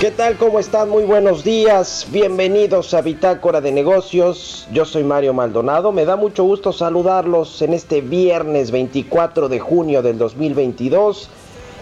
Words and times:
¿Qué 0.00 0.12
tal? 0.12 0.36
¿Cómo 0.36 0.60
están? 0.60 0.90
Muy 0.90 1.02
buenos 1.02 1.42
días. 1.42 2.06
Bienvenidos 2.12 2.94
a 2.94 3.02
Bitácora 3.02 3.60
de 3.60 3.72
Negocios. 3.72 4.68
Yo 4.72 4.84
soy 4.84 5.02
Mario 5.02 5.34
Maldonado. 5.34 5.90
Me 5.90 6.04
da 6.04 6.14
mucho 6.14 6.44
gusto 6.44 6.72
saludarlos 6.72 7.60
en 7.62 7.74
este 7.74 8.00
viernes 8.00 8.70
24 8.70 9.48
de 9.48 9.58
junio 9.58 10.00
del 10.00 10.16
2022. 10.16 11.28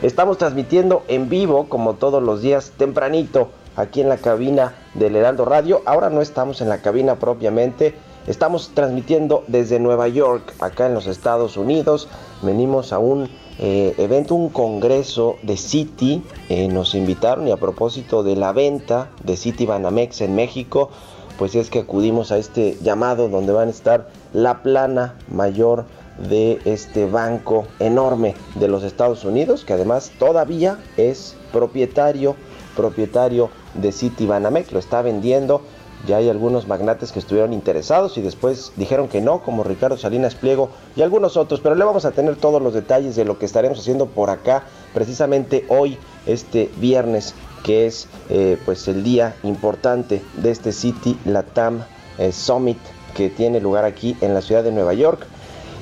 Estamos 0.00 0.38
transmitiendo 0.38 1.02
en 1.08 1.28
vivo, 1.28 1.68
como 1.68 1.96
todos 1.96 2.22
los 2.22 2.40
días, 2.40 2.72
tempranito, 2.78 3.50
aquí 3.76 4.00
en 4.00 4.08
la 4.08 4.16
cabina 4.16 4.74
del 4.94 5.14
Heraldo 5.14 5.44
Radio. 5.44 5.82
Ahora 5.84 6.08
no 6.08 6.22
estamos 6.22 6.62
en 6.62 6.70
la 6.70 6.80
cabina 6.80 7.16
propiamente. 7.16 7.94
Estamos 8.26 8.70
transmitiendo 8.72 9.44
desde 9.46 9.78
Nueva 9.78 10.08
York, 10.08 10.54
acá 10.60 10.86
en 10.86 10.94
los 10.94 11.06
Estados 11.06 11.58
Unidos. 11.58 12.08
Venimos 12.40 12.94
a 12.94 12.98
un 12.98 13.28
eh, 13.58 13.94
evento, 13.98 14.34
un 14.34 14.50
congreso 14.50 15.36
de 15.42 15.56
City. 15.56 16.22
Eh, 16.48 16.68
nos 16.68 16.94
invitaron 16.94 17.48
y 17.48 17.52
a 17.52 17.56
propósito 17.56 18.22
de 18.22 18.36
la 18.36 18.52
venta 18.52 19.10
de 19.24 19.36
City 19.36 19.66
Banamex 19.66 20.20
en 20.20 20.34
México, 20.34 20.90
pues 21.38 21.54
es 21.54 21.70
que 21.70 21.80
acudimos 21.80 22.32
a 22.32 22.38
este 22.38 22.76
llamado 22.82 23.28
donde 23.28 23.52
van 23.52 23.68
a 23.68 23.70
estar 23.70 24.08
la 24.32 24.62
plana 24.62 25.14
mayor 25.28 25.84
de 26.28 26.60
este 26.64 27.06
banco 27.06 27.66
enorme 27.78 28.34
de 28.54 28.68
los 28.68 28.82
Estados 28.82 29.24
Unidos, 29.24 29.64
que 29.64 29.74
además 29.74 30.12
todavía 30.18 30.78
es 30.96 31.36
propietario, 31.52 32.36
propietario 32.74 33.50
de 33.74 33.92
City 33.92 34.26
Banamex, 34.26 34.72
lo 34.72 34.78
está 34.78 35.02
vendiendo 35.02 35.62
ya 36.06 36.18
hay 36.18 36.28
algunos 36.28 36.68
magnates 36.68 37.12
que 37.12 37.18
estuvieron 37.18 37.52
interesados 37.52 38.16
y 38.16 38.22
después 38.22 38.72
dijeron 38.76 39.08
que 39.08 39.20
no, 39.20 39.42
como 39.42 39.64
Ricardo 39.64 39.96
Salinas 39.96 40.34
Pliego 40.34 40.70
y 40.94 41.02
algunos 41.02 41.36
otros, 41.36 41.60
pero 41.60 41.74
le 41.74 41.84
vamos 41.84 42.04
a 42.04 42.12
tener 42.12 42.36
todos 42.36 42.62
los 42.62 42.74
detalles 42.74 43.16
de 43.16 43.24
lo 43.24 43.38
que 43.38 43.46
estaremos 43.46 43.78
haciendo 43.78 44.06
por 44.06 44.30
acá, 44.30 44.64
precisamente 44.94 45.64
hoy, 45.68 45.98
este 46.26 46.70
viernes, 46.76 47.34
que 47.62 47.86
es 47.86 48.08
eh, 48.30 48.58
pues 48.64 48.86
el 48.88 49.02
día 49.02 49.34
importante 49.42 50.22
de 50.36 50.50
este 50.50 50.72
City 50.72 51.18
Latam 51.24 51.82
eh, 52.18 52.32
Summit 52.32 52.78
que 53.14 53.30
tiene 53.30 53.60
lugar 53.60 53.84
aquí 53.84 54.16
en 54.20 54.34
la 54.34 54.42
ciudad 54.42 54.62
de 54.62 54.72
Nueva 54.72 54.92
York. 54.92 55.26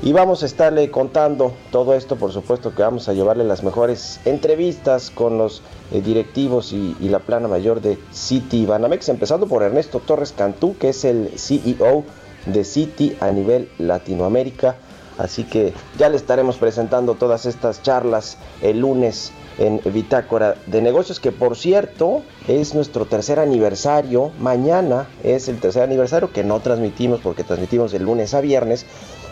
Y 0.05 0.13
vamos 0.13 0.43
a 0.43 0.47
estarle 0.47 0.91
contando 0.91 1.55
todo 1.73 1.95
esto, 1.95 2.17
por 2.17 2.31
supuesto 2.31 2.75
que 2.75 2.83
vamos 2.83 3.09
a 3.09 3.15
llevarle 3.15 3.43
las 3.43 3.63
mejores 3.63 4.21
entrevistas 4.27 5.09
con 5.11 5.39
los 5.39 5.63
eh, 5.93 6.03
directivos 6.03 6.75
y, 6.75 6.95
la 7.09 7.21
plana 7.21 7.49
mayor 7.49 7.81
de 7.81 7.99
City 8.13 8.67
Banamex, 8.67 9.09
empezando 9.09 9.47
por 9.47 9.63
Ernesto 9.63 10.01
Torres 10.01 10.35
Cantú, 10.37 10.77
que 10.77 10.91
es 10.91 11.07
el 11.07 11.31
CEO 11.39 12.05
de 12.45 12.65
City 12.65 13.17
a 13.19 13.31
nivel 13.31 13.71
Latinoamérica. 13.79 14.77
Así 15.17 15.45
que 15.45 15.73
ya 15.97 16.11
le 16.11 16.19
estaremos 16.19 16.59
presentando 16.59 17.15
todas 17.15 17.47
estas 17.47 17.83
charlas 17.83 18.37
el 18.61 18.81
lunes 18.81 19.33
en 19.59 19.81
Bitácora 19.85 20.57
de 20.67 20.83
Negocios, 20.83 21.21
que 21.21 21.33
por 21.33 21.57
cierto 21.57 22.23
es 22.49 22.75
nuestro 22.75 23.07
tercer 23.07 23.39
aniversario. 23.39 24.31
Mañana 24.41 25.09
es 25.23 25.49
el 25.49 25.61
tercer 25.61 25.83
aniversario 25.83 26.33
que 26.33 26.45
no 26.45 26.61
transmitimos 26.61 27.21
porque 27.21 27.45
transmitimos 27.45 27.93
de 27.93 28.01
lunes 28.01 28.35
a 28.35 28.41
viernes 28.41 28.87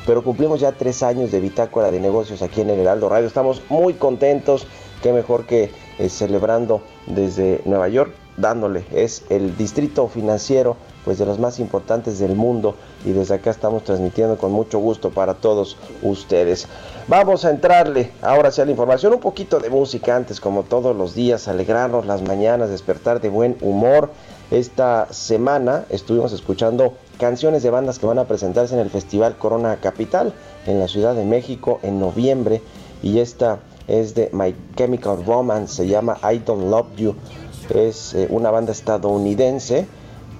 pero 0.06 0.24
cumplimos 0.24 0.60
ya 0.60 0.72
tres 0.72 1.02
años 1.02 1.30
de 1.30 1.40
bitácora 1.40 1.90
de 1.90 2.00
negocios 2.00 2.42
aquí 2.42 2.60
en 2.60 2.70
el 2.70 2.80
Heraldo 2.80 3.08
Radio. 3.08 3.26
Estamos 3.26 3.62
muy 3.68 3.94
contentos, 3.94 4.66
qué 5.02 5.12
mejor 5.12 5.46
que 5.46 5.70
eh, 5.98 6.08
celebrando 6.08 6.82
desde 7.06 7.60
Nueva 7.64 7.88
York, 7.88 8.12
dándole, 8.36 8.84
es 8.92 9.24
el 9.28 9.56
distrito 9.56 10.08
financiero 10.08 10.76
pues 11.04 11.18
de 11.18 11.26
los 11.26 11.38
más 11.38 11.58
importantes 11.58 12.18
del 12.18 12.36
mundo 12.36 12.74
y 13.04 13.12
desde 13.12 13.34
acá 13.34 13.50
estamos 13.50 13.84
transmitiendo 13.84 14.38
con 14.38 14.52
mucho 14.52 14.78
gusto 14.78 15.10
para 15.10 15.34
todos 15.34 15.76
ustedes. 16.02 16.66
Vamos 17.08 17.44
a 17.44 17.50
entrarle 17.50 18.12
ahora 18.22 18.50
sí 18.50 18.60
a 18.60 18.64
la 18.64 18.70
información, 18.70 19.14
un 19.14 19.20
poquito 19.20 19.58
de 19.58 19.70
música 19.70 20.16
antes 20.16 20.40
como 20.40 20.62
todos 20.62 20.96
los 20.96 21.14
días, 21.14 21.48
alegrarnos 21.48 22.06
las 22.06 22.22
mañanas, 22.22 22.70
despertar 22.70 23.20
de 23.20 23.28
buen 23.28 23.56
humor. 23.60 24.10
Esta 24.50 25.08
semana 25.10 25.86
estuvimos 25.88 26.32
escuchando 26.32 26.94
canciones 27.18 27.62
de 27.62 27.70
bandas 27.70 27.98
que 27.98 28.06
van 28.06 28.18
a 28.18 28.24
presentarse 28.24 28.74
en 28.74 28.80
el 28.80 28.90
Festival 28.90 29.36
Corona 29.38 29.76
Capital 29.76 30.34
en 30.66 30.78
la 30.78 30.88
Ciudad 30.88 31.14
de 31.14 31.24
México 31.24 31.80
en 31.82 31.98
noviembre 31.98 32.60
y 33.02 33.18
esta 33.18 33.60
es 33.88 34.14
de 34.14 34.30
My 34.32 34.54
Chemical 34.76 35.24
Romance, 35.24 35.74
se 35.74 35.88
llama 35.88 36.18
I 36.22 36.38
Don't 36.38 36.70
Love 36.70 36.94
You, 36.96 37.14
es 37.74 38.14
eh, 38.14 38.26
una 38.30 38.50
banda 38.50 38.72
estadounidense 38.72 39.86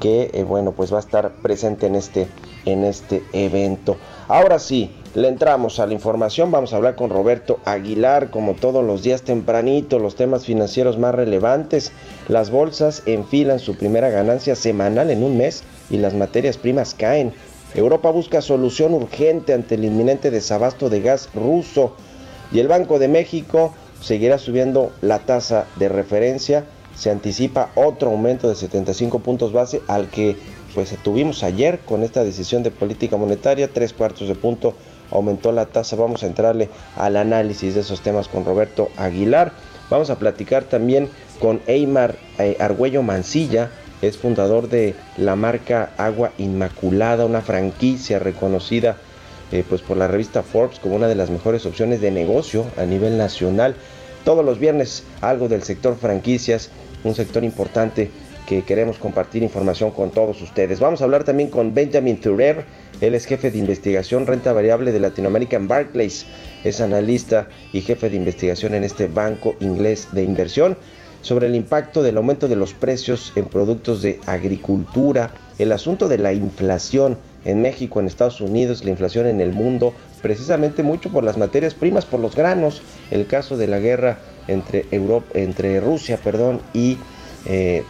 que 0.03 0.33
eh, 0.33 0.43
bueno 0.43 0.73
pues 0.73 0.93
va 0.93 0.97
a 0.97 1.01
estar 1.01 1.31
presente 1.43 1.87
en 1.87 1.95
este 1.95 2.27
en 2.67 2.83
este 2.83 3.23
evento. 3.33 3.97
Ahora 4.27 4.59
sí, 4.59 4.91
le 5.15 5.29
entramos 5.29 5.79
a 5.79 5.87
la 5.87 5.95
información, 5.95 6.51
vamos 6.51 6.73
a 6.73 6.77
hablar 6.77 6.97
con 6.97 7.09
Roberto 7.09 7.61
Aguilar, 7.65 8.31
como 8.31 8.55
todos 8.55 8.85
los 8.85 9.05
días 9.05 9.23
tempranito, 9.23 10.01
los 10.01 10.17
temas 10.17 10.45
financieros 10.45 10.99
más 10.99 11.15
relevantes. 11.15 11.93
Las 12.29 12.51
bolsas 12.51 13.05
enfilan 13.07 13.61
su 13.61 13.77
primera 13.77 14.11
ganancia 14.11 14.57
semanal 14.57 15.11
en 15.11 15.23
un 15.23 15.37
mes 15.37 15.63
y 15.89 15.99
las 15.99 16.15
materias 16.15 16.57
primas 16.57 16.95
caen. 16.95 17.33
Europa 17.77 18.11
busca 18.11 18.41
solución 18.41 18.95
urgente 18.95 19.55
ante 19.55 19.77
el 19.77 19.85
inminente 19.85 20.33
desabasto 20.33 20.91
de 20.91 21.01
gas 21.01 21.29
ruso 21.33 21.95
y 22.51 22.59
el 22.59 22.67
Banco 22.67 22.99
de 22.99 23.09
México 23.09 23.73
seguirá 24.01 24.39
subiendo 24.39 24.91
la 25.01 25.21
tasa 25.21 25.67
de 25.77 25.89
referencia. 25.89 26.65
Se 26.97 27.11
anticipa 27.11 27.71
otro 27.75 28.11
aumento 28.11 28.49
de 28.49 28.55
75 28.55 29.21
puntos 29.21 29.53
base 29.53 29.83
al 29.89 30.09
que 30.09 30.37
pues 30.75 30.97
tuvimos 31.03 31.43
ayer 31.43 31.81
con 31.81 32.03
esta 32.03 32.25
decisión 32.25 32.63
de 32.63 32.71
política 32.71 33.17
monetaria, 33.17 33.69
tres 33.73 33.93
cuartos 33.93 34.29
de 34.29 34.35
punto 34.35 34.75
aumentó 35.11 35.53
la 35.53 35.67
tasa. 35.67 35.97
Vamos 35.97 36.23
a 36.23 36.27
entrarle 36.27 36.69
al 36.97 37.17
análisis 37.17 37.75
de 37.75 37.81
esos 37.81 38.01
temas 38.01 38.29
con 38.29 38.45
Roberto 38.45 38.89
Aguilar. 38.97 39.53
Vamos 39.91 40.11
a 40.11 40.19
platicar 40.19 40.65
también 40.65 41.11
con 41.39 41.61
Eymar 41.67 42.17
eh, 42.39 42.57
Argüello 42.61 43.03
Mancilla, 43.03 43.71
es 44.01 44.17
fundador 44.17 44.69
de 44.69 44.95
la 45.17 45.37
marca 45.37 45.93
Agua 45.97 46.33
Inmaculada, 46.39 47.27
una 47.27 47.41
franquicia 47.41 48.19
reconocida 48.19 48.97
eh, 49.53 49.65
pues 49.69 49.83
por 49.83 49.97
la 49.97 50.09
revista 50.09 50.43
Forbes 50.43 50.79
como 50.79 50.97
una 50.97 51.09
de 51.09 51.15
las 51.15 51.31
mejores 51.31 51.67
opciones 51.67 52.01
de 52.01 52.11
negocio 52.11 52.65
a 52.79 52.85
nivel 52.85 53.19
nacional. 53.19 53.77
Todos 54.25 54.45
los 54.45 54.59
viernes 54.59 55.05
algo 55.21 55.49
del 55.49 55.63
sector 55.63 55.97
franquicias, 55.97 56.71
un 57.05 57.15
sector 57.15 57.43
importante 57.43 58.11
que 58.47 58.63
queremos 58.63 58.99
compartir 58.99 59.43
información 59.43 59.91
con 59.91 60.11
todos 60.11 60.41
ustedes. 60.43 60.81
Vamos 60.81 61.01
a 61.01 61.05
hablar 61.05 61.25
también 61.25 61.51
con 61.51 61.75
Benjamin 61.75 62.21
Thurer, 62.21 62.65
él 63.01 63.15
es 63.15 63.27
jefe 63.27 63.51
de 63.51 63.59
investigación 63.59 64.27
renta 64.27 64.53
variable 64.53 64.93
de 64.93 65.01
Latinoamérica 65.01 65.57
en 65.57 65.67
Barclays, 65.67 66.27
es 66.63 66.81
analista 66.81 67.49
y 67.73 67.81
jefe 67.81 68.11
de 68.11 68.17
investigación 68.17 68.75
en 68.75 68.85
este 68.85 69.09
banco 69.09 69.57
inglés 69.61 70.09
de 70.13 70.23
inversión 70.23 70.77
sobre 71.23 71.47
el 71.47 71.55
impacto 71.55 72.03
del 72.03 72.17
aumento 72.17 72.47
de 72.47 72.57
los 72.57 72.75
precios 72.75 73.33
en 73.37 73.47
productos 73.47 74.03
de 74.03 74.21
agricultura, 74.27 75.33
el 75.59 75.73
asunto 75.73 76.09
de 76.09 76.19
la 76.19 76.33
inflación 76.33 77.17
en 77.45 77.61
México, 77.61 78.01
en 78.01 78.07
Estados 78.07 78.41
Unidos, 78.41 78.85
la 78.85 78.91
inflación 78.91 79.27
en 79.27 79.41
el 79.41 79.53
mundo, 79.53 79.95
precisamente 80.23 80.83
mucho 80.83 81.11
por 81.11 81.25
las 81.25 81.37
materias 81.37 81.75
primas, 81.75 82.07
por 82.07 82.21
los 82.21 82.35
granos. 82.35 82.81
El 83.11 83.27
caso 83.27 83.57
de 83.57 83.67
la 83.67 83.79
guerra 83.79 84.19
entre, 84.49 84.87
Europa, 84.91 85.27
entre 85.35 85.81
Rusia 85.81 86.19
perdón, 86.23 86.61
y 86.73 86.99
eh, 87.45 87.85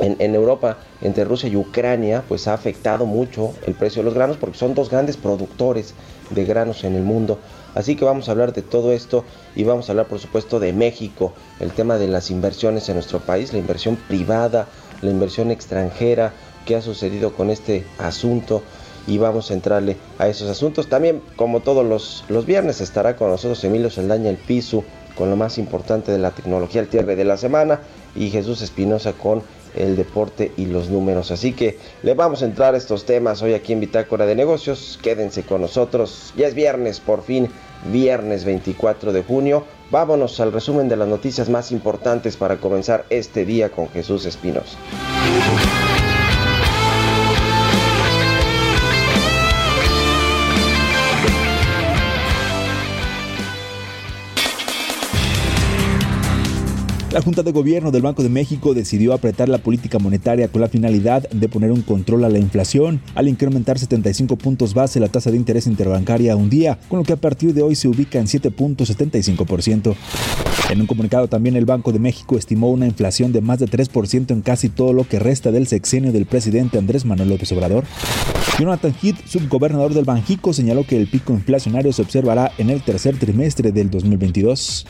en, 0.00 0.34
Europa, 0.34 0.78
entre 1.00 1.24
Rusia 1.24 1.48
y 1.48 1.56
Ucrania, 1.56 2.24
pues 2.26 2.48
ha 2.48 2.54
afectado 2.54 3.06
mucho 3.06 3.52
el 3.66 3.74
precio 3.74 4.02
de 4.02 4.06
los 4.06 4.14
granos 4.14 4.36
porque 4.36 4.58
son 4.58 4.74
dos 4.74 4.90
grandes 4.90 5.16
productores 5.16 5.94
de 6.30 6.44
granos 6.44 6.84
en 6.84 6.96
el 6.96 7.02
mundo. 7.02 7.38
Así 7.74 7.96
que 7.96 8.04
vamos 8.04 8.28
a 8.28 8.32
hablar 8.32 8.52
de 8.52 8.62
todo 8.62 8.92
esto 8.92 9.24
y 9.54 9.64
vamos 9.64 9.88
a 9.88 9.92
hablar 9.92 10.06
por 10.06 10.18
supuesto 10.18 10.60
de 10.60 10.72
México, 10.72 11.32
el 11.60 11.70
tema 11.72 11.98
de 11.98 12.08
las 12.08 12.30
inversiones 12.30 12.88
en 12.88 12.96
nuestro 12.96 13.20
país, 13.20 13.52
la 13.52 13.58
inversión 13.58 13.96
privada, 13.96 14.66
la 15.00 15.10
inversión 15.10 15.50
extranjera, 15.50 16.32
qué 16.66 16.76
ha 16.76 16.82
sucedido 16.82 17.32
con 17.32 17.50
este 17.50 17.84
asunto 17.98 18.62
y 19.06 19.18
vamos 19.18 19.50
a 19.50 19.54
entrarle 19.54 19.96
a 20.18 20.28
esos 20.28 20.48
asuntos. 20.48 20.88
También, 20.88 21.22
como 21.36 21.60
todos 21.60 21.84
los, 21.84 22.24
los 22.28 22.46
viernes, 22.46 22.80
estará 22.80 23.16
con 23.16 23.30
nosotros 23.30 23.62
Emilio 23.64 23.90
Saldaña 23.90 24.30
El 24.30 24.36
Piso 24.36 24.84
con 25.16 25.30
lo 25.30 25.36
más 25.36 25.58
importante 25.58 26.12
de 26.12 26.18
la 26.18 26.30
tecnología, 26.30 26.80
el 26.80 26.88
cierre 26.88 27.16
de 27.16 27.24
la 27.24 27.36
semana, 27.36 27.80
y 28.14 28.30
Jesús 28.30 28.62
Espinosa 28.62 29.12
con 29.12 29.42
el 29.74 29.96
deporte 29.96 30.52
y 30.56 30.66
los 30.66 30.90
números. 30.90 31.30
Así 31.30 31.52
que 31.52 31.78
le 32.02 32.14
vamos 32.14 32.42
a 32.42 32.44
entrar 32.44 32.74
a 32.74 32.78
estos 32.78 33.04
temas 33.06 33.42
hoy 33.42 33.54
aquí 33.54 33.72
en 33.72 33.80
Bitácora 33.80 34.26
de 34.26 34.34
Negocios. 34.34 34.98
Quédense 35.02 35.44
con 35.44 35.62
nosotros. 35.62 36.32
Ya 36.36 36.46
es 36.46 36.54
viernes, 36.54 37.00
por 37.00 37.22
fin, 37.22 37.48
viernes 37.90 38.44
24 38.44 39.12
de 39.12 39.22
junio. 39.22 39.64
Vámonos 39.90 40.40
al 40.40 40.52
resumen 40.52 40.88
de 40.88 40.96
las 40.96 41.08
noticias 41.08 41.48
más 41.48 41.72
importantes 41.72 42.36
para 42.36 42.58
comenzar 42.58 43.04
este 43.10 43.44
día 43.44 43.70
con 43.70 43.88
Jesús 43.88 44.26
Espinosa. 44.26 44.76
La 57.12 57.20
Junta 57.20 57.42
de 57.42 57.52
Gobierno 57.52 57.90
del 57.90 58.00
Banco 58.00 58.22
de 58.22 58.30
México 58.30 58.72
decidió 58.72 59.12
apretar 59.12 59.46
la 59.50 59.58
política 59.58 59.98
monetaria 59.98 60.48
con 60.48 60.62
la 60.62 60.68
finalidad 60.68 61.28
de 61.28 61.46
poner 61.46 61.70
un 61.70 61.82
control 61.82 62.24
a 62.24 62.30
la 62.30 62.38
inflación 62.38 63.02
al 63.14 63.28
incrementar 63.28 63.78
75 63.78 64.36
puntos 64.36 64.72
base 64.72 64.98
la 64.98 65.08
tasa 65.08 65.30
de 65.30 65.36
interés 65.36 65.66
interbancaria 65.66 66.32
a 66.32 66.36
un 66.36 66.48
día, 66.48 66.78
con 66.88 67.00
lo 67.00 67.04
que 67.04 67.12
a 67.12 67.16
partir 67.16 67.52
de 67.52 67.60
hoy 67.60 67.74
se 67.74 67.86
ubica 67.86 68.18
en 68.18 68.28
7.75%. 68.28 69.94
En 70.70 70.80
un 70.80 70.86
comunicado 70.86 71.28
también 71.28 71.54
el 71.54 71.66
Banco 71.66 71.92
de 71.92 71.98
México 71.98 72.38
estimó 72.38 72.70
una 72.70 72.86
inflación 72.86 73.30
de 73.30 73.42
más 73.42 73.58
de 73.58 73.66
3% 73.66 74.30
en 74.30 74.40
casi 74.40 74.70
todo 74.70 74.94
lo 74.94 75.06
que 75.06 75.18
resta 75.18 75.52
del 75.52 75.66
sexenio 75.66 76.12
del 76.12 76.24
presidente 76.24 76.78
Andrés 76.78 77.04
Manuel 77.04 77.28
López 77.28 77.52
Obrador. 77.52 77.84
Jonathan 78.58 78.94
Heath, 79.02 79.26
subgobernador 79.26 79.92
del 79.92 80.06
Banjico, 80.06 80.54
señaló 80.54 80.86
que 80.86 80.96
el 80.96 81.08
pico 81.08 81.34
inflacionario 81.34 81.92
se 81.92 82.00
observará 82.00 82.52
en 82.56 82.70
el 82.70 82.82
tercer 82.82 83.18
trimestre 83.18 83.70
del 83.70 83.90
2022. 83.90 84.86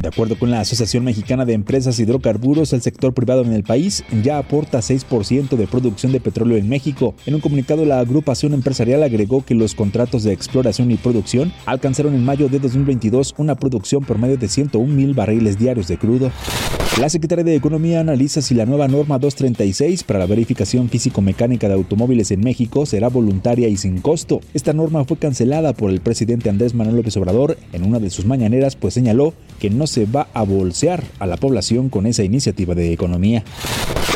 De 0.00 0.08
acuerdo 0.08 0.38
con 0.38 0.50
la 0.50 0.60
Asociación 0.60 1.04
Mexicana 1.04 1.35
de 1.44 1.52
Empresas 1.52 1.98
Hidrocarburos, 1.98 2.72
el 2.72 2.82
sector 2.82 3.12
privado 3.12 3.42
en 3.42 3.52
el 3.52 3.62
país 3.62 4.04
ya 4.22 4.38
aporta 4.38 4.78
6% 4.78 5.56
de 5.56 5.66
producción 5.66 6.12
de 6.12 6.20
petróleo 6.20 6.56
en 6.56 6.68
México. 6.68 7.14
En 7.26 7.34
un 7.34 7.40
comunicado, 7.40 7.84
la 7.84 8.00
agrupación 8.00 8.54
empresarial 8.54 9.02
agregó 9.02 9.44
que 9.44 9.54
los 9.54 9.74
contratos 9.74 10.22
de 10.22 10.32
exploración 10.32 10.90
y 10.90 10.96
producción 10.96 11.52
alcanzaron 11.66 12.14
en 12.14 12.24
mayo 12.24 12.48
de 12.48 12.58
2022 12.58 13.34
una 13.36 13.54
producción 13.56 14.04
por 14.04 14.18
medio 14.18 14.36
de 14.36 14.48
101 14.48 14.92
mil 14.92 15.14
barriles 15.14 15.58
diarios 15.58 15.88
de 15.88 15.98
crudo. 15.98 16.30
La 16.98 17.10
Secretaría 17.10 17.44
de 17.44 17.54
Economía 17.54 18.00
analiza 18.00 18.40
si 18.40 18.54
la 18.54 18.64
nueva 18.64 18.88
norma 18.88 19.18
236 19.18 20.02
para 20.04 20.18
la 20.18 20.24
verificación 20.24 20.88
físico-mecánica 20.88 21.68
de 21.68 21.74
automóviles 21.74 22.30
en 22.30 22.40
México 22.40 22.86
será 22.86 23.08
voluntaria 23.08 23.68
y 23.68 23.76
sin 23.76 24.00
costo. 24.00 24.40
Esta 24.54 24.72
norma 24.72 25.04
fue 25.04 25.18
cancelada 25.18 25.74
por 25.74 25.90
el 25.90 26.00
presidente 26.00 26.48
Andrés 26.48 26.72
Manuel 26.72 26.96
López 26.96 27.14
Obrador 27.18 27.58
en 27.74 27.84
una 27.84 27.98
de 27.98 28.08
sus 28.08 28.24
mañaneras, 28.24 28.76
pues 28.76 28.94
señaló 28.94 29.34
que 29.60 29.68
no 29.68 29.86
se 29.86 30.06
va 30.06 30.28
a 30.32 30.42
bolsear 30.42 31.04
a 31.18 31.26
la 31.26 31.36
población 31.36 31.90
con 31.90 32.06
esa 32.06 32.24
iniciativa 32.24 32.74
de 32.74 32.94
economía. 32.94 33.44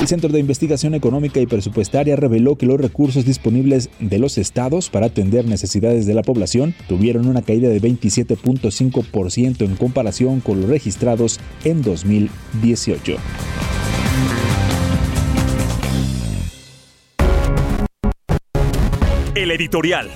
El 0.00 0.08
Centro 0.08 0.30
de 0.30 0.40
Investigación 0.40 0.94
Económica 0.94 1.40
y 1.40 1.46
Presupuestaria 1.46 2.16
reveló 2.16 2.56
que 2.56 2.64
los 2.64 2.80
recursos 2.80 3.26
disponibles 3.26 3.90
de 3.98 4.18
los 4.18 4.38
estados 4.38 4.88
para 4.88 5.06
atender 5.06 5.44
necesidades 5.44 6.06
de 6.06 6.14
la 6.14 6.22
población 6.22 6.74
tuvieron 6.88 7.28
una 7.28 7.42
caída 7.42 7.68
de 7.68 7.82
27.5% 7.82 9.62
en 9.66 9.76
comparación 9.76 10.40
con 10.40 10.62
los 10.62 10.70
registrados 10.70 11.38
en 11.64 11.82
2018. 12.70 13.16
El 19.34 19.50
editorial. 19.50 20.10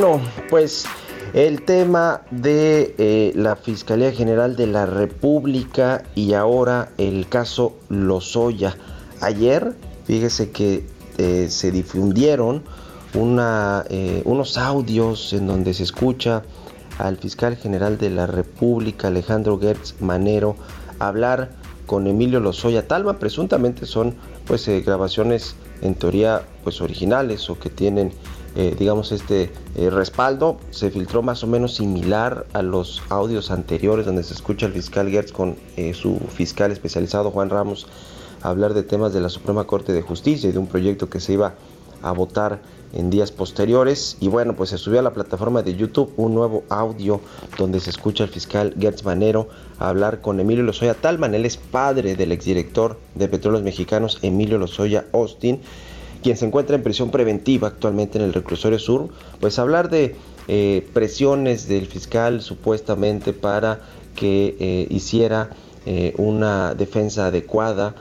No, 0.00 0.20
pues 0.48 0.86
el 1.34 1.62
tema 1.62 2.22
de 2.30 2.94
eh, 2.98 3.32
la 3.34 3.56
Fiscalía 3.56 4.12
General 4.12 4.56
de 4.56 4.66
la 4.66 4.86
República 4.86 6.04
y 6.14 6.32
ahora 6.32 6.90
el 6.98 7.28
caso 7.28 7.76
Lozoya. 7.88 8.76
Ayer, 9.20 9.74
fíjese 10.06 10.50
que 10.50 10.86
eh, 11.18 11.48
se 11.50 11.70
difundieron 11.70 12.62
una, 13.14 13.84
eh, 13.90 14.22
unos 14.24 14.56
audios 14.56 15.32
en 15.32 15.46
donde 15.46 15.74
se 15.74 15.82
escucha 15.82 16.42
al 17.06 17.16
fiscal 17.16 17.56
general 17.56 17.98
de 17.98 18.10
la 18.10 18.26
República, 18.26 19.08
Alejandro 19.08 19.58
Gertz 19.58 19.94
Manero, 20.00 20.56
hablar 20.98 21.50
con 21.86 22.06
Emilio 22.06 22.40
Lozoya 22.40 22.86
Talma. 22.86 23.18
Presuntamente 23.18 23.86
son 23.86 24.14
pues 24.46 24.68
grabaciones 24.84 25.56
en 25.82 25.94
teoría 25.94 26.42
pues 26.62 26.80
originales 26.80 27.48
o 27.50 27.58
que 27.58 27.70
tienen 27.70 28.12
eh, 28.56 28.74
digamos, 28.76 29.12
este 29.12 29.52
eh, 29.76 29.90
respaldo 29.90 30.58
se 30.70 30.90
filtró 30.90 31.22
más 31.22 31.44
o 31.44 31.46
menos 31.46 31.74
similar 31.76 32.46
a 32.52 32.62
los 32.62 33.00
audios 33.08 33.52
anteriores 33.52 34.06
donde 34.06 34.24
se 34.24 34.34
escucha 34.34 34.66
al 34.66 34.72
fiscal 34.72 35.08
Gertz 35.08 35.30
con 35.30 35.56
eh, 35.76 35.94
su 35.94 36.18
fiscal 36.18 36.72
especializado 36.72 37.30
Juan 37.30 37.48
Ramos 37.48 37.86
hablar 38.42 38.74
de 38.74 38.82
temas 38.82 39.12
de 39.12 39.20
la 39.20 39.28
Suprema 39.28 39.64
Corte 39.64 39.92
de 39.92 40.02
Justicia 40.02 40.48
y 40.48 40.52
de 40.52 40.58
un 40.58 40.66
proyecto 40.66 41.08
que 41.08 41.20
se 41.20 41.34
iba 41.34 41.48
a 41.48 41.54
votar 42.12 42.60
en 42.92 43.10
días 43.10 43.30
posteriores. 43.30 44.16
Y 44.20 44.28
bueno, 44.28 44.54
pues 44.56 44.70
se 44.70 44.78
subió 44.78 45.00
a 45.00 45.02
la 45.02 45.12
plataforma 45.12 45.62
de 45.62 45.76
YouTube 45.76 46.12
un 46.16 46.34
nuevo 46.34 46.64
audio 46.68 47.20
donde 47.58 47.80
se 47.80 47.90
escucha 47.90 48.24
al 48.24 48.30
fiscal 48.30 48.74
Gertz 48.78 49.04
Manero 49.04 49.48
hablar 49.78 50.20
con 50.20 50.40
Emilio 50.40 50.64
Lozoya 50.64 50.94
Talman. 50.94 51.34
Él 51.34 51.44
es 51.44 51.56
padre 51.56 52.16
del 52.16 52.32
exdirector 52.32 52.98
de 53.14 53.28
Petróleos 53.28 53.62
Mexicanos, 53.62 54.18
Emilio 54.22 54.58
Lozoya 54.58 55.06
Austin 55.12 55.60
quien 56.22 56.36
se 56.36 56.46
encuentra 56.46 56.76
en 56.76 56.82
prisión 56.82 57.10
preventiva 57.10 57.68
actualmente 57.68 58.18
en 58.18 58.24
el 58.24 58.32
reclusorio 58.32 58.78
sur, 58.78 59.08
pues 59.40 59.58
hablar 59.58 59.88
de 59.88 60.16
eh, 60.48 60.86
presiones 60.92 61.68
del 61.68 61.86
fiscal 61.86 62.42
supuestamente 62.42 63.32
para 63.32 63.80
que 64.14 64.56
eh, 64.58 64.86
hiciera 64.90 65.50
eh, 65.86 66.14
una 66.18 66.74
defensa 66.74 67.26
adecuada, 67.26 67.94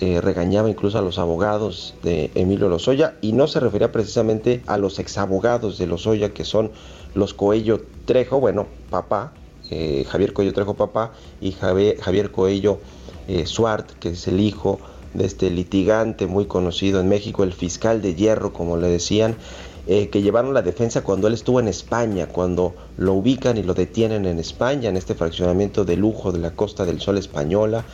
regañaba 0.00 0.70
incluso 0.70 0.98
a 0.98 1.02
los 1.02 1.18
abogados 1.18 1.94
de 2.02 2.30
Emilio 2.34 2.68
Lozoya 2.68 3.16
y 3.20 3.32
no 3.32 3.46
se 3.46 3.60
refería 3.60 3.92
precisamente 3.92 4.62
a 4.66 4.78
los 4.78 4.98
exabogados 4.98 5.76
de 5.76 5.86
Lozoya 5.86 6.32
que 6.32 6.44
son 6.44 6.70
los 7.14 7.34
Coello 7.34 7.82
Trejo, 8.06 8.40
bueno, 8.40 8.66
papá, 8.88 9.32
Javier 10.08 10.32
Coello 10.32 10.54
Trejo 10.54 10.74
papá 10.74 11.12
y 11.40 11.52
Javier, 11.52 12.30
Coello 12.30 12.78
Suart, 13.44 13.90
que 13.98 14.10
es 14.10 14.26
el 14.26 14.40
hijo 14.40 14.80
de 15.14 15.26
este 15.26 15.50
litigante 15.50 16.26
muy 16.26 16.46
conocido 16.46 17.00
en 17.00 17.08
México, 17.08 17.42
el 17.42 17.52
fiscal 17.52 18.00
de 18.02 18.14
hierro, 18.14 18.52
como 18.52 18.76
le 18.76 18.88
decían, 18.88 19.36
eh, 19.86 20.08
que 20.08 20.22
llevaron 20.22 20.54
la 20.54 20.62
defensa 20.62 21.02
cuando 21.02 21.26
él 21.26 21.34
estuvo 21.34 21.58
en 21.58 21.68
España, 21.68 22.26
cuando 22.26 22.74
lo 22.96 23.14
ubican 23.14 23.56
y 23.56 23.62
lo 23.62 23.74
detienen 23.74 24.26
en 24.26 24.38
España, 24.38 24.88
en 24.88 24.96
este 24.96 25.14
fraccionamiento 25.14 25.84
de 25.84 25.96
lujo 25.96 26.32
de 26.32 26.38
la 26.38 26.52
Costa 26.52 26.84
del 26.84 27.00
Sol 27.00 27.18
española, 27.18 27.84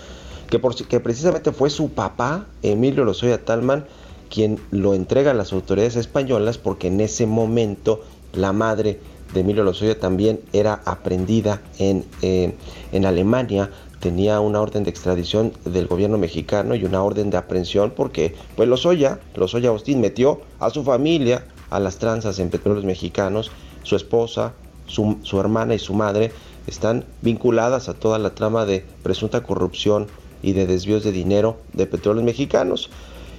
que, 0.48 0.58
por, 0.58 0.74
que 0.74 1.00
precisamente 1.00 1.52
fue 1.52 1.70
su 1.70 1.90
papá, 1.90 2.46
Emilio 2.62 3.04
Lozoya 3.04 3.44
Talman, 3.44 3.86
quien 4.30 4.58
lo 4.70 4.94
entrega 4.94 5.30
a 5.30 5.34
las 5.34 5.52
autoridades 5.52 5.96
españolas 5.96 6.58
porque 6.58 6.88
en 6.88 7.00
ese 7.00 7.26
momento 7.26 8.02
la 8.32 8.52
madre 8.52 8.98
de 9.32 9.40
Emilio 9.40 9.64
Lozoya 9.64 9.98
también 9.98 10.40
era 10.52 10.82
aprendida 10.84 11.62
en, 11.78 12.04
en 12.22 13.06
Alemania 13.06 13.70
tenía 14.00 14.40
una 14.40 14.60
orden 14.60 14.84
de 14.84 14.90
extradición 14.90 15.52
del 15.64 15.86
gobierno 15.86 16.18
mexicano 16.18 16.74
y 16.74 16.84
una 16.84 17.02
orden 17.02 17.30
de 17.30 17.38
aprehensión 17.38 17.90
porque 17.90 18.34
pues 18.54 18.68
Lozoya, 18.68 19.18
Lozoya 19.34 19.70
Austin 19.70 20.00
metió 20.00 20.42
a 20.60 20.70
su 20.70 20.84
familia 20.84 21.44
a 21.70 21.80
las 21.80 21.98
tranzas 21.98 22.38
en 22.38 22.50
petróleos 22.50 22.84
mexicanos, 22.84 23.50
su 23.82 23.96
esposa, 23.96 24.52
su, 24.86 25.18
su 25.22 25.40
hermana 25.40 25.74
y 25.74 25.78
su 25.78 25.94
madre 25.94 26.30
están 26.66 27.04
vinculadas 27.22 27.88
a 27.88 27.94
toda 27.94 28.18
la 28.18 28.30
trama 28.30 28.64
de 28.64 28.84
presunta 29.02 29.42
corrupción 29.42 30.06
y 30.42 30.52
de 30.52 30.66
desvíos 30.66 31.04
de 31.04 31.12
dinero 31.12 31.58
de 31.72 31.86
petróleos 31.86 32.24
mexicanos. 32.24 32.90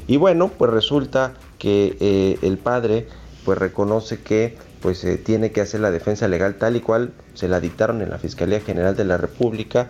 Y 0.08 0.18
bueno, 0.18 0.50
pues 0.58 0.72
resulta 0.72 1.34
que 1.60 1.98
eh, 2.00 2.38
el 2.42 2.58
padre 2.58 3.08
pues 3.44 3.58
reconoce 3.58 4.20
que 4.22 4.56
pues 4.82 5.04
eh, 5.04 5.18
tiene 5.18 5.52
que 5.52 5.62
hacer 5.62 5.80
la 5.80 5.92
defensa 5.92 6.28
legal 6.28 6.56
tal 6.56 6.76
y 6.76 6.82
cual 6.82 7.12
se 7.34 7.48
la 7.48 7.60
dictaron 7.60 8.02
en 8.02 8.10
la 8.10 8.18
Fiscalía 8.18 8.62
General 8.62 8.96
de 8.96 9.06
la 9.06 9.18
República 9.18 9.90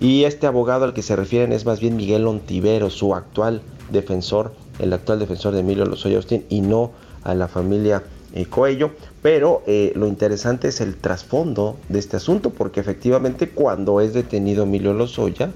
Y 0.00 0.24
este 0.24 0.46
abogado 0.46 0.84
al 0.84 0.94
que 0.94 1.02
se 1.02 1.14
refieren 1.14 1.52
es 1.52 1.66
más 1.66 1.80
bien 1.80 1.96
Miguel 1.96 2.26
Ontivero, 2.26 2.88
su 2.88 3.14
actual 3.14 3.60
defensor, 3.90 4.54
el 4.78 4.92
actual 4.92 5.18
defensor 5.18 5.52
de 5.52 5.60
Emilio 5.60 5.84
Lozoya 5.84 6.16
Austin, 6.16 6.46
y 6.48 6.62
no 6.62 6.92
a 7.22 7.34
la 7.34 7.48
familia 7.48 8.02
eh, 8.32 8.46
Coello. 8.46 8.92
Pero 9.20 9.62
eh, 9.66 9.92
lo 9.96 10.06
interesante 10.06 10.68
es 10.68 10.80
el 10.80 10.96
trasfondo 10.96 11.76
de 11.90 11.98
este 11.98 12.16
asunto, 12.16 12.48
porque 12.50 12.80
efectivamente 12.80 13.50
cuando 13.50 14.00
es 14.00 14.14
detenido 14.14 14.62
Emilio 14.62 14.94
Lozoya, 14.94 15.50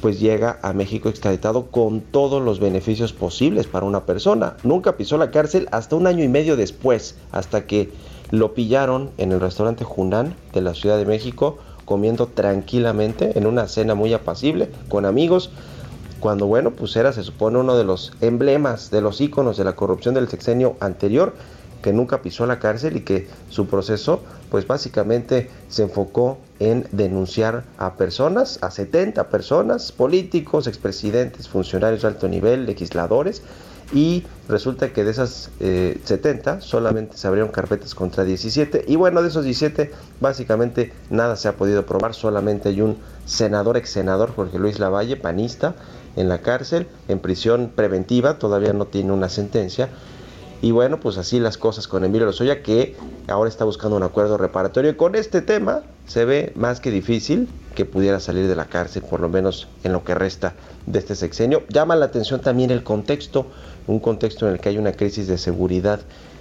pues 0.00 0.20
llega 0.20 0.58
a 0.62 0.72
México 0.72 1.08
extraditado 1.08 1.66
con 1.66 2.00
todos 2.00 2.42
los 2.42 2.60
beneficios 2.60 3.12
posibles 3.12 3.66
para 3.66 3.86
una 3.86 4.04
persona. 4.04 4.56
Nunca 4.62 4.96
pisó 4.96 5.18
la 5.18 5.30
cárcel 5.30 5.68
hasta 5.72 5.96
un 5.96 6.06
año 6.06 6.22
y 6.22 6.28
medio 6.28 6.56
después, 6.56 7.16
hasta 7.32 7.66
que 7.66 7.90
lo 8.30 8.54
pillaron 8.54 9.10
en 9.18 9.32
el 9.32 9.40
restaurante 9.40 9.84
Junán 9.84 10.34
de 10.52 10.60
la 10.60 10.74
Ciudad 10.74 10.98
de 10.98 11.06
México 11.06 11.58
comiendo 11.84 12.26
tranquilamente 12.26 13.38
en 13.38 13.46
una 13.46 13.66
cena 13.66 13.94
muy 13.94 14.12
apacible 14.12 14.68
con 14.90 15.06
amigos 15.06 15.50
cuando 16.20 16.46
bueno 16.46 16.72
pues 16.72 16.94
era 16.96 17.14
se 17.14 17.22
supone 17.22 17.58
uno 17.58 17.78
de 17.78 17.84
los 17.84 18.12
emblemas 18.20 18.90
de 18.90 19.00
los 19.00 19.22
íconos 19.22 19.56
de 19.56 19.64
la 19.64 19.74
corrupción 19.74 20.14
del 20.14 20.28
sexenio 20.28 20.76
anterior 20.80 21.34
que 21.82 21.92
nunca 21.92 22.22
pisó 22.22 22.46
la 22.46 22.58
cárcel 22.58 22.96
y 22.96 23.00
que 23.00 23.28
su 23.48 23.66
proceso 23.66 24.22
pues 24.50 24.66
básicamente 24.66 25.50
se 25.68 25.82
enfocó 25.82 26.38
en 26.58 26.86
denunciar 26.92 27.64
a 27.76 27.94
personas, 27.94 28.58
a 28.62 28.70
70 28.70 29.28
personas, 29.28 29.92
políticos, 29.92 30.66
expresidentes, 30.66 31.48
funcionarios 31.48 32.02
de 32.02 32.08
alto 32.08 32.28
nivel, 32.28 32.66
legisladores, 32.66 33.42
y 33.92 34.24
resulta 34.48 34.92
que 34.92 35.02
de 35.02 35.10
esas 35.10 35.50
70 35.58 36.54
eh, 36.54 36.60
solamente 36.60 37.16
se 37.16 37.26
abrieron 37.26 37.50
carpetas 37.50 37.94
contra 37.94 38.24
17 38.24 38.84
y 38.86 38.96
bueno, 38.96 39.22
de 39.22 39.28
esos 39.28 39.44
17 39.44 39.90
básicamente 40.20 40.92
nada 41.08 41.36
se 41.36 41.48
ha 41.48 41.56
podido 41.56 41.86
probar, 41.86 42.14
solamente 42.14 42.68
hay 42.68 42.82
un 42.82 42.98
senador, 43.24 43.78
ex 43.78 43.88
senador 43.88 44.34
Jorge 44.34 44.58
Luis 44.58 44.78
Lavalle, 44.78 45.16
panista, 45.16 45.74
en 46.16 46.28
la 46.28 46.38
cárcel, 46.42 46.88
en 47.06 47.20
prisión 47.20 47.72
preventiva, 47.74 48.38
todavía 48.38 48.72
no 48.72 48.86
tiene 48.86 49.12
una 49.12 49.28
sentencia 49.28 49.88
y 50.60 50.72
bueno, 50.72 50.98
pues 50.98 51.18
así 51.18 51.38
las 51.38 51.56
cosas 51.56 51.86
con 51.86 52.04
Emilio 52.04 52.26
Lozoya, 52.26 52.62
que 52.62 52.96
ahora 53.28 53.48
está 53.48 53.64
buscando 53.64 53.96
un 53.96 54.02
acuerdo 54.02 54.36
reparatorio. 54.38 54.96
Con 54.96 55.14
este 55.14 55.40
tema 55.40 55.82
se 56.06 56.24
ve 56.24 56.52
más 56.56 56.80
que 56.80 56.90
difícil 56.90 57.48
que 57.76 57.84
pudiera 57.84 58.18
salir 58.18 58.48
de 58.48 58.56
la 58.56 58.64
cárcel, 58.64 59.02
por 59.02 59.20
lo 59.20 59.28
menos 59.28 59.68
en 59.84 59.92
lo 59.92 60.02
que 60.02 60.14
resta 60.14 60.54
de 60.86 60.98
este 60.98 61.14
sexenio. 61.14 61.62
Llama 61.68 61.94
la 61.94 62.06
atención 62.06 62.40
también 62.40 62.70
el 62.70 62.82
contexto, 62.82 63.46
un 63.86 64.00
contexto 64.00 64.48
en 64.48 64.54
el 64.54 64.60
que 64.60 64.70
hay 64.70 64.78
una 64.78 64.92
crisis 64.92 65.28
de 65.28 65.38
seguridad 65.38 66.00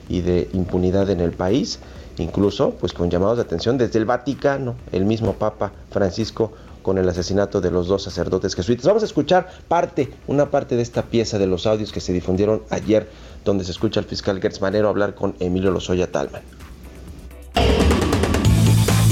y 0.10 0.22
de 0.22 0.50
impunidad 0.54 1.10
en 1.12 1.20
el 1.20 1.32
país, 1.32 1.80
incluso 2.18 2.72
pues 2.72 2.94
con 2.94 3.12
llamados 3.12 3.38
de 3.38 3.44
atención 3.44 3.78
desde 3.78 4.00
el 4.00 4.06
Vaticano, 4.06 4.76
el 4.92 5.06
mismo 5.06 5.34
Papa 5.34 5.74
Francisco 5.92 6.54
con 6.88 6.98
el 6.98 7.10
asesinato 7.10 7.60
de 7.60 7.70
los 7.70 7.88
dos 7.88 8.04
sacerdotes 8.04 8.56
jesuitas. 8.56 8.86
Vamos 8.86 9.04
a 9.04 9.08
escuchar 9.08 9.50
parte, 9.68 10.10
una 10.26 10.50
parte 10.50 10.78
de 10.78 10.82
esta 10.82 11.02
pieza 11.02 11.38
de 11.38 11.46
los 11.46 11.68
audios 11.68 11.92
que 11.92 12.00
se 12.00 12.14
difundieron 12.14 12.64
ayer, 12.70 13.10
donde 13.48 13.64
se 13.64 13.72
escucha 13.72 14.00
al 14.00 14.06
fiscal 14.06 14.40
Gertz 14.42 14.62
Manero 14.62 14.90
hablar 14.90 15.16
con 15.16 15.36
Emilio 15.40 15.72
Lozoya 15.72 16.12
Talman. 16.12 16.44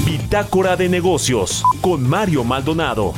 Bitácora 0.06 0.75
de 0.75 0.89
negocios 0.89 1.63
con 1.82 2.08
Mario 2.08 2.44
Maldonado. 2.44 3.13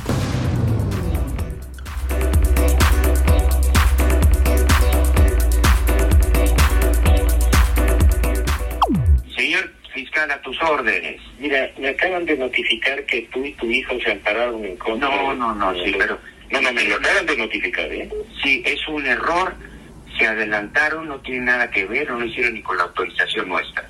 a 10.32 10.42
tus 10.42 10.62
órdenes. 10.62 11.22
Mira, 11.40 11.70
me 11.78 11.90
acaban 11.90 12.26
de 12.26 12.38
notificar 12.38 13.06
que 13.06 13.22
tú 13.32 13.46
y 13.46 13.54
tu 13.54 13.68
hijo 13.68 14.00
se 14.04 14.12
ampararon 14.12 14.66
en 14.66 14.76
contra. 14.78 15.10
No, 15.10 15.34
no, 15.36 15.54
no, 15.54 15.74
sí, 15.84 15.94
pero. 15.98 16.20
No, 16.50 16.62
no, 16.62 16.72
me 16.74 16.84
lo 16.86 16.96
acaban 16.96 17.26
de 17.26 17.38
notificar, 17.38 17.92
¿eh? 17.92 18.10
Sí, 18.42 18.64
es 18.66 18.88
un 18.88 19.06
error. 19.06 19.54
Se 20.18 20.26
adelantaron, 20.26 21.08
no 21.08 21.20
tiene 21.20 21.46
nada 21.46 21.70
que 21.70 21.86
ver, 21.86 22.10
no 22.10 22.20
lo 22.20 22.26
hicieron 22.26 22.54
ni 22.54 22.62
con 22.62 22.78
la 22.78 22.84
autorización 22.84 23.50
nuestra. 23.50 23.88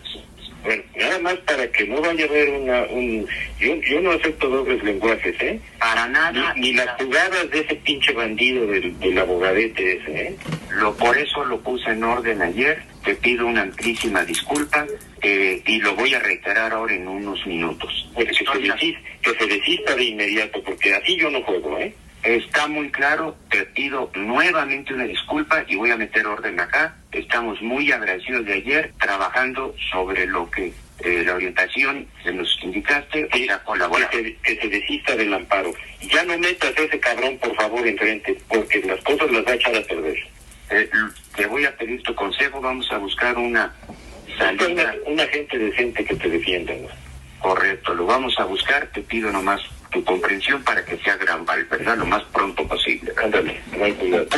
Bueno, 0.63 0.83
nada 0.97 1.19
más 1.19 1.35
para 1.37 1.71
que 1.71 1.85
no 1.87 2.01
vaya 2.01 2.25
a 2.25 2.27
haber 2.27 2.49
una, 2.49 2.81
un... 2.89 3.25
Yo, 3.57 3.75
yo 3.75 4.01
no 4.01 4.11
acepto 4.11 4.49
dobles 4.49 4.83
lenguajes, 4.83 5.35
¿eh? 5.39 5.61
Para 5.79 6.07
nada. 6.07 6.53
Ni, 6.55 6.73
las 6.73 6.89
jugadas 7.01 7.49
de 7.51 7.59
ese 7.61 7.75
pinche 7.75 8.11
bandido 8.11 8.67
del, 8.67 8.99
del 8.99 9.17
abogadete 9.17 9.97
ese, 9.97 10.21
¿eh? 10.23 10.35
Lo, 10.71 10.93
por 10.97 11.17
eso 11.17 11.45
lo 11.45 11.61
puse 11.61 11.91
en 11.91 12.03
orden 12.03 12.41
ayer. 12.41 12.83
Te 13.05 13.15
pido 13.15 13.47
una 13.47 13.61
amplísima 13.61 14.25
disculpa 14.25 14.85
eh, 15.21 15.61
y 15.65 15.79
lo 15.79 15.95
voy 15.95 16.13
a 16.13 16.19
reiterar 16.19 16.73
ahora 16.73 16.93
en 16.93 17.07
unos 17.07 17.45
minutos. 17.47 18.09
Pues 18.13 18.27
que, 18.27 18.45
se 18.45 18.59
desista, 18.59 18.99
que 19.21 19.33
se 19.35 19.47
desista 19.47 19.95
de 19.95 20.03
inmediato, 20.03 20.61
porque 20.63 20.93
así 20.93 21.15
yo 21.15 21.29
no 21.29 21.41
juego, 21.43 21.79
¿eh? 21.79 21.95
Está 22.23 22.67
muy 22.67 22.89
claro, 22.91 23.37
te 23.49 23.63
pido 23.65 24.11
nuevamente 24.15 24.93
una 24.93 25.05
disculpa 25.05 25.63
y 25.67 25.75
voy 25.75 25.91
a 25.91 25.97
meter 25.97 26.25
orden 26.27 26.59
acá. 26.59 26.95
Estamos 27.11 27.61
muy 27.61 27.91
agradecidos 27.91 28.45
de 28.45 28.53
ayer 28.53 28.93
trabajando 28.99 29.73
sobre 29.91 30.27
lo 30.27 30.49
que 30.49 30.73
eh, 30.99 31.23
la 31.23 31.35
orientación 31.35 32.07
que 32.23 32.31
nos 32.31 32.57
indicaste 32.63 33.27
que, 33.29 33.47
que, 34.43 34.59
se, 34.59 34.67
desista 34.67 35.15
del 35.15 35.31
amparo. 35.31 35.71
Ya 36.01 36.23
no 36.23 36.37
metas 36.39 36.75
a 36.75 36.81
ese 36.81 36.99
cabrón, 36.99 37.37
por 37.37 37.55
favor, 37.55 37.87
enfrente, 37.87 38.35
porque 38.47 38.81
las 38.81 38.99
cosas 39.03 39.31
las 39.31 39.45
va 39.45 39.51
a 39.51 39.55
echar 39.55 39.75
a 39.75 39.81
perder. 39.81 40.17
Eh, 40.71 40.89
te 41.35 41.45
voy 41.45 41.65
a 41.65 41.77
pedir 41.77 42.01
tu 42.01 42.15
consejo, 42.15 42.59
vamos 42.59 42.91
a 42.91 42.97
buscar 42.97 43.37
una 43.37 43.71
salida. 44.37 44.95
Una, 45.05 45.27
gente 45.27 45.57
decente 45.59 46.03
que 46.03 46.15
te 46.15 46.29
defienda. 46.29 46.73
Correcto, 47.39 47.93
lo 47.93 48.07
vamos 48.07 48.37
a 48.39 48.45
buscar, 48.45 48.87
te 48.87 49.01
pido 49.01 49.31
nomás 49.31 49.61
tu 49.97 50.03
comprensión 50.03 50.63
para 50.63 50.85
que 50.85 50.97
sea 50.97 51.17
gran 51.17 51.45
¿verdad? 51.45 51.97
Lo 51.97 52.05
más 52.05 52.23
pronto 52.25 52.67
posible. 52.67 53.11
Ándale, 53.23 53.61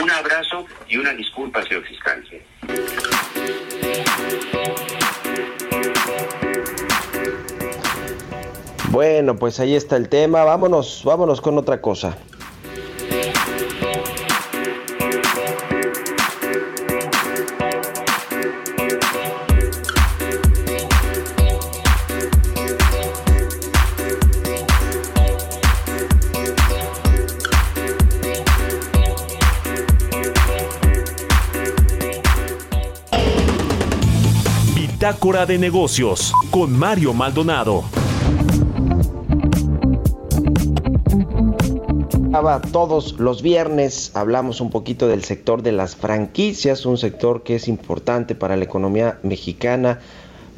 Un 0.02 0.12
abrazo 0.12 0.66
y 0.88 0.98
una 0.98 1.14
disculpa, 1.14 1.64
señor 1.64 1.84
fiscal. 1.84 2.24
Bueno, 8.90 9.36
pues 9.36 9.60
ahí 9.60 9.76
está 9.76 9.98
el 9.98 10.08
tema. 10.08 10.44
Vámonos, 10.44 11.02
vámonos 11.04 11.42
con 11.42 11.58
otra 11.58 11.82
cosa. 11.82 12.18
Bitácora 35.10 35.48
de 35.48 35.58
negocios 35.58 36.34
con 36.52 36.72
Mario 36.78 37.16
Maldonado. 37.16 37.84
Todos 42.72 43.14
los 43.14 43.42
viernes 43.42 44.12
hablamos 44.14 44.62
un 44.62 44.70
poquito 44.70 45.08
del 45.08 45.24
sector 45.24 45.64
de 45.64 45.72
las 45.72 45.96
franquicias, 45.96 46.86
un 46.86 47.00
sector 47.00 47.42
que 47.42 47.56
es 47.56 47.68
importante 47.68 48.36
para 48.36 48.56
la 48.56 48.66
economía 48.66 49.18
mexicana, 49.24 50.00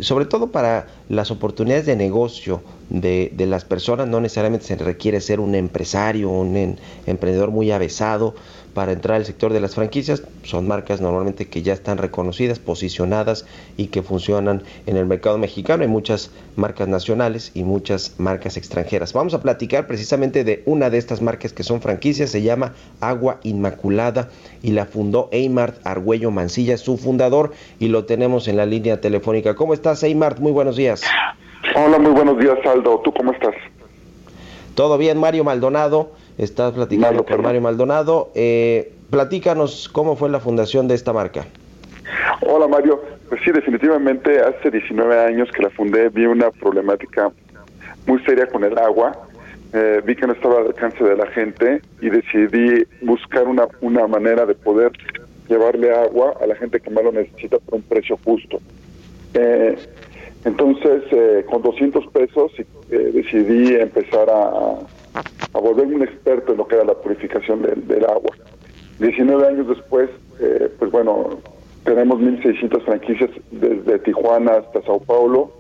sobre 0.02 0.26
todo 0.26 0.48
para 0.48 0.88
las 1.08 1.32
oportunidades 1.32 1.86
de 1.86 1.96
negocio 1.96 2.62
de, 2.90 3.32
las 3.38 3.64
personas. 3.64 4.10
No 4.10 4.20
necesariamente 4.20 4.66
se 4.66 4.76
requiere 4.76 5.22
ser 5.22 5.40
un 5.40 5.56
empresario, 5.56 6.30
un 6.30 6.78
emprendedor 7.06 7.52
muy 7.52 7.72
avesado 7.72 8.36
para 8.74 8.92
entrar 8.92 9.18
al 9.18 9.26
sector 9.26 9.54
de 9.54 9.60
las 9.60 9.76
franquicias. 9.76 10.24
Son 10.44 10.68
marcas 10.68 11.02
normalmente 11.02 11.48
que 11.48 11.62
ya 11.62 11.74
están 11.74 11.98
reconocidas, 11.98 12.60
posicionadas 12.60 13.46
y 13.78 13.88
que 13.88 14.02
funcionan 14.02 14.64
en 14.86 14.98
el 14.98 15.06
mercado 15.06 15.38
mexicano. 15.38 15.84
Hay 15.84 15.90
muchas 15.90 16.32
marcas 16.56 16.88
nacionales 16.88 17.52
y 17.54 17.64
muchas 17.64 18.16
marcas 18.18 18.58
extranjeras. 18.58 19.14
Vamos 19.14 19.34
a 19.34 19.42
platicar 19.42 19.88
precisamente 19.88 20.44
de 20.44 20.64
una 20.66 20.90
de 20.90 20.98
estas 20.98 21.22
marcas 21.22 21.54
que 21.54 21.64
son 21.64 21.82
franquicias. 21.82 22.30
Se 22.30 22.42
llama 22.42 22.74
Agua 23.00 23.40
Inmaculada 23.44 24.30
y 24.62 24.72
la 24.72 24.86
fundó 24.86 25.30
Eymart 25.32 25.86
Argüello 25.86 26.32
Mancilla, 26.32 26.78
su 26.78 26.98
fundador, 26.98 27.54
y 27.80 27.88
lo 27.88 28.06
tenemos 28.06 28.48
en 28.48 28.58
la 28.58 28.66
línea 28.66 29.02
telefónica. 29.02 29.56
¿Cómo 29.56 29.74
estás, 29.74 30.04
Eymart? 30.04 30.40
Muy 30.40 30.52
buenos 30.52 30.76
días. 30.76 31.04
Hola, 31.76 32.00
muy 32.00 32.12
buenos 32.12 32.40
días, 32.40 32.58
Aldo. 32.66 33.02
¿Tú 33.04 33.14
cómo 33.14 33.32
estás? 33.32 33.56
Todo 34.76 34.98
bien, 34.98 35.18
Mario 35.18 35.44
Maldonado. 35.44 36.12
Estás 36.38 36.74
platicando 36.74 37.26
con 37.26 37.42
Mario 37.42 37.62
Maldonado. 37.62 38.32
Eh, 38.36 38.94
platícanos 39.10 39.90
cómo 39.90 40.16
fue 40.16 40.30
la 40.30 40.40
fundación 40.40 40.88
de 40.88 40.96
esta 40.96 41.14
marca. 41.14 41.46
Hola 42.42 42.68
Mario, 42.68 43.02
pues 43.30 43.42
sí, 43.44 43.52
definitivamente 43.52 44.40
hace 44.40 44.72
19 44.72 45.20
años 45.20 45.50
que 45.52 45.62
la 45.62 45.70
fundé 45.70 46.10
vi 46.10 46.26
una 46.26 46.50
problemática 46.52 47.32
muy 48.08 48.20
seria 48.24 48.48
con 48.48 48.64
el 48.64 48.78
agua. 48.78 49.12
Eh, 49.74 50.02
vi 50.06 50.16
que 50.16 50.28
no 50.28 50.34
estaba 50.34 50.60
al 50.60 50.68
alcance 50.68 51.04
de 51.04 51.16
la 51.16 51.28
gente 51.28 51.82
y 52.02 52.10
decidí 52.10 52.84
buscar 53.02 53.48
una, 53.48 53.68
una 53.80 54.08
manera 54.08 54.46
de 54.46 54.56
poder 54.56 54.92
llevarle 55.48 55.94
agua 55.94 56.34
a 56.42 56.48
la 56.48 56.56
gente 56.56 56.80
que 56.80 56.90
más 56.90 57.04
lo 57.04 57.12
necesita 57.12 57.60
por 57.60 57.76
un 57.76 57.82
precio 57.84 58.18
justo. 58.24 58.60
Eh, 59.34 59.78
entonces, 60.44 61.04
con 61.50 61.62
200 61.62 62.08
pesos 62.08 62.52
decidí 62.90 63.76
empezar 63.76 64.28
a, 64.28 64.80
a 65.54 65.60
volverme 65.60 65.96
un 65.96 66.04
experto 66.04 66.52
en 66.52 66.58
lo 66.58 66.68
que 66.68 66.76
era 66.76 66.86
la 66.86 66.94
purificación 66.94 67.62
del, 67.62 68.06
agua. 68.06 68.36
19 69.00 69.48
años 69.48 69.68
después, 69.68 70.10
eh, 70.40 70.70
pues 70.80 70.92
bueno, 70.92 71.40
tenemos 71.84 72.20
1.600 72.20 72.84
franquicias 72.84 73.30
desde 73.52 74.00
Tijuana 74.00 74.54
hasta 74.58 74.82
Sao 74.84 75.00
Paulo 75.00 75.52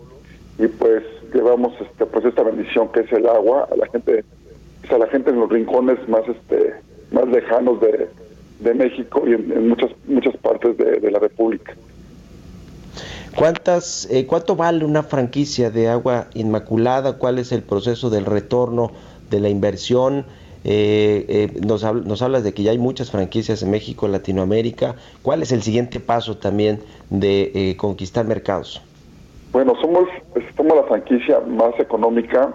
y 0.59 0.67
pues 0.67 1.03
llevamos 1.33 1.73
este, 1.81 2.05
pues 2.05 2.25
esta 2.25 2.43
bendición 2.43 2.89
que 2.91 3.01
es 3.01 3.11
el 3.11 3.27
agua 3.27 3.67
a 3.71 3.75
la 3.75 3.87
gente, 3.87 4.23
pues, 4.81 4.93
a 4.93 4.97
la 4.97 5.07
gente 5.07 5.31
en 5.31 5.39
los 5.39 5.49
rincones 5.49 5.97
más 6.07 6.21
este 6.27 6.75
más 7.11 7.27
lejanos 7.27 7.79
de, 7.81 8.09
México 8.73 9.23
y 9.27 9.33
en, 9.33 9.67
muchas 9.67 9.91
muchas 10.07 10.37
partes 10.37 10.77
de, 10.77 11.11
la 11.11 11.19
República. 11.19 11.75
¿Cuántas, 13.35 14.07
eh, 14.11 14.25
¿Cuánto 14.27 14.55
vale 14.55 14.85
una 14.85 15.03
franquicia 15.03 15.71
de 15.71 15.89
agua 15.89 16.27
inmaculada? 16.35 17.17
¿Cuál 17.17 17.39
es 17.39 17.51
el 17.51 17.63
proceso 17.63 18.09
del 18.09 18.25
retorno 18.25 18.91
de 19.31 19.39
la 19.39 19.49
inversión? 19.49 20.25
Eh, 20.63 21.25
eh, 21.27 21.59
nos, 21.65 21.83
nos, 21.83 22.21
hablas 22.21 22.43
de 22.43 22.53
que 22.53 22.61
ya 22.61 22.71
hay 22.71 22.77
muchas 22.77 23.09
franquicias 23.09 23.63
en 23.63 23.71
México, 23.71 24.05
en 24.05 24.11
Latinoamérica. 24.11 24.95
¿Cuál 25.23 25.41
es 25.41 25.51
el 25.51 25.63
siguiente 25.63 25.99
paso 25.99 26.37
también 26.37 26.79
de 27.09 27.51
eh, 27.55 27.77
conquistar 27.77 28.25
mercados? 28.25 28.81
Bueno, 29.51 29.73
somos, 29.81 30.07
somos 30.55 30.77
la 30.77 30.83
franquicia 30.83 31.39
más 31.39 31.77
económica 31.79 32.53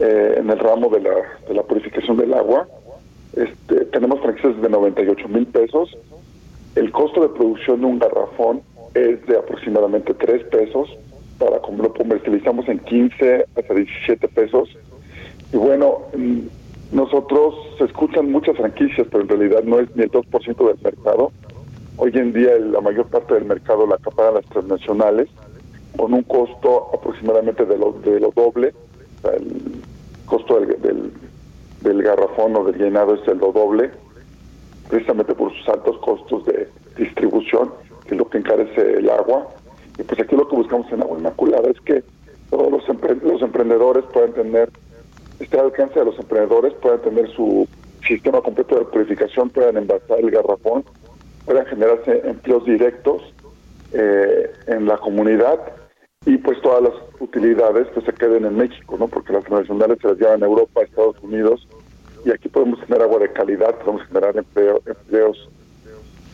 en 0.00 0.50
el 0.50 0.58
ramo 0.58 0.88
de 0.88 1.00
la, 1.00 1.14
de 1.48 1.54
la 1.54 1.62
purificación 1.62 2.16
del 2.16 2.34
agua. 2.34 2.66
Este, 3.36 3.84
tenemos 3.86 4.20
franquicias 4.20 4.60
de 4.60 4.68
98 4.68 5.28
mil 5.28 5.46
pesos. 5.46 5.96
El 6.74 6.90
costo 6.90 7.22
de 7.22 7.28
producción 7.28 7.80
de 7.80 7.86
un 7.86 7.98
garrafón 8.00 8.60
es 8.94 9.24
de 9.26 9.38
aproximadamente 9.38 10.12
3 10.14 10.44
pesos. 10.46 10.88
Para 11.38 11.60
como 11.60 11.84
lo 11.84 11.94
comercializamos 11.94 12.68
en 12.68 12.80
15 12.80 13.46
hasta 13.56 13.74
17 13.74 14.28
pesos. 14.28 14.68
Y 15.54 15.56
bueno, 15.56 15.98
nosotros 16.90 17.54
se 17.78 17.84
escuchan 17.84 18.32
muchas 18.32 18.56
franquicias, 18.56 19.06
pero 19.08 19.22
en 19.22 19.28
realidad 19.28 19.62
no 19.62 19.78
es 19.78 19.88
ni 19.94 20.02
el 20.02 20.10
2% 20.10 20.66
del 20.66 20.78
mercado. 20.82 21.30
Hoy 21.96 22.10
en 22.14 22.32
día 22.32 22.58
la 22.58 22.80
mayor 22.80 23.06
parte 23.06 23.34
del 23.34 23.44
mercado 23.44 23.86
la 23.86 23.94
acaparan 23.94 24.34
las 24.34 24.44
transnacionales 24.46 25.28
con 25.96 26.12
un 26.12 26.24
costo 26.24 26.90
aproximadamente 26.92 27.64
de 27.66 27.78
lo, 27.78 27.92
de 27.92 28.18
lo 28.18 28.32
doble. 28.32 28.74
el 29.32 29.80
costo 30.26 30.58
del, 30.58 31.12
del, 31.82 32.02
garrafón 32.02 32.56
o 32.56 32.64
del 32.64 32.76
llenado 32.76 33.14
es 33.14 33.28
el 33.28 33.38
lo 33.38 33.52
doble, 33.52 33.92
precisamente 34.90 35.36
por 35.36 35.52
sus 35.52 35.68
altos 35.68 35.96
costos 35.98 36.46
de 36.46 36.68
distribución, 36.98 37.70
que 38.08 38.14
es 38.14 38.18
lo 38.18 38.28
que 38.28 38.38
encarece 38.38 38.94
el 38.94 39.08
agua. 39.08 39.46
Y 40.00 40.02
pues 40.02 40.18
aquí 40.18 40.34
lo 40.34 40.48
que 40.48 40.56
buscamos 40.56 40.90
en 40.90 41.02
Agua 41.02 41.16
Inmaculada 41.16 41.70
es 41.70 41.80
que 41.82 42.02
todos 42.50 42.72
los, 42.72 43.22
los 43.22 43.40
emprendedores 43.40 44.02
puedan 44.12 44.32
tener 44.32 44.68
esté 45.40 45.58
al 45.58 45.66
alcance 45.66 45.98
de 45.98 46.04
los 46.04 46.18
emprendedores, 46.18 46.74
puedan 46.74 47.00
tener 47.02 47.28
su 47.30 47.68
sistema 48.06 48.40
completo 48.40 48.78
de 48.78 48.84
purificación, 48.86 49.50
puedan 49.50 49.76
envasar 49.76 50.18
el 50.20 50.30
garrafón, 50.30 50.84
puedan 51.44 51.66
generarse 51.66 52.22
empleos 52.24 52.64
directos 52.64 53.22
eh, 53.92 54.50
en 54.66 54.86
la 54.86 54.98
comunidad 54.98 55.58
y 56.26 56.38
pues 56.38 56.60
todas 56.62 56.82
las 56.82 56.94
utilidades 57.20 57.88
que 57.88 58.00
se 58.00 58.12
queden 58.12 58.44
en 58.44 58.56
México, 58.56 58.96
¿no? 58.98 59.08
Porque 59.08 59.32
las 59.32 59.48
nacionales 59.48 59.98
se 60.00 60.08
las 60.08 60.18
llevan 60.18 60.42
a 60.42 60.46
Europa, 60.46 60.80
a 60.80 60.84
Estados 60.84 61.16
Unidos 61.22 61.66
y 62.24 62.30
aquí 62.30 62.48
podemos 62.48 62.80
tener 62.80 63.02
agua 63.02 63.18
de 63.18 63.32
calidad, 63.32 63.78
podemos 63.78 64.06
generar 64.06 64.36
empleo, 64.36 64.80
empleos 64.86 65.50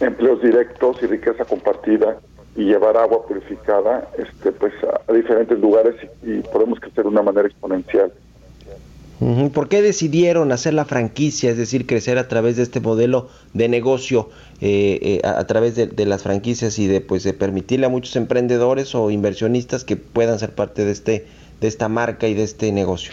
empleos 0.00 0.40
directos 0.40 0.96
y 1.02 1.06
riqueza 1.06 1.44
compartida 1.44 2.18
y 2.56 2.64
llevar 2.64 2.96
agua 2.96 3.26
purificada 3.26 4.08
este 4.16 4.50
pues 4.52 4.72
a, 4.84 5.12
diferentes 5.12 5.58
lugares 5.58 5.94
y, 6.22 6.32
y 6.32 6.40
podemos 6.40 6.80
crecer 6.80 7.04
de 7.04 7.10
una 7.10 7.22
manera 7.22 7.46
exponencial. 7.46 8.12
¿Por 9.20 9.68
qué 9.68 9.82
decidieron 9.82 10.50
hacer 10.50 10.72
la 10.72 10.86
franquicia, 10.86 11.50
es 11.50 11.58
decir, 11.58 11.86
crecer 11.86 12.16
a 12.16 12.26
través 12.26 12.56
de 12.56 12.62
este 12.62 12.80
modelo 12.80 13.28
de 13.52 13.68
negocio, 13.68 14.30
eh, 14.62 15.20
eh, 15.22 15.28
a, 15.28 15.46
través 15.46 15.76
de, 15.76 16.06
las 16.06 16.22
franquicias 16.22 16.78
y 16.78 16.86
de 16.86 17.02
pues 17.02 17.22
de 17.22 17.34
permitirle 17.34 17.84
a 17.84 17.90
muchos 17.90 18.16
emprendedores 18.16 18.94
o 18.94 19.10
inversionistas 19.10 19.84
que 19.84 19.96
puedan 19.96 20.38
ser 20.38 20.54
parte 20.54 20.86
de 20.86 20.92
este 20.92 21.26
de 21.60 21.68
esta 21.68 21.90
marca 21.90 22.28
y 22.28 22.34
de 22.34 22.44
este 22.44 22.72
negocio? 22.72 23.12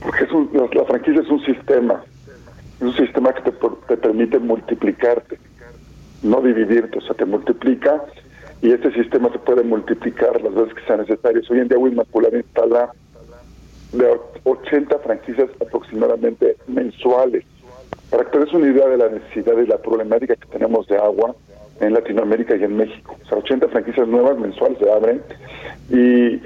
Porque 0.00 0.26
la, 0.74 0.84
franquicia 0.86 1.20
es 1.20 1.28
un 1.28 1.44
sistema, 1.44 2.02
es 2.76 2.82
un 2.82 2.96
sistema 2.96 3.34
que 3.34 3.42
te, 3.42 3.52
te 3.88 3.96
permite 3.98 4.38
multiplicarte, 4.38 5.38
no 6.22 6.40
dividirte, 6.40 6.96
o 6.96 7.02
sea, 7.02 7.14
te 7.14 7.26
multiplica 7.26 8.02
y 8.62 8.70
este 8.70 8.90
sistema 8.94 9.30
se 9.30 9.38
puede 9.38 9.64
multiplicar 9.64 10.40
las 10.40 10.54
veces 10.54 10.72
que 10.72 10.86
sea 10.86 10.96
necesario. 10.96 11.42
Hoy 11.50 11.58
en 11.58 11.68
día 11.68 11.78
Inmaculada 11.78 12.38
instala 12.38 12.90
de 13.94 14.20
80 14.44 14.98
franquicias 14.98 15.48
aproximadamente 15.60 16.56
mensuales. 16.66 17.44
Para 18.10 18.24
que 18.24 18.30
te 18.30 18.38
des 18.40 18.52
una 18.52 18.68
idea 18.68 18.88
de 18.88 18.96
la 18.96 19.08
necesidad 19.08 19.56
y 19.58 19.66
la 19.66 19.78
problemática 19.78 20.36
que 20.36 20.46
tenemos 20.46 20.86
de 20.86 20.96
agua 20.96 21.34
en 21.80 21.94
Latinoamérica 21.94 22.56
y 22.56 22.64
en 22.64 22.76
México. 22.76 23.16
O 23.24 23.28
sea, 23.28 23.38
80 23.38 23.68
franquicias 23.68 24.06
nuevas 24.06 24.38
mensuales 24.38 24.78
se 24.78 24.90
abren 24.90 25.22
y, 25.90 26.40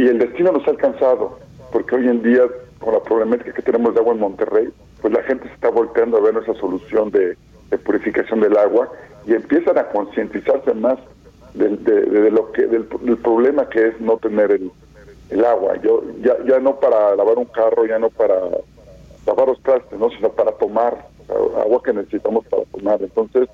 y 0.00 0.08
el 0.08 0.18
destino 0.18 0.52
nos 0.52 0.66
ha 0.66 0.70
alcanzado, 0.70 1.38
porque 1.72 1.96
hoy 1.96 2.08
en 2.08 2.22
día, 2.22 2.42
con 2.78 2.94
la 2.94 3.00
problemática 3.00 3.52
que 3.52 3.62
tenemos 3.62 3.94
de 3.94 4.00
agua 4.00 4.14
en 4.14 4.20
Monterrey, 4.20 4.68
pues 5.00 5.12
la 5.12 5.22
gente 5.22 5.48
se 5.48 5.54
está 5.54 5.68
volteando 5.68 6.16
a 6.16 6.20
ver 6.20 6.34
nuestra 6.34 6.54
solución 6.54 7.10
de, 7.10 7.36
purificación 7.84 8.40
del 8.40 8.56
agua 8.56 8.88
y 9.26 9.34
empiezan 9.34 9.76
a 9.76 9.88
concientizarse 9.88 10.72
más 10.74 10.96
de, 11.54 11.70
de, 11.76 12.30
lo 12.30 12.52
que 12.52 12.68
del 12.68 12.84
problema 12.84 13.68
que 13.68 13.88
es 13.88 14.00
no 14.00 14.16
tener 14.18 14.52
el, 14.52 14.70
el 15.34 15.44
agua, 15.44 15.76
yo 15.82 16.02
ya, 16.20 16.36
ya 16.46 16.60
no 16.60 16.78
para 16.78 17.16
lavar 17.16 17.38
un 17.38 17.46
carro, 17.46 17.84
ya 17.86 17.98
no 17.98 18.08
para 18.08 18.34
lavar 19.26 19.48
los 19.48 19.60
trastes, 19.62 19.98
¿no? 19.98 20.08
sino 20.10 20.30
para 20.30 20.52
tomar, 20.52 21.08
agua 21.60 21.82
que 21.82 21.92
necesitamos 21.92 22.46
para 22.46 22.64
tomar. 22.66 23.02
Entonces, 23.02 23.48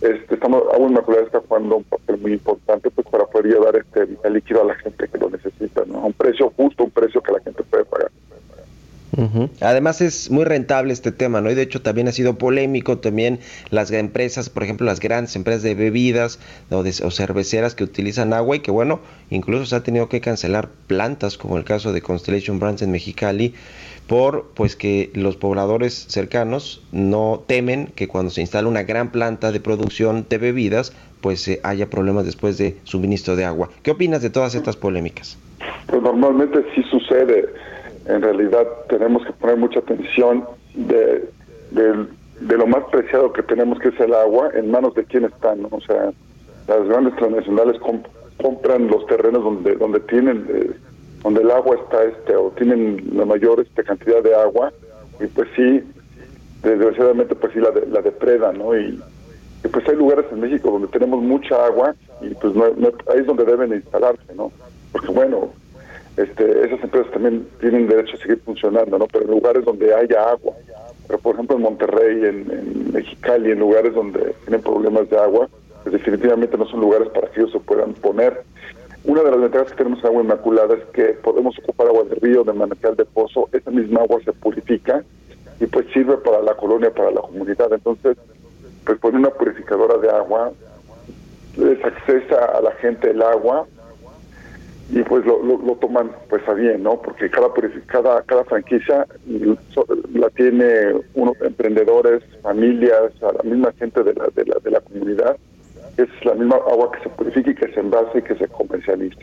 este, 0.00 0.34
estamos, 0.34 0.62
Agua 0.72 0.88
Inmaculada 0.88 1.24
está 1.24 1.40
jugando 1.40 1.76
un 1.76 1.84
papel 1.84 2.16
muy 2.18 2.32
importante 2.32 2.90
pues 2.90 3.06
para 3.08 3.26
poder 3.26 3.52
llevar 3.52 3.76
este 3.76 4.06
líquido 4.30 4.62
a 4.62 4.66
la 4.66 4.74
gente 4.76 5.08
que 5.08 5.18
lo 5.18 5.28
necesita, 5.28 5.82
¿no? 5.86 5.98
a 5.98 6.06
un 6.06 6.12
precio 6.12 6.50
justo, 6.56 6.84
un 6.84 6.90
precio 6.90 7.20
que 7.20 7.32
la 7.32 7.40
gente 7.40 7.62
puede 7.64 7.84
pagar. 7.84 8.10
Además 9.60 10.00
es 10.00 10.30
muy 10.30 10.44
rentable 10.44 10.92
este 10.92 11.10
tema, 11.12 11.40
¿no? 11.40 11.50
Y 11.50 11.54
de 11.54 11.62
hecho 11.62 11.82
también 11.82 12.08
ha 12.08 12.12
sido 12.12 12.38
polémico 12.38 12.98
también 12.98 13.40
las 13.70 13.90
empresas, 13.90 14.50
por 14.50 14.62
ejemplo, 14.62 14.86
las 14.86 15.00
grandes 15.00 15.34
empresas 15.36 15.62
de 15.62 15.74
bebidas 15.74 16.38
o, 16.70 17.10
cerveceras 17.10 17.74
que 17.74 17.84
utilizan 17.84 18.32
agua 18.32 18.56
y 18.56 18.60
que 18.60 18.70
bueno, 18.70 19.00
incluso 19.30 19.66
se 19.66 19.76
ha 19.76 19.82
tenido 19.82 20.08
que 20.08 20.20
cancelar 20.20 20.68
plantas, 20.86 21.36
como 21.36 21.56
el 21.56 21.64
caso 21.64 21.92
de 21.92 22.02
Constellation 22.02 22.60
Brands 22.60 22.82
en 22.82 22.92
Mexicali, 22.92 23.54
por 24.06 24.50
pues 24.54 24.76
que 24.76 25.10
los 25.14 25.36
pobladores 25.36 26.06
cercanos 26.08 26.82
no 26.92 27.42
temen 27.46 27.88
que 27.94 28.08
cuando 28.08 28.30
se 28.30 28.40
instale 28.40 28.68
una 28.68 28.82
gran 28.84 29.10
planta 29.10 29.52
de 29.52 29.60
producción 29.60 30.26
de 30.28 30.38
bebidas, 30.38 30.92
pues 31.20 31.46
eh, 31.48 31.60
haya 31.62 31.90
problemas 31.90 32.24
después 32.24 32.58
de 32.58 32.76
suministro 32.84 33.36
de 33.36 33.44
agua. 33.44 33.70
¿Qué 33.82 33.90
opinas 33.90 34.22
de 34.22 34.30
todas 34.30 34.54
estas 34.54 34.76
polémicas? 34.76 35.38
Pues 35.86 36.02
normalmente 36.02 36.64
sí 36.74 36.82
sucede 36.90 37.48
en 38.10 38.22
realidad 38.22 38.66
tenemos 38.88 39.24
que 39.24 39.32
poner 39.32 39.56
mucha 39.56 39.80
atención 39.80 40.44
de, 40.74 41.28
de, 41.70 42.56
lo 42.56 42.66
más 42.66 42.84
preciado 42.90 43.32
que 43.32 43.42
tenemos, 43.42 43.78
que 43.78 43.88
es 43.88 44.00
el 44.00 44.14
agua, 44.14 44.50
en 44.54 44.70
manos 44.70 44.94
de 44.94 45.04
quién 45.04 45.24
están. 45.24 45.66
O 45.70 45.80
sea, 45.80 46.10
las 46.66 46.88
grandes 46.88 47.14
transnacionales 47.16 47.80
compran 48.38 48.88
los 48.88 49.06
terrenos 49.06 49.44
donde 49.44 49.76
donde 49.76 50.00
tienen 50.00 50.46
eh, 50.48 50.70
donde 51.22 51.42
el 51.42 51.50
agua 51.50 51.76
está 51.76 52.04
este 52.04 52.34
o 52.34 52.50
tienen 52.56 53.10
la 53.12 53.24
mayor 53.24 53.60
este, 53.60 53.84
cantidad 53.84 54.22
de 54.22 54.34
agua 54.34 54.72
y 55.20 55.26
pues 55.26 55.48
sí 55.54 55.82
desgraciadamente 56.62 57.34
pues 57.34 57.52
sí 57.52 57.60
la 57.60 57.70
la 57.90 58.00
depredan 58.00 58.58
no 58.58 58.76
y, 58.76 58.98
pues 59.70 59.86
hay 59.88 59.96
lugares 59.96 60.24
en 60.32 60.40
México 60.40 60.70
donde 60.70 60.88
tenemos 60.88 61.22
mucha 61.22 61.66
agua 61.66 61.94
y 62.22 62.30
pues 62.34 62.54
no, 62.54 62.64
ahí 62.64 63.18
es 63.18 63.26
donde 63.26 63.44
deben 63.44 63.74
instalarse 63.74 64.34
no 64.34 64.50
porque 64.92 65.08
bueno 65.08 65.50
este, 66.22 66.66
esas 66.66 66.82
empresas 66.82 67.10
también 67.12 67.46
tienen 67.60 67.88
derecho 67.88 68.16
a 68.16 68.20
seguir 68.20 68.40
funcionando, 68.40 68.98
¿no? 68.98 69.06
Pero 69.06 69.24
en 69.24 69.30
lugares 69.30 69.64
donde 69.64 69.94
haya 69.94 70.30
agua, 70.30 70.54
pero 71.06 71.18
por 71.18 71.34
ejemplo 71.34 71.56
en 71.56 71.62
Monterrey, 71.62 72.24
en, 72.24 72.92
Mexicali, 72.92 73.52
en 73.52 73.60
lugares 73.60 73.94
donde 73.94 74.34
tienen 74.44 74.62
problemas 74.62 75.08
de 75.08 75.18
agua, 75.18 75.48
pues 75.82 75.92
definitivamente 75.92 76.56
no 76.58 76.66
son 76.66 76.80
lugares 76.80 77.08
para 77.08 77.28
que 77.28 77.40
ellos 77.40 77.52
se 77.52 77.60
puedan 77.60 77.94
poner. 77.94 78.42
Una 79.04 79.22
de 79.22 79.30
las 79.30 79.40
ventajas 79.40 79.70
que 79.70 79.76
tenemos 79.76 80.00
en 80.00 80.06
agua 80.06 80.22
inmaculada 80.22 80.74
es 80.74 80.84
que 80.92 81.04
podemos 81.22 81.58
ocupar 81.58 81.86
agua 81.86 82.04
de 82.04 82.16
río, 82.16 82.44
de 82.44 82.52
manantial, 82.52 82.96
de 82.96 83.06
pozo, 83.06 83.48
esa 83.52 83.70
misma 83.70 84.02
agua 84.02 84.20
se 84.24 84.32
purifica 84.32 85.02
y 85.58 85.66
pues 85.66 85.86
sirve 85.92 86.18
para 86.18 86.42
la 86.42 86.54
colonia, 86.54 86.92
para 86.92 87.10
la 87.10 87.22
comunidad. 87.22 87.72
Entonces, 87.72 88.16
pues 88.84 88.98
poner 88.98 89.20
una 89.20 89.30
purificadora 89.30 89.96
de 89.98 90.10
agua 90.10 90.52
les 91.56 91.84
accesa 91.84 92.44
a 92.56 92.60
la 92.60 92.72
gente 92.72 93.10
el 93.10 93.22
agua 93.22 93.66
y 94.92 95.02
pues 95.02 95.24
lo, 95.24 95.42
lo, 95.42 95.76
toman 95.76 96.10
pues 96.28 96.46
a 96.48 96.54
bien, 96.54 96.82
¿no? 96.82 97.00
Porque 97.00 97.30
cada 97.30 97.48
cada 97.86 98.22
cada 98.22 98.44
franquicia 98.44 99.06
la 100.14 100.30
tiene 100.30 100.94
unos 101.14 101.40
emprendedores, 101.40 102.22
familias, 102.42 103.12
a 103.22 103.32
la 103.32 103.42
misma 103.44 103.72
gente 103.78 104.02
de 104.02 104.14
la, 104.14 104.28
de 104.34 104.44
la, 104.46 104.56
de 104.62 104.70
la 104.70 104.80
comunidad. 104.80 105.36
Es 105.96 106.08
la 106.24 106.34
misma 106.34 106.56
agua 106.56 106.90
que 106.92 107.02
se 107.04 107.08
purifica 107.10 107.50
y 107.50 107.54
que 107.54 107.72
se 107.72 107.80
envase 107.80 108.18
y 108.18 108.22
que 108.22 108.34
se 108.34 108.48
comercializa. 108.48 109.18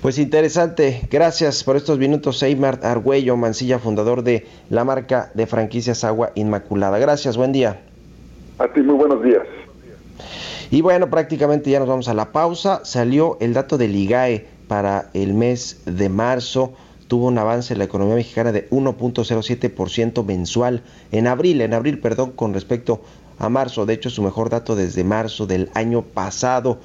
Pues 0.00 0.18
interesante. 0.18 1.02
Gracias 1.10 1.62
por 1.62 1.76
estos 1.76 1.98
minutos, 1.98 2.42
Eymar 2.42 2.80
Argüello 2.82 3.36
Mancilla, 3.36 3.78
fundador 3.78 4.22
de 4.22 4.46
la 4.70 4.84
marca 4.84 5.30
de 5.34 5.46
franquicias 5.46 6.04
Agua 6.04 6.32
Inmaculada. 6.34 6.98
Gracias, 6.98 7.36
buen 7.36 7.52
día. 7.52 7.80
A 8.58 8.66
ti, 8.72 8.80
muy 8.80 8.96
buenos 8.96 9.22
días. 9.22 9.46
Y 10.72 10.82
bueno, 10.82 11.10
prácticamente 11.10 11.68
ya 11.68 11.80
nos 11.80 11.88
vamos 11.88 12.08
a 12.08 12.14
la 12.14 12.30
pausa. 12.30 12.82
Salió 12.84 13.36
el 13.40 13.54
dato 13.54 13.76
del 13.76 13.96
IGAE 13.96 14.46
para 14.68 15.10
el 15.14 15.34
mes 15.34 15.80
de 15.84 16.08
marzo. 16.08 16.72
Tuvo 17.08 17.26
un 17.26 17.38
avance 17.38 17.72
en 17.72 17.80
la 17.80 17.86
economía 17.86 18.14
mexicana 18.14 18.52
de 18.52 18.70
1.07% 18.70 20.24
mensual 20.24 20.84
en 21.10 21.26
abril, 21.26 21.60
en 21.60 21.74
abril, 21.74 21.98
perdón, 21.98 22.30
con 22.30 22.54
respecto 22.54 23.02
a 23.40 23.48
marzo. 23.48 23.84
De 23.84 23.94
hecho, 23.94 24.10
su 24.10 24.22
mejor 24.22 24.48
dato 24.48 24.76
desde 24.76 25.02
marzo 25.02 25.44
del 25.48 25.70
año 25.74 26.02
pasado 26.02 26.78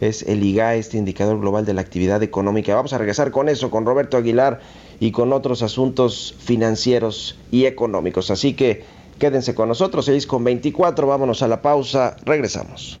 es 0.00 0.22
el 0.22 0.42
IGAE, 0.42 0.80
este 0.80 0.98
indicador 0.98 1.38
global 1.38 1.64
de 1.64 1.74
la 1.74 1.80
actividad 1.80 2.20
económica. 2.24 2.74
Vamos 2.74 2.92
a 2.92 2.98
regresar 2.98 3.30
con 3.30 3.48
eso, 3.48 3.70
con 3.70 3.86
Roberto 3.86 4.16
Aguilar 4.16 4.58
y 4.98 5.12
con 5.12 5.32
otros 5.32 5.62
asuntos 5.62 6.34
financieros 6.40 7.38
y 7.52 7.66
económicos. 7.66 8.32
Así 8.32 8.54
que 8.54 8.82
quédense 9.20 9.54
con 9.54 9.68
nosotros, 9.68 10.06
6 10.06 10.26
con 10.26 10.42
24, 10.42 11.06
vámonos 11.06 11.42
a 11.42 11.48
la 11.48 11.62
pausa, 11.62 12.16
regresamos. 12.24 13.00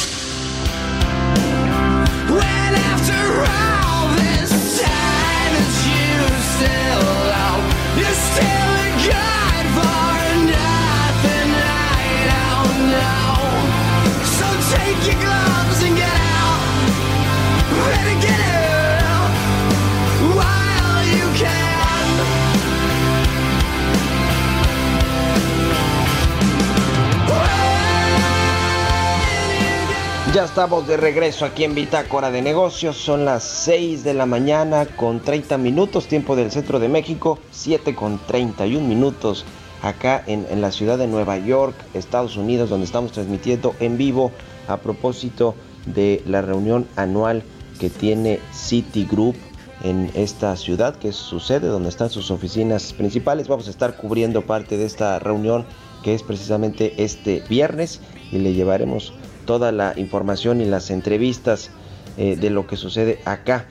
Ya 30.33 30.45
estamos 30.45 30.87
de 30.87 30.95
regreso 30.95 31.43
aquí 31.43 31.65
en 31.65 31.75
Bitácora 31.75 32.31
de 32.31 32.41
Negocios. 32.41 32.95
Son 32.95 33.25
las 33.25 33.43
6 33.43 34.05
de 34.05 34.13
la 34.13 34.25
mañana 34.25 34.85
con 34.85 35.19
30 35.19 35.57
minutos, 35.57 36.07
tiempo 36.07 36.37
del 36.37 36.51
centro 36.51 36.79
de 36.79 36.87
México, 36.87 37.37
7 37.51 37.93
con 37.93 38.17
31 38.17 38.87
minutos 38.87 39.43
acá 39.81 40.23
en, 40.25 40.47
en, 40.49 40.61
la 40.61 40.71
ciudad 40.71 40.97
de 40.97 41.07
Nueva 41.07 41.37
York, 41.37 41.75
Estados 41.93 42.37
Unidos, 42.37 42.69
donde 42.69 42.85
estamos 42.85 43.11
transmitiendo 43.11 43.75
en 43.81 43.97
vivo 43.97 44.31
a 44.69 44.77
propósito 44.77 45.53
de 45.85 46.23
la 46.25 46.41
reunión 46.41 46.87
anual 46.95 47.43
que 47.77 47.89
tiene 47.89 48.39
Citigroup 48.53 49.35
en 49.83 50.11
esta 50.13 50.55
ciudad, 50.55 50.95
que 50.95 51.09
es 51.09 51.17
su 51.17 51.41
sede, 51.41 51.67
donde 51.67 51.89
están 51.89 52.09
sus 52.09 52.31
oficinas 52.31 52.93
principales. 52.93 53.49
Vamos 53.49 53.67
a 53.67 53.71
estar 53.71 53.97
cubriendo 53.97 54.43
parte 54.43 54.77
de 54.77 54.85
esta 54.85 55.19
reunión 55.19 55.65
que 56.03 56.13
es 56.13 56.23
precisamente 56.23 57.03
este 57.03 57.43
viernes 57.49 57.99
y 58.31 58.37
le 58.37 58.53
llevaremos 58.53 59.13
toda 59.45 59.71
la 59.71 59.93
información 59.97 60.61
y 60.61 60.65
las 60.65 60.89
entrevistas 60.89 61.71
eh, 62.17 62.35
de 62.35 62.49
lo 62.49 62.67
que 62.67 62.77
sucede 62.77 63.19
acá. 63.25 63.65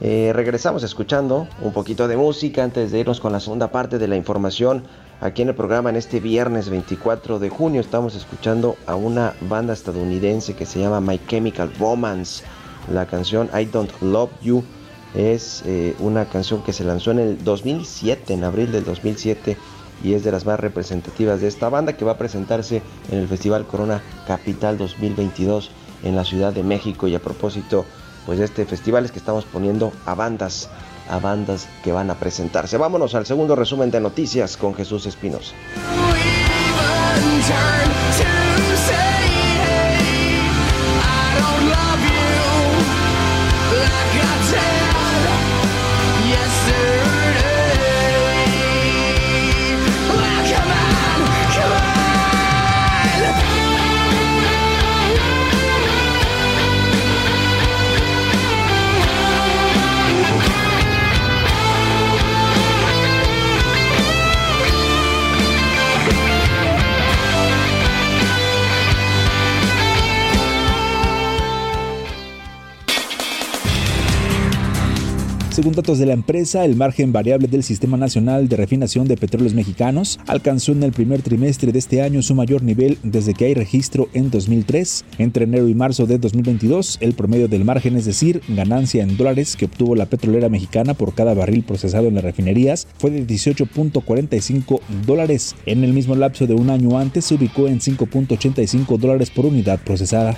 Eh, 0.00 0.30
regresamos 0.32 0.84
escuchando 0.84 1.48
un 1.60 1.72
poquito 1.72 2.06
de 2.06 2.16
música 2.16 2.62
antes 2.62 2.92
de 2.92 3.00
irnos 3.00 3.20
con 3.20 3.32
la 3.32 3.40
segunda 3.40 3.72
parte 3.72 3.98
de 3.98 4.06
la 4.06 4.16
información. 4.16 4.84
Aquí 5.20 5.42
en 5.42 5.48
el 5.48 5.54
programa 5.56 5.90
en 5.90 5.96
este 5.96 6.20
viernes 6.20 6.68
24 6.68 7.40
de 7.40 7.48
junio 7.48 7.80
estamos 7.80 8.14
escuchando 8.14 8.76
a 8.86 8.94
una 8.94 9.34
banda 9.40 9.72
estadounidense 9.72 10.54
que 10.54 10.66
se 10.66 10.78
llama 10.78 11.00
My 11.00 11.20
Chemical 11.26 11.72
Romance. 11.80 12.44
La 12.92 13.06
canción 13.06 13.50
I 13.58 13.64
Don't 13.64 13.90
Love 14.00 14.30
You 14.40 14.62
es 15.16 15.62
eh, 15.66 15.96
una 15.98 16.26
canción 16.26 16.62
que 16.62 16.72
se 16.72 16.84
lanzó 16.84 17.10
en 17.10 17.18
el 17.18 17.44
2007, 17.44 18.34
en 18.34 18.44
abril 18.44 18.70
del 18.70 18.84
2007 18.84 19.56
y 20.02 20.14
es 20.14 20.24
de 20.24 20.32
las 20.32 20.46
más 20.46 20.60
representativas 20.60 21.40
de 21.40 21.48
esta 21.48 21.68
banda 21.68 21.94
que 21.94 22.04
va 22.04 22.12
a 22.12 22.18
presentarse 22.18 22.82
en 23.10 23.18
el 23.18 23.28
Festival 23.28 23.66
Corona 23.66 24.02
Capital 24.26 24.78
2022 24.78 25.70
en 26.04 26.16
la 26.16 26.24
Ciudad 26.24 26.52
de 26.52 26.62
México 26.62 27.08
y 27.08 27.14
a 27.14 27.20
propósito 27.20 27.84
pues 28.26 28.38
de 28.38 28.44
este 28.44 28.66
festival 28.66 29.04
es 29.04 29.12
que 29.12 29.18
estamos 29.18 29.44
poniendo 29.44 29.92
a 30.04 30.14
bandas 30.14 30.68
a 31.08 31.18
bandas 31.18 31.68
que 31.82 31.90
van 31.90 32.10
a 32.10 32.14
presentarse. 32.14 32.76
Vámonos 32.76 33.14
al 33.14 33.24
segundo 33.24 33.56
resumen 33.56 33.90
de 33.90 34.00
noticias 34.00 34.56
con 34.56 34.74
Jesús 34.74 35.06
Espinosa. 35.06 35.54
Según 75.58 75.74
datos 75.74 75.98
de 75.98 76.06
la 76.06 76.12
empresa, 76.12 76.64
el 76.64 76.76
margen 76.76 77.12
variable 77.12 77.48
del 77.48 77.64
Sistema 77.64 77.96
Nacional 77.96 78.48
de 78.48 78.56
Refinación 78.56 79.08
de 79.08 79.16
Petróleos 79.16 79.54
Mexicanos 79.54 80.20
alcanzó 80.28 80.70
en 80.70 80.84
el 80.84 80.92
primer 80.92 81.22
trimestre 81.22 81.72
de 81.72 81.80
este 81.80 82.00
año 82.00 82.22
su 82.22 82.36
mayor 82.36 82.62
nivel 82.62 82.96
desde 83.02 83.34
que 83.34 83.46
hay 83.46 83.54
registro 83.54 84.08
en 84.12 84.30
2003. 84.30 85.04
Entre 85.18 85.46
enero 85.46 85.66
y 85.66 85.74
marzo 85.74 86.06
de 86.06 86.18
2022, 86.18 86.98
el 87.00 87.14
promedio 87.14 87.48
del 87.48 87.64
margen, 87.64 87.96
es 87.96 88.04
decir, 88.04 88.40
ganancia 88.46 89.02
en 89.02 89.16
dólares 89.16 89.56
que 89.56 89.64
obtuvo 89.64 89.96
la 89.96 90.06
petrolera 90.06 90.48
mexicana 90.48 90.94
por 90.94 91.12
cada 91.12 91.34
barril 91.34 91.64
procesado 91.64 92.06
en 92.06 92.14
las 92.14 92.22
refinerías, 92.22 92.86
fue 92.96 93.10
de 93.10 93.26
18.45 93.26 94.78
dólares. 95.06 95.56
En 95.66 95.82
el 95.82 95.92
mismo 95.92 96.14
lapso 96.14 96.46
de 96.46 96.54
un 96.54 96.70
año 96.70 96.96
antes 96.96 97.24
se 97.24 97.34
ubicó 97.34 97.66
en 97.66 97.80
5.85 97.80 98.96
dólares 98.96 99.30
por 99.30 99.44
unidad 99.44 99.80
procesada. 99.80 100.36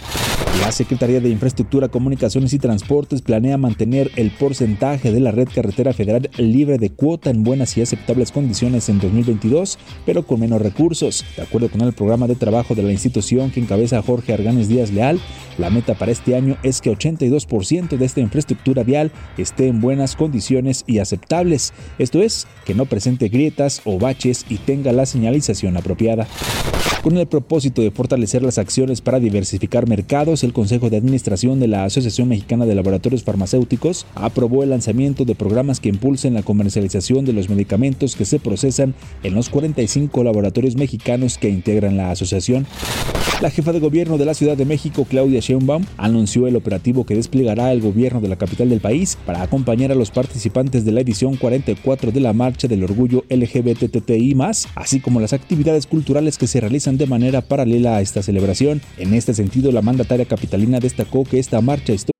La 0.61 0.72
Secretaría 0.72 1.20
de 1.20 1.28
Infraestructura, 1.28 1.88
Comunicaciones 1.88 2.52
y 2.52 2.59
Transportes 2.59 3.22
planea 3.22 3.56
mantener 3.56 4.11
el 4.16 4.30
porcentaje 4.30 5.10
de 5.12 5.20
la 5.20 5.31
red 5.31 5.49
carretera 5.55 5.92
federal 5.92 6.31
libre 6.37 6.79
de 6.79 6.90
cuota 6.90 7.31
en 7.31 7.44
buenas 7.44 7.77
y 7.77 7.83
aceptables 7.83 8.33
condiciones 8.33 8.88
en 8.88 8.99
2022, 8.99 9.79
pero 10.07 10.27
con 10.27 10.40
menos 10.40 10.62
recursos. 10.62 11.25
De 11.37 11.42
acuerdo 11.42 11.70
con 11.70 11.81
el 11.83 11.92
programa 11.92 12.27
de 12.27 12.37
trabajo 12.37 12.75
de 12.75 12.83
la 12.83 12.92
institución 12.92 13.51
que 13.51 13.61
encabeza 13.61 14.03
Jorge 14.03 14.33
Arganes 14.33 14.68
Díaz 14.68 14.90
Leal, 14.90 15.20
la 15.59 15.70
meta 15.70 15.94
para 15.94 16.12
este 16.12 16.37
año 16.37 16.57
es 16.62 16.81
que 16.81 16.90
82% 16.90 17.96
de 17.96 18.05
esta 18.05 18.20
infraestructura 18.20 18.83
vial 18.83 19.12
esté 19.37 19.68
en 19.68 19.81
buenas 19.81 20.16
condiciones 20.16 20.85
y 20.87 20.99
aceptables, 20.99 21.73
esto 21.99 22.23
es, 22.23 22.46
que 22.64 22.75
no 22.75 22.87
presente 22.87 23.29
grietas 23.29 23.83
o 23.85 23.99
baches 23.99 24.46
y 24.49 24.57
tenga 24.57 24.92
la 24.92 25.07
señalización 25.07 25.77
apropiada. 25.77 26.27
Con 27.03 27.16
el 27.16 27.27
propósito 27.27 27.81
de 27.81 27.90
fortalecer 27.90 28.42
las 28.42 28.59
acciones 28.59 29.01
para 29.01 29.20
diversificar 29.20 29.88
mercados, 29.88 30.44
el 30.44 30.53
Consejo 30.53 30.90
de 30.90 30.99
Administración 30.99 31.59
de 31.59 31.66
la 31.66 31.85
Asociación 31.85 32.29
Mexicana 32.29 32.66
de 32.66 32.75
Laboratorios 32.75 33.25
Farmacéuticos 33.25 34.05
aprobó 34.14 34.62
el 34.62 34.70
lanzamiento 34.70 34.99
de 35.00 35.34
programas 35.34 35.80
que 35.80 35.88
impulsen 35.88 36.34
la 36.34 36.42
comercialización 36.42 37.24
de 37.24 37.32
los 37.32 37.48
medicamentos 37.48 38.16
que 38.16 38.26
se 38.26 38.38
procesan 38.38 38.94
en 39.22 39.34
los 39.34 39.48
45 39.48 40.22
laboratorios 40.22 40.76
mexicanos 40.76 41.38
que 41.38 41.48
integran 41.48 41.96
la 41.96 42.10
asociación. 42.10 42.66
La 43.40 43.48
jefa 43.48 43.72
de 43.72 43.80
gobierno 43.80 44.18
de 44.18 44.26
la 44.26 44.34
Ciudad 44.34 44.58
de 44.58 44.66
México, 44.66 45.06
Claudia 45.08 45.40
Sheinbaum, 45.40 45.86
anunció 45.96 46.46
el 46.46 46.56
operativo 46.56 47.06
que 47.06 47.14
desplegará 47.14 47.72
el 47.72 47.80
gobierno 47.80 48.20
de 48.20 48.28
la 48.28 48.36
capital 48.36 48.68
del 48.68 48.80
país 48.80 49.16
para 49.24 49.40
acompañar 49.40 49.90
a 49.90 49.94
los 49.94 50.10
participantes 50.10 50.84
de 50.84 50.92
la 50.92 51.00
edición 51.00 51.36
44 51.36 52.12
de 52.12 52.20
la 52.20 52.34
Marcha 52.34 52.68
del 52.68 52.84
Orgullo 52.84 53.24
LGBTTI+, 53.30 54.36
así 54.74 55.00
como 55.00 55.20
las 55.20 55.32
actividades 55.32 55.86
culturales 55.86 56.36
que 56.36 56.46
se 56.46 56.60
realizan 56.60 56.98
de 56.98 57.06
manera 57.06 57.40
paralela 57.40 57.96
a 57.96 58.02
esta 58.02 58.22
celebración. 58.22 58.82
En 58.98 59.14
este 59.14 59.32
sentido, 59.32 59.72
la 59.72 59.80
mandataria 59.80 60.26
capitalina 60.26 60.78
destacó 60.78 61.24
que 61.24 61.38
esta 61.38 61.62
marcha 61.62 61.94
histórica 61.94 62.19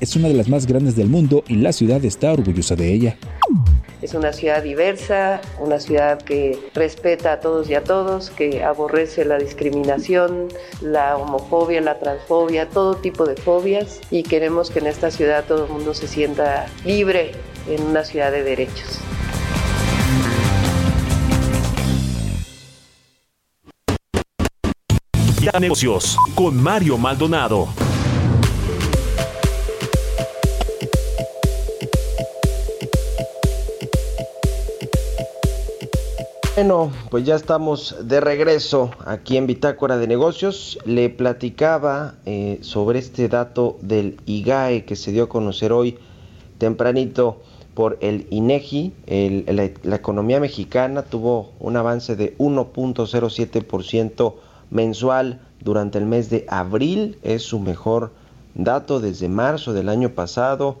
Es 0.00 0.16
una 0.16 0.28
de 0.28 0.34
las 0.34 0.48
más 0.48 0.66
grandes 0.66 0.96
del 0.96 1.08
mundo 1.08 1.44
y 1.46 1.56
la 1.56 1.72
ciudad 1.72 2.02
está 2.04 2.32
orgullosa 2.32 2.74
de 2.74 2.90
ella. 2.90 3.18
Es 4.00 4.14
una 4.14 4.32
ciudad 4.32 4.62
diversa, 4.62 5.40
una 5.58 5.78
ciudad 5.78 6.22
que 6.22 6.58
respeta 6.74 7.34
a 7.34 7.40
todos 7.40 7.68
y 7.68 7.74
a 7.74 7.84
todos, 7.84 8.30
que 8.30 8.62
aborrece 8.62 9.24
la 9.24 9.36
discriminación, 9.36 10.48
la 10.80 11.16
homofobia, 11.16 11.80
la 11.82 11.98
transfobia, 11.98 12.68
todo 12.68 12.94
tipo 12.94 13.26
de 13.26 13.36
fobias 13.36 14.00
y 14.10 14.22
queremos 14.22 14.70
que 14.70 14.78
en 14.78 14.86
esta 14.86 15.10
ciudad 15.10 15.44
todo 15.46 15.66
el 15.66 15.72
mundo 15.72 15.92
se 15.92 16.08
sienta 16.08 16.66
libre 16.84 17.32
en 17.68 17.82
una 17.82 18.04
ciudad 18.04 18.32
de 18.32 18.44
derechos. 18.44 19.00
Negocios 25.60 26.16
con 26.34 26.56
Mario 26.56 26.98
Maldonado. 26.98 27.68
Bueno, 36.58 36.90
pues 37.08 37.24
ya 37.24 37.36
estamos 37.36 37.94
de 38.02 38.20
regreso 38.20 38.90
aquí 39.06 39.36
en 39.36 39.46
Bitácora 39.46 39.96
de 39.96 40.08
Negocios. 40.08 40.76
Le 40.84 41.08
platicaba 41.08 42.16
eh, 42.26 42.58
sobre 42.62 42.98
este 42.98 43.28
dato 43.28 43.78
del 43.80 44.16
IGAE 44.26 44.84
que 44.84 44.96
se 44.96 45.12
dio 45.12 45.22
a 45.22 45.28
conocer 45.28 45.70
hoy 45.70 45.98
tempranito 46.58 47.40
por 47.74 47.96
el 48.00 48.26
INEGI. 48.30 48.92
la, 49.06 49.70
la, 49.84 49.94
economía 49.94 50.40
mexicana 50.40 51.02
tuvo 51.02 51.52
un 51.60 51.76
avance 51.76 52.16
de 52.16 52.36
1.07% 52.38 54.34
mensual 54.70 55.40
durante 55.60 55.98
el 55.98 56.06
mes 56.06 56.28
de 56.28 56.44
abril. 56.48 57.20
Es 57.22 57.44
su 57.44 57.60
mejor 57.60 58.10
dato 58.56 58.98
desde 58.98 59.28
marzo 59.28 59.74
del 59.74 59.88
año 59.88 60.08
pasado. 60.08 60.80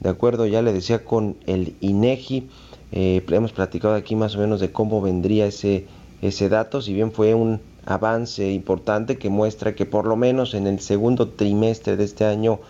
De 0.00 0.08
acuerdo, 0.08 0.46
ya 0.46 0.62
le 0.62 0.72
decía 0.72 1.04
con 1.04 1.36
el 1.44 1.76
INEGI. 1.82 2.48
Eh, 2.92 3.22
hemos 3.30 3.52
platicado 3.52 3.94
aquí 3.94 4.16
más 4.16 4.36
o 4.36 4.38
menos 4.38 4.60
de 4.60 4.72
cómo 4.72 5.00
vendría 5.02 5.46
ese, 5.46 5.86
ese 6.22 6.48
dato, 6.48 6.80
si 6.80 6.94
bien 6.94 7.12
fue 7.12 7.34
un 7.34 7.60
avance 7.84 8.50
importante 8.50 9.18
que 9.18 9.30
muestra 9.30 9.74
que 9.74 9.86
por 9.86 10.06
lo 10.06 10.16
menos 10.16 10.54
en 10.54 10.66
el 10.66 10.80
segundo 10.80 11.28
trimestre 11.28 11.96
de 11.96 12.04
este 12.04 12.24
año 12.24 12.60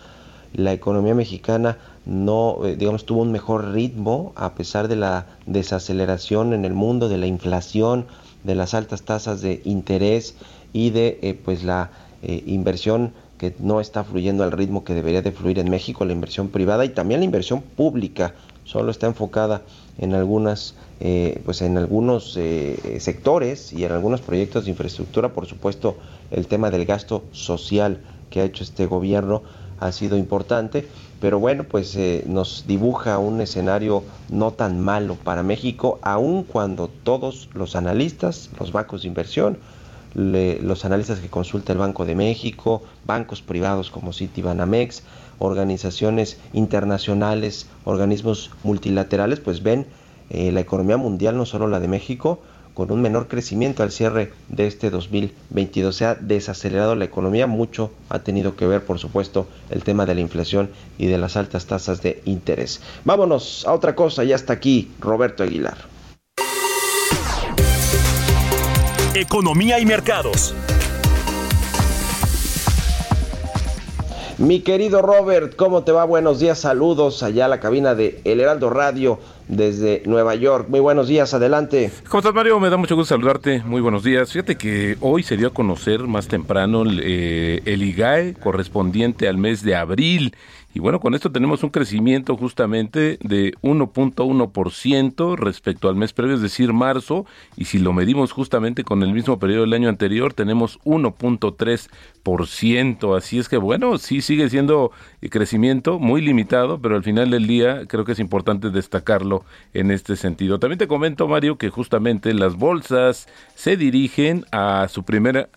la 0.53 0.73
economía 0.73 1.13
mexicana 1.13 1.77
no, 2.05 2.65
eh, 2.65 2.75
digamos, 2.75 3.05
tuvo 3.05 3.21
un 3.21 3.31
mejor 3.31 3.71
ritmo 3.71 4.33
a 4.35 4.55
pesar 4.55 4.87
de 4.87 4.95
la 4.95 5.27
desaceleración 5.45 6.53
en 6.53 6.65
el 6.65 6.73
mundo, 6.73 7.07
de 7.07 7.17
la 7.17 7.27
inflación, 7.27 8.05
de 8.43 8.55
las 8.55 8.73
altas 8.73 9.03
tasas 9.03 9.41
de 9.41 9.61
interés 9.65 10.35
y 10.73 10.89
de 10.89 11.19
eh, 11.21 11.39
pues 11.43 11.63
la 11.63 11.91
inversión 12.21 13.13
que 13.37 13.55
no 13.59 13.79
está 13.79 14.03
fluyendo 14.03 14.43
al 14.43 14.51
ritmo 14.51 14.83
que 14.83 14.93
debería 14.93 15.21
de 15.21 15.31
fluir 15.31 15.57
en 15.57 15.69
México, 15.69 16.03
la 16.03 16.11
inversión 16.11 16.49
privada 16.49 16.83
y 16.83 16.89
también 16.89 17.21
la 17.21 17.25
inversión 17.25 17.61
pública. 17.61 18.35
Solo 18.65 18.91
está 18.91 19.07
enfocada 19.07 19.61
en 19.99 20.13
algunas 20.15 20.75
eh, 21.01 21.41
pues 21.45 21.61
en 21.61 21.77
algunos 21.77 22.35
eh, 22.35 22.97
sectores 22.99 23.71
y 23.71 23.85
en 23.85 23.91
algunos 23.91 24.21
proyectos 24.21 24.65
de 24.65 24.71
infraestructura. 24.71 25.29
Por 25.29 25.45
supuesto 25.45 25.97
el 26.31 26.47
tema 26.47 26.71
del 26.71 26.85
gasto 26.85 27.23
social 27.31 28.01
que 28.29 28.41
ha 28.41 28.45
hecho 28.45 28.63
este 28.63 28.85
gobierno 28.85 29.43
ha 29.79 29.91
sido 29.91 30.17
importante 30.17 30.87
pero 31.21 31.39
bueno 31.39 31.63
pues 31.63 31.95
eh, 31.95 32.23
nos 32.27 32.65
dibuja 32.67 33.17
un 33.17 33.41
escenario 33.41 34.03
no 34.29 34.51
tan 34.51 34.81
malo 34.81 35.15
para 35.15 35.41
México 35.41 35.99
aun 36.01 36.43
cuando 36.43 36.89
todos 36.89 37.49
los 37.53 37.75
analistas 37.75 38.49
los 38.59 38.71
bancos 38.71 39.03
de 39.03 39.07
inversión 39.07 39.57
los 40.15 40.85
analistas 40.85 41.19
que 41.19 41.29
consulta 41.29 41.71
el 41.71 41.77
Banco 41.79 42.05
de 42.05 42.15
México 42.15 42.83
bancos 43.05 43.41
privados 43.41 43.89
como 43.89 44.11
Citibanamex 44.11 45.03
organizaciones 45.39 46.37
internacionales, 46.53 47.67
organismos 47.85 48.51
multilaterales, 48.63 49.39
pues 49.39 49.63
ven 49.63 49.87
eh, 50.29 50.51
la 50.51 50.59
economía 50.59 50.97
mundial, 50.97 51.37
no 51.37 51.45
solo 51.45 51.67
la 51.67 51.79
de 51.79 51.87
México, 51.87 52.39
con 52.73 52.91
un 52.91 53.01
menor 53.01 53.27
crecimiento 53.27 53.83
al 53.83 53.91
cierre 53.91 54.31
de 54.47 54.67
este 54.67 54.89
2022. 54.89 55.95
Se 55.95 56.05
ha 56.05 56.15
desacelerado 56.15 56.95
la 56.95 57.05
economía, 57.05 57.47
mucho 57.47 57.91
ha 58.09 58.19
tenido 58.19 58.55
que 58.55 58.67
ver, 58.67 58.85
por 58.85 58.99
supuesto, 58.99 59.47
el 59.69 59.83
tema 59.83 60.05
de 60.05 60.15
la 60.15 60.21
inflación 60.21 60.69
y 60.97 61.07
de 61.07 61.17
las 61.17 61.35
altas 61.35 61.65
tasas 61.65 62.01
de 62.01 62.21
interés. 62.25 62.81
Vámonos 63.03 63.65
a 63.67 63.73
otra 63.73 63.95
cosa, 63.95 64.23
ya 64.23 64.35
está 64.35 64.53
aquí 64.53 64.91
Roberto 64.99 65.43
Aguilar. 65.43 65.77
Economía 69.13 69.79
y 69.79 69.85
mercados. 69.85 70.53
Mi 74.39 74.61
querido 74.61 75.01
Robert, 75.01 75.57
¿cómo 75.57 75.83
te 75.83 75.91
va? 75.91 76.05
Buenos 76.05 76.39
días, 76.39 76.59
saludos 76.59 77.23
allá 77.23 77.43
a 77.43 77.47
la 77.49 77.59
cabina 77.59 77.93
de 77.93 78.21
El 78.23 78.39
Heraldo 78.39 78.69
Radio 78.69 79.19
desde 79.49 80.01
Nueva 80.05 80.33
York. 80.35 80.67
Muy 80.69 80.79
buenos 80.79 81.09
días, 81.09 81.33
adelante. 81.33 81.91
¿Cómo 82.07 82.19
estás, 82.19 82.33
Mario? 82.33 82.57
Me 82.57 82.69
da 82.69 82.77
mucho 82.77 82.95
gusto 82.95 83.15
saludarte. 83.15 83.61
Muy 83.65 83.81
buenos 83.81 84.01
días. 84.01 84.31
Fíjate 84.31 84.55
que 84.55 84.95
hoy 85.01 85.23
se 85.23 85.35
dio 85.35 85.49
a 85.49 85.53
conocer 85.53 86.03
más 86.07 86.29
temprano 86.29 86.83
eh, 86.87 87.61
el 87.65 87.83
IGAE 87.83 88.35
correspondiente 88.35 89.27
al 89.27 89.37
mes 89.37 89.61
de 89.61 89.75
abril 89.75 90.33
y 90.71 90.79
bueno, 90.79 90.99
con 90.99 91.15
esto 91.15 91.31
tenemos 91.31 91.63
un 91.63 91.71
crecimiento 91.71 92.37
justamente 92.37 93.17
de 93.21 93.53
1.1% 93.63 95.35
respecto 95.35 95.89
al 95.89 95.95
mes 95.95 96.13
previo, 96.13 96.35
es 96.35 96.41
decir, 96.41 96.73
marzo, 96.73 97.25
y 97.57 97.65
si 97.65 97.79
lo 97.79 97.91
medimos 97.91 98.31
justamente 98.31 98.83
con 98.83 99.01
el 99.01 99.11
mismo 99.11 99.39
periodo 99.39 99.61
del 99.61 99.73
año 99.73 99.89
anterior, 99.89 100.31
tenemos 100.33 100.79
1.3%. 100.81 103.17
Así 103.17 103.39
es 103.39 103.49
que 103.49 103.57
bueno, 103.57 103.97
sí 103.97 104.21
sigue 104.21 104.47
siendo 104.47 104.91
crecimiento 105.31 105.97
muy 105.97 106.21
limitado, 106.21 106.79
pero 106.79 106.95
al 106.95 107.03
final 107.03 107.31
del 107.31 107.47
día 107.47 107.87
creo 107.87 108.05
que 108.05 108.11
es 108.11 108.19
importante 108.19 108.69
destacarlo 108.69 109.43
en 109.73 109.89
este 109.89 110.15
sentido. 110.15 110.59
También 110.59 110.77
te 110.77 110.87
comento, 110.87 111.27
Mario, 111.27 111.57
que 111.57 111.69
justamente 111.69 112.31
las 112.35 112.55
bolsas 112.55 113.27
se 113.55 113.75
dirigen 113.75 114.45
a 114.51 114.87
su 114.87 115.01
primera 115.03 115.49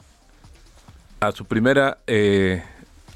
a 1.21 1.31
su 1.31 1.45
primera 1.45 1.99
eh, 2.09 2.65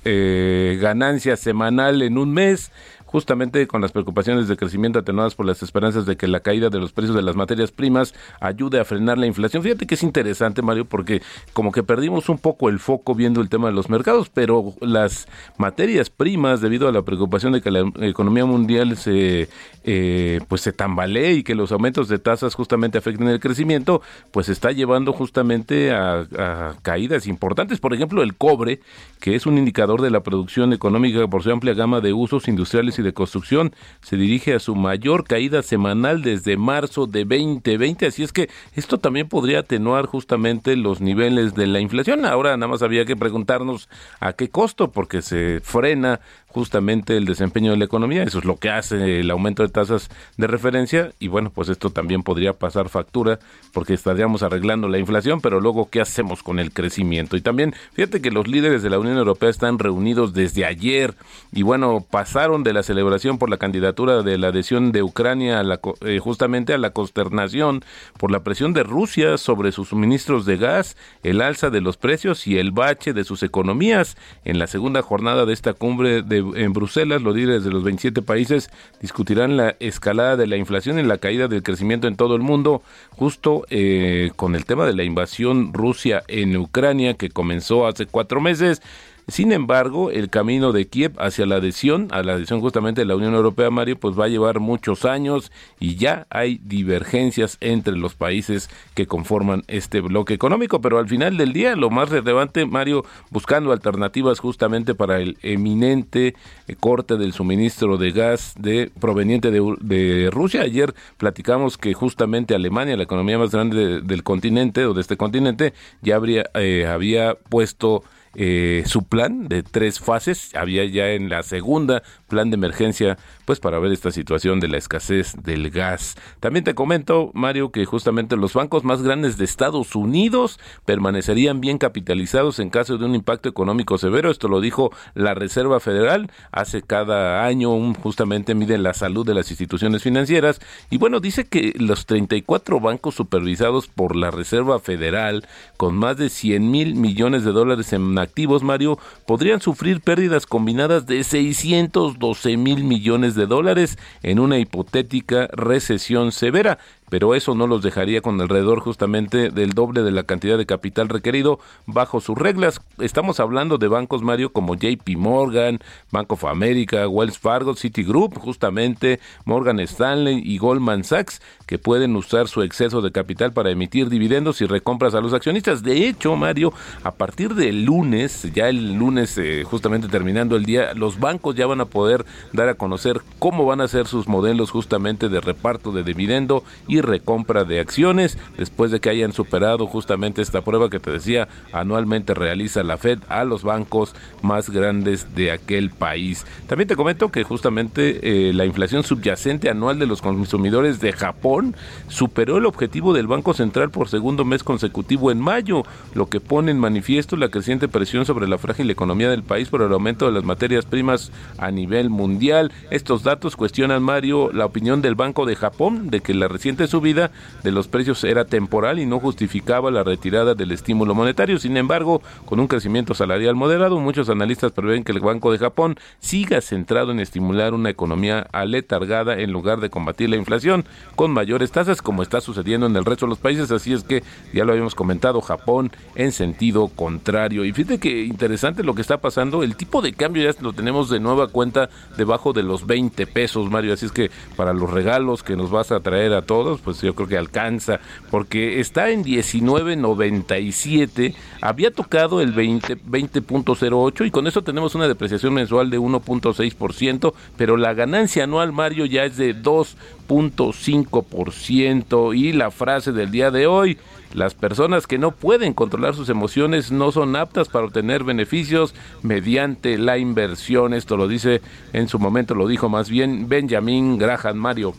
eh, 0.09 0.79
ganancia 0.81 1.37
semanal 1.37 2.01
en 2.03 2.17
un 2.17 2.33
mes 2.33 2.71
justamente 3.07 3.67
con 3.67 3.81
las 3.81 3.93
preocupaciones 3.93 4.49
de 4.49 4.57
crecimiento 4.57 4.99
atenuadas 4.99 5.35
por 5.35 5.47
las 5.47 5.63
esperanzas 5.63 6.05
de 6.05 6.17
que 6.17 6.29
la 6.29 6.41
caída 6.41 6.69
de 6.69 6.79
los 6.79 6.93
precios 6.93 7.17
de 7.17 7.23
las 7.23 7.37
materias 7.37 7.71
primas 7.71 8.15
ayude 8.41 8.81
a 8.81 8.85
frenar 8.85 9.17
la 9.17 9.27
inflación. 9.27 9.63
Fíjate 9.63 9.87
que 9.87 9.95
es 9.95 10.03
interesante, 10.03 10.61
Mario, 10.61 10.85
porque 10.85 11.23
como 11.53 11.73
que 11.73 11.83
perdimos 11.83 12.29
un 12.29 12.39
poco 12.39 12.69
el 12.69 12.79
foco 12.79 13.15
viendo 13.15 13.41
el 13.41 13.49
tema 13.49 13.69
de 13.69 13.75
los 13.75 13.89
mercados, 13.89 14.29
pero 14.29 14.75
las 14.81 15.29
materias 15.57 16.11
primas, 16.11 16.61
debido 16.61 16.89
a 16.89 16.93
la 16.93 17.03
preocupación 17.03 17.53
de 17.53 17.63
que 17.63 17.71
la 17.71 17.91
economía 18.01 18.45
mundial 18.45 18.97
se 18.97 19.49
eh, 19.85 20.41
pues 20.49 20.63
se 20.63 20.73
tambalee 20.73 21.35
y 21.35 21.43
que 21.45 21.55
los 21.55 21.71
aumentos 21.71 22.09
de 22.09 22.19
tasas 22.19 22.55
justamente 22.55 22.99
afecten 22.99 23.29
el 23.29 23.39
crecimiento, 23.39 24.03
pues 24.33 24.49
está 24.49 24.73
llevando 24.73 25.13
justamente 25.13 25.93
a, 25.93 26.27
a 26.37 26.75
caídas 26.83 27.29
importantes. 27.29 27.79
Por 27.79 27.95
ejemplo, 27.95 28.23
el 28.23 28.35
cobre, 28.35 28.81
que 29.21 29.37
es 29.37 29.47
un 29.47 29.59
indicador 29.59 30.03
de 30.03 30.11
la 30.11 30.25
producción 30.25 30.73
económica 30.73 31.29
por 31.29 31.45
su 31.45 31.53
amplia 31.53 31.75
gama 31.75 32.01
de 32.01 32.13
usos 32.13 32.49
industriales 32.49 32.96
y 32.99 33.05
de 33.05 33.13
Construcción 33.13 33.75
se 34.01 34.17
dirige 34.17 34.55
a 34.55 34.59
su 34.59 34.75
mayor 34.75 35.25
caída 35.25 35.63
semanal 35.63 36.23
desde 36.23 36.57
marzo 36.57 37.07
de 37.07 37.25
2020, 37.25 38.07
así 38.07 38.23
es 38.23 38.33
que 38.33 38.49
esto 38.75 38.99
también 38.99 39.29
podría 39.29 39.61
atenuar 39.61 40.07
justamente 40.07 40.77
los 40.77 41.01
niveles 41.01 41.55
de 41.55 41.67
la 41.67 41.81
inflación. 41.81 42.25
Ahora 42.25 42.57
nada 42.57 42.71
más 42.71 42.83
había 42.83 43.05
que 43.05 43.17
preguntarnos 43.17 43.89
a 44.21 44.33
qué 44.33 44.49
costo, 44.49 44.91
porque 44.91 45.23
se 45.23 45.61
frena 45.63 46.21
justamente 46.57 47.19
el 47.19 47.27
desempeño 47.27 47.73
de 47.73 47.77
la 47.77 47.85
economía. 47.85 48.23
Eso 48.23 48.39
es 48.39 48.47
lo 48.47 48.57
que 48.57 48.71
hace 48.71 49.21
el 49.21 49.31
aumento 49.31 49.63
de 49.63 49.69
tasas 49.69 50.09
de 50.39 50.47
referencia 50.47 51.13
y 51.21 51.29
bueno, 51.29 51.51
pues 51.51 51.69
esto 51.69 51.91
también 51.91 52.23
podría 52.23 52.55
pasar 52.55 52.89
factura 52.89 53.39
porque 53.75 53.93
estaríamos 53.93 54.43
arreglando 54.43 54.89
la 54.89 54.97
inflación, 54.97 55.43
pero 55.43 55.61
luego 55.61 55.91
¿qué 55.91 56.01
hacemos 56.01 56.43
con 56.43 56.59
el 56.59 56.73
crecimiento? 56.73 57.37
Y 57.37 57.43
también 57.43 57.75
fíjate 57.93 58.23
que 58.23 58.31
los 58.31 58.49
líderes 58.49 58.83
de 58.83 58.89
la 58.89 58.99
Unión 58.99 59.19
Europea 59.19 59.51
están 59.51 59.79
reunidos 59.79 60.33
desde 60.33 60.65
ayer 60.65 61.15
y 61.53 61.61
bueno, 61.61 62.03
pasaron 62.11 62.63
de 62.63 62.73
la 62.73 62.83
celebración 62.83 63.37
por 63.37 63.51
la 63.51 63.59
candidatura 63.59 64.23
de 64.23 64.39
la 64.39 64.49
adhesión 64.49 64.93
de 64.93 65.03
Ucrania 65.03 65.61
a 65.61 65.63
la, 65.63 65.79
eh, 66.01 66.21
justamente 66.21 66.73
a 66.73 66.79
la 66.79 66.95
consternación 66.95 67.85
por 68.19 68.31
la 68.31 68.43
presión 68.43 68.73
de 68.73 68.83
Rusia 68.83 69.37
sobre 69.37 69.73
sus 69.73 69.89
suministros 69.89 70.47
de 70.47 70.57
gas, 70.57 70.97
el 71.23 71.43
alza 71.43 71.69
de 71.69 71.83
los 71.83 71.99
precios 71.99 72.47
y 72.47 72.57
el 72.57 72.71
bache 72.71 73.13
de 73.13 73.25
sus 73.25 73.43
economías. 73.43 74.17
En 74.47 74.59
la 74.59 74.69
segunda 74.69 75.03
jornada 75.03 75.45
de 75.45 75.53
esta 75.53 75.75
cumbre 75.75 76.23
de 76.23 76.46
en 76.55 76.73
Bruselas, 76.73 77.23
los 77.23 77.35
líderes 77.35 77.65
de 77.65 77.71
los 77.71 77.83
27 77.83 78.23
países 78.23 78.71
discutirán 79.01 79.57
la 79.57 79.77
escalada 79.81 80.37
de 80.37 80.47
la 80.47 80.57
inflación 80.57 80.99
y 80.99 81.03
la 81.03 81.19
caída 81.19 81.49
del 81.49 81.63
crecimiento 81.63 82.07
en 82.09 82.17
todo 82.17 82.37
el 82.37 82.43
mundo, 82.43 82.83
justo 83.11 83.65
eh, 83.71 84.31
con 84.37 84.55
el 84.55 84.65
tema 84.65 84.87
de 84.87 84.95
la 84.95 85.05
invasión 85.05 85.73
Rusia 85.73 86.23
en 86.29 86.57
Ucrania 86.57 87.15
que 87.15 87.31
comenzó 87.31 87.87
hace 87.87 88.07
cuatro 88.07 88.41
meses. 88.41 88.83
Sin 89.29 89.51
embargo, 89.51 90.13
el 90.13 90.31
camino 90.31 90.71
de 90.71 90.87
Kiev 90.87 91.15
hacia 91.19 91.47
la 91.47 91.57
adhesión, 91.57 92.07
a 92.13 92.23
la 92.23 92.35
adhesión 92.35 92.61
justamente 92.61 93.01
de 93.01 93.07
la 93.07 93.17
Unión 93.17 93.35
Europea, 93.35 93.71
Mario, 93.71 93.99
pues 93.99 94.17
va 94.17 94.27
a 94.27 94.29
llevar 94.29 94.61
muchos 94.61 95.05
años 95.05 95.51
y 95.81 95.97
ya 95.97 96.29
hay 96.31 96.61
divergencias 96.63 97.57
entre 97.61 97.97
los 97.97 98.15
países 98.15 98.71
que 98.95 99.09
conforman 99.09 99.65
este 99.67 100.01
bloque 100.01 100.33
económico. 100.33 100.81
Pero 100.81 101.01
al 101.01 101.09
final 101.09 101.37
del 101.39 101.53
día, 101.53 101.75
lo 101.75 101.91
más 101.91 102.11
relevante, 102.11 102.67
Mario, 102.67 103.05
buscando 103.31 103.73
alternativas 103.73 104.39
justamente 104.39 104.95
para 104.95 105.19
el 105.19 105.39
eminente 105.43 106.37
eh, 106.69 106.77
corte 106.79 107.17
del 107.17 107.33
suministro 107.33 107.97
de 107.97 108.13
gas 108.13 108.55
de 108.57 108.93
proveniente 109.01 109.51
de, 109.51 110.31
Rusia. 110.31 110.63
Ayer 110.63 110.95
platicamos 111.17 111.79
que 111.79 111.95
justamente 111.95 112.55
Alemania, 112.55 112.97
la 112.97 113.03
economía 113.03 113.39
más 113.39 113.51
grande 113.51 114.03
del 114.03 114.23
continente 114.23 114.87
o 114.87 114.95
de 114.95 115.01
este 115.01 115.17
continente, 115.17 115.73
ya 116.01 116.15
habría 116.15 116.45
eh, 116.55 116.87
había 116.87 117.35
puesto 117.35 118.05
eh, 118.39 118.83
su 118.85 119.05
plan 119.05 119.49
de 119.49 119.63
tres 119.63 119.99
fases. 119.99 120.55
Había 120.55 120.85
ya 120.85 121.09
en 121.13 121.31
la 121.31 121.43
segunda 121.43 122.03
plan 122.29 122.51
de 122.51 122.57
emergencia, 122.57 123.17
pues 123.47 123.61
para 123.61 123.79
ver 123.79 123.93
esta 123.93 124.11
situación 124.11 124.61
de 124.61 124.69
la 124.69 124.77
escasez 124.77 125.35
del 125.43 125.71
gas. 125.71 126.17
También 126.41 126.65
te 126.65 126.75
comento, 126.75 127.31
Mario, 127.33 127.71
que 127.71 127.87
justamente 127.87 128.37
los 128.37 128.53
bancos 128.53 128.85
más 128.85 129.03
grandes 129.03 129.39
de 129.39 129.47
Estados 129.47 129.97
Unidos 129.97 130.61
permanecerían 130.85 131.63
bien 131.63 131.79
capitalizados 131.79 132.59
en 132.59 132.69
caso 132.69 132.99
de 132.99 133.07
un 133.07 133.15
impacto 133.15 133.49
económico 133.49 133.97
severo. 133.97 134.31
Esto 134.31 134.49
lo 134.49 134.61
dijo 134.61 134.93
la 135.15 135.33
Reserva 135.33 135.81
Federal. 135.81 136.31
Hace 136.53 136.83
cada 136.83 137.47
año 137.47 137.73
un, 137.73 137.95
justamente 137.95 138.55
mide 138.55 138.77
la 138.77 138.93
salud 138.93 139.25
de 139.25 139.35
las 139.35 139.51
instituciones 139.51 140.03
financieras. 140.03 140.61
Y 140.91 140.99
bueno, 140.99 141.21
dice 141.21 141.47
que 141.47 141.73
los 141.79 142.05
34 142.05 142.81
bancos 142.81 143.15
supervisados 143.15 143.87
por 143.89 144.15
la 144.15 144.31
Reserva 144.31 144.79
Federal, 144.79 145.47
con 145.79 145.97
más 145.97 146.19
de 146.19 146.29
100 146.29 146.71
mil 146.71 146.95
millones 146.97 147.45
de 147.45 147.53
dólares 147.53 147.95
en 147.95 148.03
activos, 148.27 148.63
Mario, 148.63 148.99
podrían 149.27 149.61
sufrir 149.61 150.01
pérdidas 150.01 150.47
combinadas 150.47 151.07
de 151.07 151.25
612 151.25 152.57
mil 152.57 152.85
millones 152.85 153.35
de 153.35 153.47
dólares 153.47 153.99
en 154.23 154.39
una 154.39 154.59
hipotética 154.59 155.49
recesión 155.53 156.33
severa 156.33 156.79
pero 157.11 157.35
eso 157.35 157.55
no 157.55 157.67
los 157.67 157.83
dejaría 157.83 158.21
con 158.21 158.41
alrededor 158.41 158.81
justamente 158.81 159.51
del 159.51 159.71
doble 159.71 160.03
de 160.03 160.11
la 160.11 160.25
cantidad 160.25 160.59
de 160.59 160.67
capital 160.67 161.09
requerido 161.09 161.59
bajo 161.87 162.21
sus 162.21 162.37
reglas. 162.37 162.81
Estamos 162.99 163.41
hablando 163.41 163.79
de 163.79 163.89
bancos, 163.89 164.23
Mario, 164.23 164.53
como 164.53 164.75
JP 164.75 165.17
Morgan, 165.17 165.79
Bank 166.11 166.33
of 166.33 166.45
America, 166.45 167.09
Wells 167.09 167.39
Fargo, 167.39 167.75
Citigroup, 167.75 168.39
justamente 168.39 169.21
Morgan 169.45 169.81
Stanley 169.81 170.43
y 170.45 170.59
Goldman 170.59 171.05
Sachs, 171.05 171.41
que 171.67 171.79
pueden 171.79 172.17
usar 172.17 172.49
su 172.49 172.63
exceso 172.63 173.01
de 173.03 173.13
capital 173.13 173.53
para 173.53 173.71
emitir 173.71 174.09
dividendos 174.09 174.61
y 174.61 174.67
recompras 174.67 175.15
a 175.15 175.21
los 175.21 175.33
accionistas. 175.33 175.83
De 175.83 176.09
hecho, 176.09 176.37
Mario, 176.37 176.73
a 177.03 177.13
partir 177.13 177.55
del 177.55 177.85
lunes, 177.85 178.49
ya 178.55 178.69
el 178.69 178.95
lunes 178.95 179.37
eh, 179.39 179.65
justamente 179.65 180.09
terminando 180.09 180.57
el 180.57 180.65
día, 180.65 180.95
los 180.95 181.19
bancos 181.19 181.55
ya 181.55 181.67
van 181.67 181.81
a 181.81 181.87
poder 181.87 182.25
dar 182.53 182.69
a 182.69 182.75
conocer 182.75 183.23
cómo 183.39 183.65
van 183.67 183.81
a 183.81 183.89
ser 183.89 184.07
sus 184.07 184.29
modelos 184.29 184.71
justamente 184.71 185.29
de 185.29 185.41
reparto 185.41 185.93
de 185.93 186.03
dividendo 186.03 186.65
recompra 187.01 187.65
de 187.65 187.81
acciones 187.81 188.39
después 188.57 188.91
de 188.91 189.01
que 189.01 189.11
hayan 189.11 189.33
superado 189.33 189.87
justamente 189.87 190.43
esta 190.43 190.63
prueba 190.63 190.91
que 190.91 191.01
te 191.01 191.11
decía 191.11 191.49
anualmente 191.73 192.35
realiza 192.35 192.83
la 192.83 192.97
Fed 192.97 193.19
a 193.29 193.45
los 193.45 193.63
bancos 193.63 194.15
más 194.43 194.71
grandes 194.71 195.35
de 195.35 195.53
aquel 195.53 195.91
país. 195.91 196.47
También 196.67 196.89
te 196.89 196.97
comento 196.97 197.31
que 197.31 197.45
justamente 197.45 198.21
eh, 198.23 198.53
la 198.53 198.67
inflación 198.67 199.03
subyacente 199.03 199.71
anual 199.71 199.99
de 199.99 200.07
los 200.07 200.23
consumidores 200.23 201.01
de 201.01 201.13
Japón 201.13 201.77
superó 202.09 202.59
el 202.59 202.67
objetivo 202.67 203.13
del 203.13 203.27
Banco 203.27 203.55
Central 203.55 203.91
por 203.91 204.09
segundo 204.09 204.45
mes 204.45 204.63
consecutivo 204.63 205.31
en 205.31 205.41
mayo, 205.41 205.83
lo 206.15 206.29
que 206.29 206.41
pone 206.41 206.71
en 206.71 206.79
manifiesto 206.79 207.37
la 207.37 207.49
creciente 207.49 207.89
presión 207.89 208.27
sobre 208.27 208.49
la 208.49 208.59
frágil 208.59 208.91
economía 208.91 209.31
del 209.31 209.43
país 209.43 209.69
por 209.69 209.83
el 209.83 209.93
aumento 209.93 210.27
de 210.27 210.33
las 210.33 210.45
materias 210.45 210.85
primas 210.85 211.33
a 211.59 211.71
nivel 211.71 212.11
mundial. 212.11 212.73
Estos 212.91 213.23
datos 213.23 213.57
cuestionan, 213.57 214.03
Mario, 214.03 214.53
la 214.53 214.67
opinión 214.67 215.03
del 215.03 215.15
Banco 215.15 215.47
de 215.47 215.57
Japón 215.57 216.11
de 216.11 216.21
que 216.21 216.35
la 216.35 216.49
reciente 216.49 216.86
subida 216.87 217.31
de 217.63 217.73
los 217.73 217.89
precios 217.89 218.23
era 218.25 218.45
temporal 218.45 218.99
y 218.99 219.07
no 219.07 219.21
justificaba 219.21 219.91
la 219.91 220.03
retirada 220.03 220.55
del 220.55 220.73
estímulo 220.73 221.15
monetario. 221.15 221.59
Sin 221.59 221.77
embargo, 221.77 222.23
con 222.45 222.61
un 222.61 222.69
crecimiento 222.69 223.15
salarial 223.15 223.55
moderado, 223.55 223.99
muchos 223.99 224.29
analistas 224.29 224.73
prevén 224.73 225.05
que 225.05 225.13
el 225.13 225.21
Banco 225.21 225.53
de 225.53 225.59
Japón 225.59 225.97
siga 226.21 226.61
centrado 226.61 227.13
en 227.13 227.21
estimular 227.21 227.75
una 227.75 227.91
economía 227.91 228.47
aletargada 228.53 229.39
en 229.39 229.53
lugar 229.53 229.81
de 229.81 229.91
combatir 229.91 230.31
la 230.31 230.37
inflación 230.37 230.85
con 231.15 231.31
mayores 231.31 231.73
tasas, 231.73 232.03
como 232.03 232.23
está 232.23 232.41
sucediendo 232.41 232.87
en 232.87 232.97
el 232.97 233.05
resto 233.05 233.27
de 233.27 233.31
los 233.31 233.39
países. 233.39 233.71
Así 233.71 233.93
es 233.93 234.05
que 234.05 234.23
ya 234.53 234.65
lo 234.65 234.73
habíamos 234.73 234.95
comentado, 234.95 235.41
Japón 235.41 235.91
en 236.15 236.33
sentido 236.33 236.89
contrario. 236.89 237.65
Y 237.65 237.73
fíjate 237.73 237.99
que 237.99 238.25
interesante 238.25 238.83
lo 238.83 238.95
que 238.95 239.03
está 239.03 239.19
pasando, 239.19 239.63
el 239.63 239.77
tipo 239.77 240.03
de 240.03 240.13
cambio 240.13 240.51
ya 240.51 240.57
lo 240.61 240.73
tenemos 240.73 241.09
de 241.11 241.21
nueva 241.21 241.49
cuenta 241.49 241.89
debajo 242.17 242.53
de 242.53 242.63
los 242.63 242.87
20 242.87 243.27
pesos, 243.27 243.71
Mario. 243.71 243.93
Así 243.93 244.07
es 244.07 244.13
que 244.13 244.31
para 244.57 244.73
los 244.73 244.91
regalos 244.91 245.43
que 245.43 245.57
nos 245.57 245.71
vas 245.71 245.93
a 245.93 246.01
traer 246.01 246.33
a 246.33 246.43
todos, 246.43 246.76
pues 246.81 247.01
yo 247.01 247.15
creo 247.15 247.29
que 247.29 247.39
alcanza, 247.39 248.01
porque 248.31 248.81
está 248.81 249.11
en 249.11 249.25
19.97, 249.25 251.35
había 251.61 251.91
tocado 251.91 252.41
el 252.41 252.53
20, 252.53 252.99
20.08 252.99 254.27
y 254.27 254.31
con 254.31 254.47
eso 254.47 254.63
tenemos 254.63 254.95
una 254.95 255.09
depreciación 255.09 255.55
mensual 255.55 255.91
de 255.91 255.99
1.6%, 255.99 257.35
pero 257.57 257.77
la 257.77 257.95
ganancia 257.95 258.45
anual, 258.45 258.73
Mario, 258.73 259.07
ya 259.07 259.25
es 259.25 259.37
de 259.37 259.55
2.5% 259.55 262.37
y 262.37 262.53
la 262.53 262.71
frase 262.71 263.11
del 263.13 263.31
día 263.31 263.51
de 263.51 263.67
hoy, 263.67 263.99
las 264.35 264.55
personas 264.55 265.07
que 265.07 265.19
no 265.19 265.31
pueden 265.31 265.73
controlar 265.73 266.15
sus 266.15 266.29
emociones 266.29 266.93
no 266.93 267.13
son 267.13 267.37
aptas 267.37 267.69
para 267.69 267.87
obtener 267.87 268.25
beneficios 268.25 268.95
mediante 269.23 269.99
la 269.99 270.19
inversión. 270.19 270.95
Esto 270.95 271.17
lo 271.17 271.29
dice 271.29 271.63
en 271.93 272.09
su 272.09 272.19
momento, 272.19 272.55
lo 272.55 272.69
dijo 272.69 272.89
más 272.89 273.09
bien 273.09 273.49
Benjamin 273.49 274.19
Graham 274.19 274.57
Mario. 274.57 274.95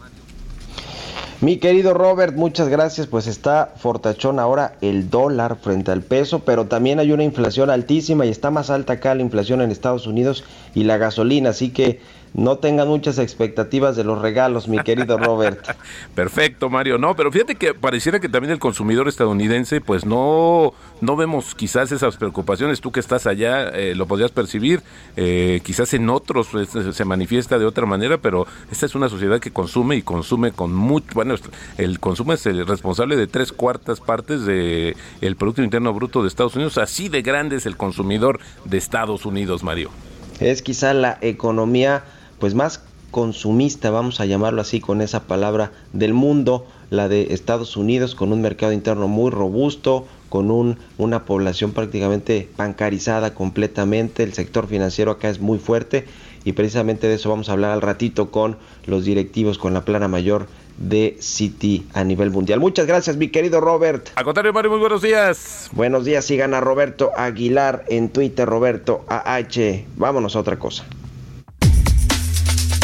Mi 1.40 1.58
querido 1.58 1.94
Robert, 1.94 2.36
muchas 2.36 2.68
gracias. 2.68 3.06
Pues 3.06 3.28
está 3.28 3.72
fortachón 3.78 4.40
ahora 4.40 4.74
el 4.82 5.12
dólar 5.12 5.58
frente 5.62 5.92
al 5.92 6.02
peso, 6.02 6.40
pero 6.40 6.66
también 6.66 6.98
hay 6.98 7.12
una 7.12 7.24
inflación 7.24 7.70
altísima 7.70 8.26
y 8.26 8.30
está 8.30 8.50
más 8.50 8.72
alta 8.72 8.94
acá 8.94 9.14
la 9.14 9.22
inflación 9.22 9.62
en 9.62 9.70
Estados 9.70 10.08
Unidos 10.08 10.44
y 10.74 10.84
la 10.86 10.98
gasolina. 10.98 11.52
Así 11.52 11.70
que 11.70 12.00
no 12.34 12.58
tengan 12.58 12.88
muchas 12.88 13.20
expectativas 13.20 13.96
de 13.96 14.04
los 14.04 14.22
regalos, 14.22 14.68
mi 14.68 14.80
querido 14.80 15.18
Robert. 15.18 15.60
Perfecto, 16.16 16.70
Mario. 16.70 16.98
No, 16.98 17.16
pero 17.16 17.32
fíjate 17.32 17.56
que 17.56 17.74
pareciera 17.74 18.20
que 18.20 18.30
también 18.30 18.52
el 18.52 18.60
consumidor 18.60 19.08
estadounidense, 19.08 19.82
pues 19.82 20.06
no, 20.06 20.74
no 21.02 21.16
vemos 21.16 21.56
quizás 21.56 21.92
esas 21.92 22.18
preocupaciones. 22.18 22.82
Tú 22.82 22.92
que 22.92 23.00
estás 23.00 23.28
allá 23.28 23.70
eh, 23.70 23.96
lo 23.96 24.06
podrías 24.08 24.32
percibir. 24.32 24.82
Eh, 25.16 25.62
quizás 25.64 25.94
en 25.94 26.10
otros 26.10 26.48
pues, 26.52 26.70
se 26.70 27.06
manifiesta 27.06 27.58
de 27.58 27.66
otra 27.66 27.86
manera, 27.86 28.18
pero 28.18 28.48
esta 28.72 28.86
es 28.86 28.96
una 28.96 29.10
sociedad 29.10 29.40
que 29.40 29.52
consume 29.52 29.96
y 29.96 30.02
consume 30.02 30.52
con 30.52 30.74
mucho. 30.74 31.08
Bueno, 31.14 31.36
el 31.78 32.00
consumo 32.00 32.34
es 32.34 32.46
el 32.46 32.66
responsable 32.68 33.16
de 33.16 33.28
tres 33.28 33.52
cuartas 33.52 34.00
partes 34.00 34.46
del 34.46 34.96
el 35.22 35.36
Producto 35.36 35.64
Interno 35.64 35.94
Bruto 35.94 36.22
de 36.22 36.28
Estados 36.28 36.56
Unidos. 36.56 36.78
Así 36.78 37.10
de 37.10 37.22
grande 37.22 37.56
es 37.56 37.66
el 37.66 37.78
consumidor 37.78 38.40
de 38.66 38.78
Estados 38.78 39.26
Unidos, 39.26 39.64
Mario. 39.64 39.90
Es 40.40 40.62
quizá 40.62 40.94
la 40.94 41.18
economía 41.22 42.04
pues 42.40 42.54
más 42.54 42.82
consumista, 43.12 43.90
vamos 43.90 44.20
a 44.20 44.26
llamarlo 44.26 44.62
así 44.62 44.80
con 44.80 45.02
esa 45.02 45.24
palabra, 45.24 45.72
del 45.94 46.14
mundo. 46.14 46.66
la 46.90 47.10
de 47.10 47.34
Estados 47.34 47.76
Unidos, 47.76 48.16
con 48.16 48.32
un 48.32 48.42
mercado 48.42 48.72
interno 48.72 49.08
muy 49.08 49.30
robusto, 49.30 50.06
con 50.30 50.52
un, 50.52 50.78
una 50.98 51.26
población 51.26 51.72
prácticamente 51.72 52.50
bancarizada 52.58 53.34
completamente, 53.34 54.24
el 54.24 54.34
sector 54.34 54.68
financiero 54.68 55.12
acá 55.12 55.30
es 55.30 55.40
muy 55.40 55.58
fuerte 55.58 56.06
y 56.46 56.54
precisamente 56.54 57.08
de 57.08 57.16
eso 57.16 57.30
vamos 57.30 57.50
a 57.50 57.54
hablar 57.54 57.72
al 57.72 57.82
ratito 57.82 58.32
con 58.32 58.58
los 58.86 59.04
directivos, 59.04 59.58
con 59.58 59.74
la 59.74 59.84
plana 59.84 60.08
mayor 60.08 60.48
de 60.78 61.18
City 61.20 61.86
a 61.94 62.04
nivel 62.04 62.32
mundial. 62.32 62.60
Muchas 62.60 62.86
gracias, 62.86 63.18
mi 63.18 63.30
querido 63.30 63.60
Robert. 63.60 64.10
Al 64.16 64.24
contrario, 64.24 64.54
Mario, 64.54 64.72
muy 64.72 64.80
buenos 64.80 65.02
días. 65.02 65.70
Buenos 65.74 66.06
días, 66.06 66.24
sigan 66.24 66.54
a 66.54 66.62
Roberto 66.62 67.12
Aguilar 67.18 67.84
en 67.90 68.10
Twitter, 68.10 68.48
Roberto 68.48 69.04
AH. 69.10 69.86
Vámonos 69.98 70.36
a 70.36 70.40
otra 70.40 70.58
cosa. 70.58 70.86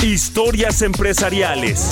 Historias 0.04 0.82
empresariales. 0.82 1.90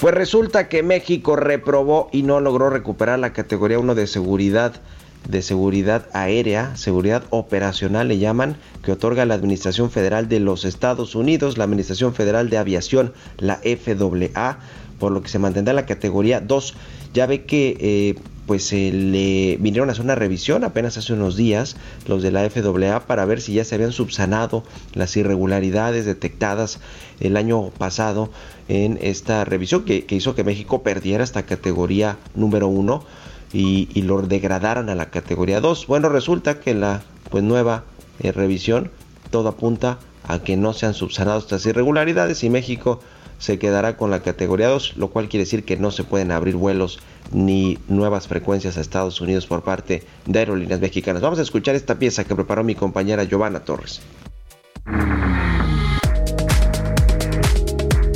Pues 0.00 0.14
resulta 0.14 0.68
que 0.68 0.84
México 0.84 1.34
reprobó 1.34 2.08
y 2.12 2.22
no 2.22 2.38
logró 2.38 2.70
recuperar 2.70 3.18
la 3.18 3.32
categoría 3.32 3.80
1 3.80 3.96
de 3.96 4.06
seguridad 4.06 4.80
de 5.28 5.42
seguridad 5.42 6.06
aérea, 6.12 6.76
seguridad 6.76 7.24
operacional 7.30 8.06
le 8.06 8.18
llaman, 8.18 8.56
que 8.84 8.92
otorga 8.92 9.26
la 9.26 9.34
Administración 9.34 9.90
Federal 9.90 10.28
de 10.28 10.38
los 10.38 10.64
Estados 10.64 11.16
Unidos, 11.16 11.58
la 11.58 11.64
Administración 11.64 12.14
Federal 12.14 12.48
de 12.48 12.58
Aviación, 12.58 13.12
la 13.38 13.56
FAA, 13.56 14.60
por 15.00 15.10
lo 15.10 15.20
que 15.20 15.28
se 15.28 15.40
mantendrá 15.40 15.74
la 15.74 15.84
categoría 15.84 16.40
2. 16.40 16.74
Ya 17.12 17.26
ve 17.26 17.44
que 17.44 17.76
eh, 17.80 18.14
pues 18.50 18.64
se 18.64 18.90
le 18.90 19.58
vinieron 19.60 19.88
a 19.88 19.92
hacer 19.92 20.04
una 20.04 20.16
revisión 20.16 20.64
apenas 20.64 20.98
hace 20.98 21.12
unos 21.12 21.36
días 21.36 21.76
los 22.08 22.20
de 22.20 22.32
la 22.32 22.50
FAA 22.50 23.06
para 23.06 23.24
ver 23.24 23.40
si 23.40 23.52
ya 23.52 23.64
se 23.64 23.76
habían 23.76 23.92
subsanado 23.92 24.64
las 24.92 25.16
irregularidades 25.16 26.04
detectadas 26.04 26.80
el 27.20 27.36
año 27.36 27.70
pasado 27.70 28.28
en 28.66 28.98
esta 29.02 29.44
revisión 29.44 29.84
que, 29.84 30.04
hizo 30.08 30.34
que 30.34 30.42
México 30.42 30.82
perdiera 30.82 31.22
esta 31.22 31.44
categoría 31.44 32.16
número 32.34 32.66
1 32.66 33.04
y, 33.52 34.02
lo 34.02 34.20
degradaran 34.22 34.88
a 34.88 34.96
la 34.96 35.10
categoría 35.10 35.60
2. 35.60 35.86
Bueno, 35.86 36.08
resulta 36.08 36.58
que 36.58 36.74
la 36.74 37.04
pues 37.30 37.44
nueva 37.44 37.84
eh, 38.18 38.32
revisión 38.32 38.90
todo 39.30 39.48
apunta 39.48 40.00
a 40.24 40.40
que 40.40 40.56
no 40.56 40.72
se 40.72 40.86
han 40.86 40.94
subsanado 40.94 41.38
estas 41.38 41.64
irregularidades 41.66 42.42
y 42.42 42.50
México 42.50 42.98
se 43.38 43.60
quedará 43.60 43.96
con 43.96 44.10
la 44.10 44.22
categoría 44.22 44.68
2, 44.70 44.96
lo 44.96 45.08
cual 45.08 45.28
quiere 45.28 45.44
decir 45.44 45.64
que 45.64 45.76
no 45.76 45.92
se 45.92 46.02
pueden 46.02 46.32
abrir 46.32 46.56
vuelos 46.56 46.98
ni 47.32 47.78
nuevas 47.88 48.28
frecuencias 48.28 48.76
a 48.76 48.80
Estados 48.80 49.20
Unidos 49.20 49.46
por 49.46 49.62
parte 49.62 50.02
de 50.26 50.38
aerolíneas 50.38 50.80
mexicanas. 50.80 51.22
Vamos 51.22 51.38
a 51.38 51.42
escuchar 51.42 51.74
esta 51.74 51.98
pieza 51.98 52.24
que 52.24 52.34
preparó 52.34 52.64
mi 52.64 52.74
compañera 52.74 53.24
Giovanna 53.24 53.60
Torres. 53.60 54.00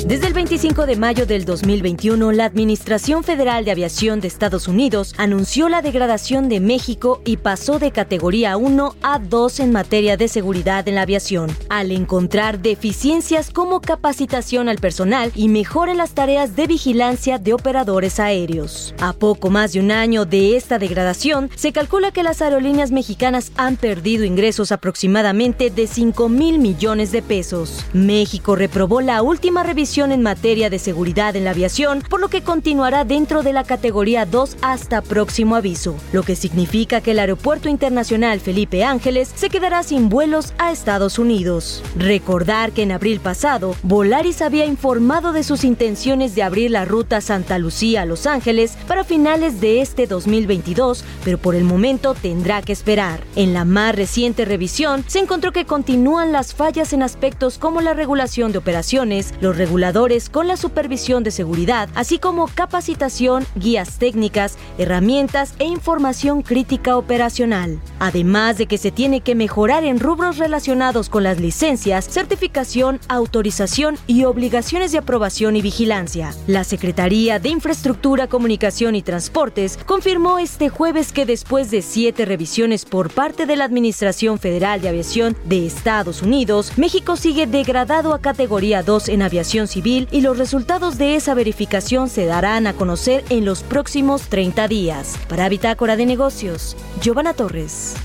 Desde 0.07 0.27
el 0.27 0.33
25 0.33 0.85
de 0.85 0.97
mayo 0.97 1.25
del 1.25 1.45
2021, 1.45 2.31
la 2.31 2.45
Administración 2.45 3.23
Federal 3.23 3.65
de 3.65 3.71
Aviación 3.71 4.21
de 4.21 4.27
Estados 4.27 4.67
Unidos 4.67 5.15
anunció 5.17 5.67
la 5.67 5.81
degradación 5.81 6.47
de 6.47 6.59
México 6.59 7.23
y 7.25 7.37
pasó 7.37 7.79
de 7.79 7.89
categoría 7.89 8.55
1 8.55 8.95
a 9.01 9.17
2 9.17 9.59
en 9.61 9.71
materia 9.71 10.15
de 10.15 10.27
seguridad 10.27 10.87
en 10.87 10.93
la 10.93 11.01
aviación, 11.01 11.49
al 11.69 11.91
encontrar 11.91 12.59
deficiencias 12.59 13.49
como 13.49 13.81
capacitación 13.81 14.69
al 14.69 14.77
personal 14.77 15.31
y 15.33 15.49
mejora 15.49 15.93
en 15.93 15.97
las 15.97 16.11
tareas 16.11 16.55
de 16.55 16.67
vigilancia 16.67 17.39
de 17.39 17.53
operadores 17.53 18.19
aéreos. 18.19 18.93
A 18.99 19.13
poco 19.13 19.49
más 19.49 19.73
de 19.73 19.79
un 19.79 19.89
año 19.89 20.25
de 20.25 20.55
esta 20.55 20.77
degradación, 20.77 21.49
se 21.55 21.71
calcula 21.71 22.11
que 22.11 22.21
las 22.21 22.43
aerolíneas 22.43 22.91
mexicanas 22.91 23.51
han 23.57 23.75
perdido 23.75 24.23
ingresos 24.23 24.71
aproximadamente 24.71 25.71
de 25.71 25.87
5 25.87 26.29
mil 26.29 26.59
millones 26.59 27.11
de 27.11 27.23
pesos. 27.23 27.83
México 27.91 28.55
reprobó 28.55 29.01
la 29.01 29.23
última 29.23 29.63
revisión 29.63 29.94
en 29.95 30.21
materia 30.21 30.69
de 30.69 30.77
seguridad 30.77 31.37
en 31.37 31.45
la 31.45 31.51
aviación, 31.51 32.03
por 32.09 32.19
lo 32.19 32.27
que 32.27 32.41
continuará 32.41 33.05
dentro 33.05 33.43
de 33.43 33.53
la 33.53 33.63
categoría 33.63 34.25
2 34.25 34.57
hasta 34.61 35.01
próximo 35.01 35.55
aviso, 35.55 35.95
lo 36.11 36.23
que 36.23 36.35
significa 36.35 36.99
que 36.99 37.11
el 37.11 37.19
Aeropuerto 37.19 37.69
Internacional 37.69 38.41
Felipe 38.41 38.83
Ángeles 38.83 39.31
se 39.33 39.49
quedará 39.49 39.83
sin 39.83 40.09
vuelos 40.09 40.53
a 40.57 40.73
Estados 40.73 41.17
Unidos. 41.17 41.81
Recordar 41.95 42.73
que 42.73 42.83
en 42.83 42.91
abril 42.91 43.21
pasado, 43.21 43.73
Volaris 43.83 44.41
había 44.41 44.65
informado 44.65 45.31
de 45.31 45.43
sus 45.43 45.63
intenciones 45.63 46.35
de 46.35 46.43
abrir 46.43 46.71
la 46.71 46.83
ruta 46.83 47.21
Santa 47.21 47.57
Lucía 47.57 48.01
a 48.01 48.05
Los 48.05 48.27
Ángeles 48.27 48.77
para 48.89 49.05
finales 49.05 49.61
de 49.61 49.79
este 49.79 50.07
2022, 50.07 51.05
pero 51.23 51.37
por 51.37 51.55
el 51.55 51.63
momento 51.63 52.15
tendrá 52.15 52.61
que 52.61 52.73
esperar. 52.73 53.21
En 53.37 53.53
la 53.53 53.63
más 53.63 53.95
reciente 53.95 54.43
revisión, 54.43 55.05
se 55.07 55.19
encontró 55.19 55.53
que 55.53 55.63
continúan 55.63 56.33
las 56.33 56.53
fallas 56.53 56.91
en 56.91 57.01
aspectos 57.01 57.57
como 57.57 57.79
la 57.79 57.93
regulación 57.93 58.51
de 58.51 58.57
operaciones, 58.57 59.33
los 59.39 59.55
reguladores 59.55 59.84
con 60.31 60.47
la 60.47 60.57
supervisión 60.57 61.23
de 61.23 61.29
seguridad, 61.29 61.89
así 61.93 62.17
como 62.17 62.47
capacitación, 62.47 63.45
guías 63.55 63.99
técnicas, 63.99 64.57
herramientas 64.79 65.53
e 65.59 65.65
información 65.65 66.41
crítica 66.41 66.97
operacional. 66.97 67.79
Además 67.99 68.57
de 68.57 68.65
que 68.65 68.79
se 68.79 68.89
tiene 68.89 69.21
que 69.21 69.35
mejorar 69.35 69.83
en 69.83 69.99
rubros 69.99 70.39
relacionados 70.39 71.07
con 71.07 71.21
las 71.21 71.39
licencias, 71.39 72.09
certificación, 72.09 72.99
autorización 73.09 73.97
y 74.07 74.23
obligaciones 74.23 74.91
de 74.91 74.97
aprobación 74.97 75.55
y 75.55 75.61
vigilancia. 75.61 76.33
La 76.47 76.63
Secretaría 76.63 77.37
de 77.37 77.49
Infraestructura, 77.49 78.25
Comunicación 78.25 78.95
y 78.95 79.03
Transportes 79.03 79.77
confirmó 79.85 80.39
este 80.39 80.69
jueves 80.69 81.11
que 81.11 81.27
después 81.27 81.69
de 81.69 81.83
siete 81.83 82.25
revisiones 82.25 82.85
por 82.85 83.11
parte 83.11 83.45
de 83.45 83.55
la 83.55 83.65
Administración 83.65 84.39
Federal 84.39 84.81
de 84.81 84.89
Aviación 84.89 85.37
de 85.45 85.67
Estados 85.67 86.23
Unidos, 86.23 86.71
México 86.75 87.17
sigue 87.17 87.45
degradado 87.45 88.15
a 88.15 88.19
categoría 88.19 88.81
2 88.81 89.09
en 89.09 89.21
aviación 89.21 89.67
y 90.11 90.21
los 90.21 90.37
resultados 90.37 90.97
de 90.97 91.15
esa 91.15 91.33
verificación 91.33 92.07
se 92.07 92.25
darán 92.25 92.65
a 92.65 92.73
conocer 92.73 93.25
en 93.29 93.43
los 93.43 93.61
próximos 93.61 94.23
30 94.29 94.69
días. 94.69 95.17
Para 95.27 95.49
Bitácora 95.49 95.97
de 95.97 96.05
Negocios, 96.05 96.77
Giovanna 97.01 97.33
Torres. 97.33 97.95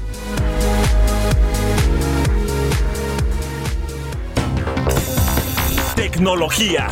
Tecnología. 5.95 6.89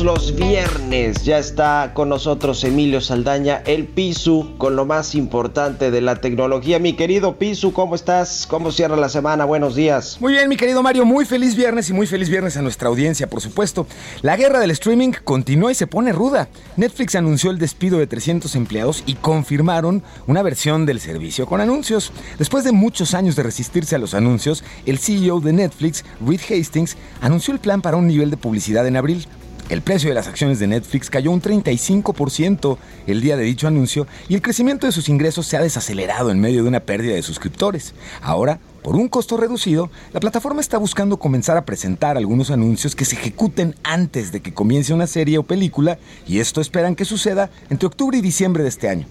Los 0.00 0.34
viernes. 0.34 1.24
Ya 1.24 1.38
está 1.38 1.92
con 1.94 2.08
nosotros 2.08 2.64
Emilio 2.64 3.00
Saldaña, 3.00 3.62
el 3.66 3.86
Pisu, 3.86 4.54
con 4.58 4.76
lo 4.76 4.86
más 4.86 5.14
importante 5.14 5.90
de 5.90 6.00
la 6.00 6.16
tecnología. 6.16 6.78
Mi 6.78 6.94
querido 6.94 7.36
Pisu, 7.36 7.72
¿cómo 7.72 7.94
estás? 7.94 8.46
¿Cómo 8.48 8.72
cierra 8.72 8.96
la 8.96 9.08
semana? 9.08 9.44
Buenos 9.44 9.74
días. 9.74 10.16
Muy 10.20 10.32
bien, 10.32 10.48
mi 10.48 10.56
querido 10.56 10.82
Mario. 10.82 11.04
Muy 11.04 11.24
feliz 11.24 11.54
viernes 11.54 11.90
y 11.90 11.92
muy 11.92 12.06
feliz 12.06 12.28
viernes 12.28 12.56
a 12.56 12.62
nuestra 12.62 12.88
audiencia, 12.88 13.28
por 13.28 13.40
supuesto. 13.40 13.86
La 14.22 14.36
guerra 14.36 14.58
del 14.58 14.70
streaming 14.72 15.12
continúa 15.22 15.70
y 15.70 15.74
se 15.74 15.86
pone 15.86 16.12
ruda. 16.12 16.48
Netflix 16.76 17.14
anunció 17.14 17.50
el 17.50 17.58
despido 17.58 17.98
de 17.98 18.06
300 18.06 18.54
empleados 18.56 19.04
y 19.06 19.14
confirmaron 19.14 20.02
una 20.26 20.42
versión 20.42 20.86
del 20.86 20.98
servicio 20.98 21.46
con 21.46 21.60
anuncios. 21.60 22.10
Después 22.38 22.64
de 22.64 22.72
muchos 22.72 23.14
años 23.14 23.36
de 23.36 23.42
resistirse 23.42 23.94
a 23.94 23.98
los 23.98 24.14
anuncios, 24.14 24.64
el 24.86 24.98
CEO 24.98 25.40
de 25.40 25.52
Netflix, 25.52 26.04
Reed 26.26 26.40
Hastings, 26.50 26.96
anunció 27.20 27.52
el 27.54 27.60
plan 27.60 27.82
para 27.82 27.96
un 27.96 28.06
nivel 28.06 28.30
de 28.30 28.36
publicidad 28.36 28.86
en 28.86 28.96
abril 28.96 29.26
el 29.70 29.82
precio 29.82 30.10
de 30.10 30.14
las 30.14 30.28
acciones 30.28 30.58
de 30.58 30.66
Netflix 30.66 31.08
cayó 31.08 31.30
un 31.30 31.40
35% 31.40 32.76
el 33.06 33.20
día 33.20 33.36
de 33.36 33.44
dicho 33.44 33.66
anuncio 33.66 34.06
y 34.28 34.34
el 34.34 34.42
crecimiento 34.42 34.86
de 34.86 34.92
sus 34.92 35.08
ingresos 35.08 35.46
se 35.46 35.56
ha 35.56 35.62
desacelerado 35.62 36.30
en 36.30 36.40
medio 36.40 36.62
de 36.62 36.68
una 36.68 36.80
pérdida 36.80 37.14
de 37.14 37.22
suscriptores. 37.22 37.94
Ahora, 38.20 38.60
por 38.82 38.96
un 38.96 39.08
costo 39.08 39.38
reducido, 39.38 39.90
la 40.12 40.20
plataforma 40.20 40.60
está 40.60 40.76
buscando 40.76 41.18
comenzar 41.18 41.56
a 41.56 41.64
presentar 41.64 42.18
algunos 42.18 42.50
anuncios 42.50 42.94
que 42.94 43.06
se 43.06 43.16
ejecuten 43.16 43.74
antes 43.82 44.30
de 44.32 44.40
que 44.40 44.52
comience 44.52 44.92
una 44.92 45.06
serie 45.06 45.38
o 45.38 45.42
película 45.42 45.98
y 46.26 46.40
esto 46.40 46.60
esperan 46.60 46.94
que 46.94 47.06
suceda 47.06 47.48
entre 47.70 47.86
octubre 47.86 48.18
y 48.18 48.20
diciembre 48.20 48.62
de 48.62 48.68
este 48.68 48.90
año. 48.90 49.06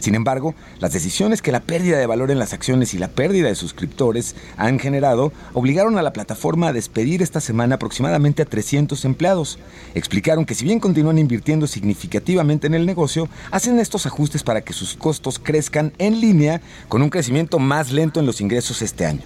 Sin 0.00 0.14
embargo, 0.14 0.54
las 0.80 0.92
decisiones 0.92 1.40
que 1.40 1.52
la 1.52 1.60
pérdida 1.60 1.98
de 1.98 2.06
valor 2.06 2.30
en 2.30 2.38
las 2.38 2.52
acciones 2.52 2.94
y 2.94 2.98
la 2.98 3.08
pérdida 3.08 3.48
de 3.48 3.54
suscriptores 3.54 4.36
han 4.56 4.78
generado 4.78 5.32
obligaron 5.54 5.98
a 5.98 6.02
la 6.02 6.12
plataforma 6.12 6.68
a 6.68 6.72
despedir 6.72 7.22
esta 7.22 7.40
semana 7.40 7.76
aproximadamente 7.76 8.42
a 8.42 8.46
300 8.46 9.04
empleados. 9.04 9.58
Explicaron 9.94 10.44
que 10.44 10.54
si 10.54 10.64
bien 10.64 10.80
continúan 10.80 11.18
invirtiendo 11.18 11.66
significativamente 11.66 12.66
en 12.66 12.74
el 12.74 12.86
negocio, 12.86 13.28
hacen 13.50 13.78
estos 13.78 14.06
ajustes 14.06 14.42
para 14.42 14.60
que 14.60 14.72
sus 14.72 14.94
costos 14.94 15.38
crezcan 15.38 15.92
en 15.98 16.20
línea 16.20 16.60
con 16.88 17.02
un 17.02 17.10
crecimiento 17.10 17.58
más 17.58 17.90
lento 17.90 18.20
en 18.20 18.26
los 18.26 18.40
ingresos 18.40 18.82
este 18.82 19.06
año. 19.06 19.22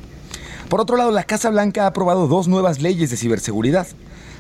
Por 0.69 0.81
otro 0.81 0.97
lado, 0.97 1.11
la 1.11 1.25
Casa 1.25 1.49
Blanca 1.49 1.85
ha 1.85 1.87
aprobado 1.87 2.29
dos 2.29 2.47
nuevas 2.47 2.83
leyes 2.83 3.11
de 3.11 3.17
ciberseguridad. 3.17 3.87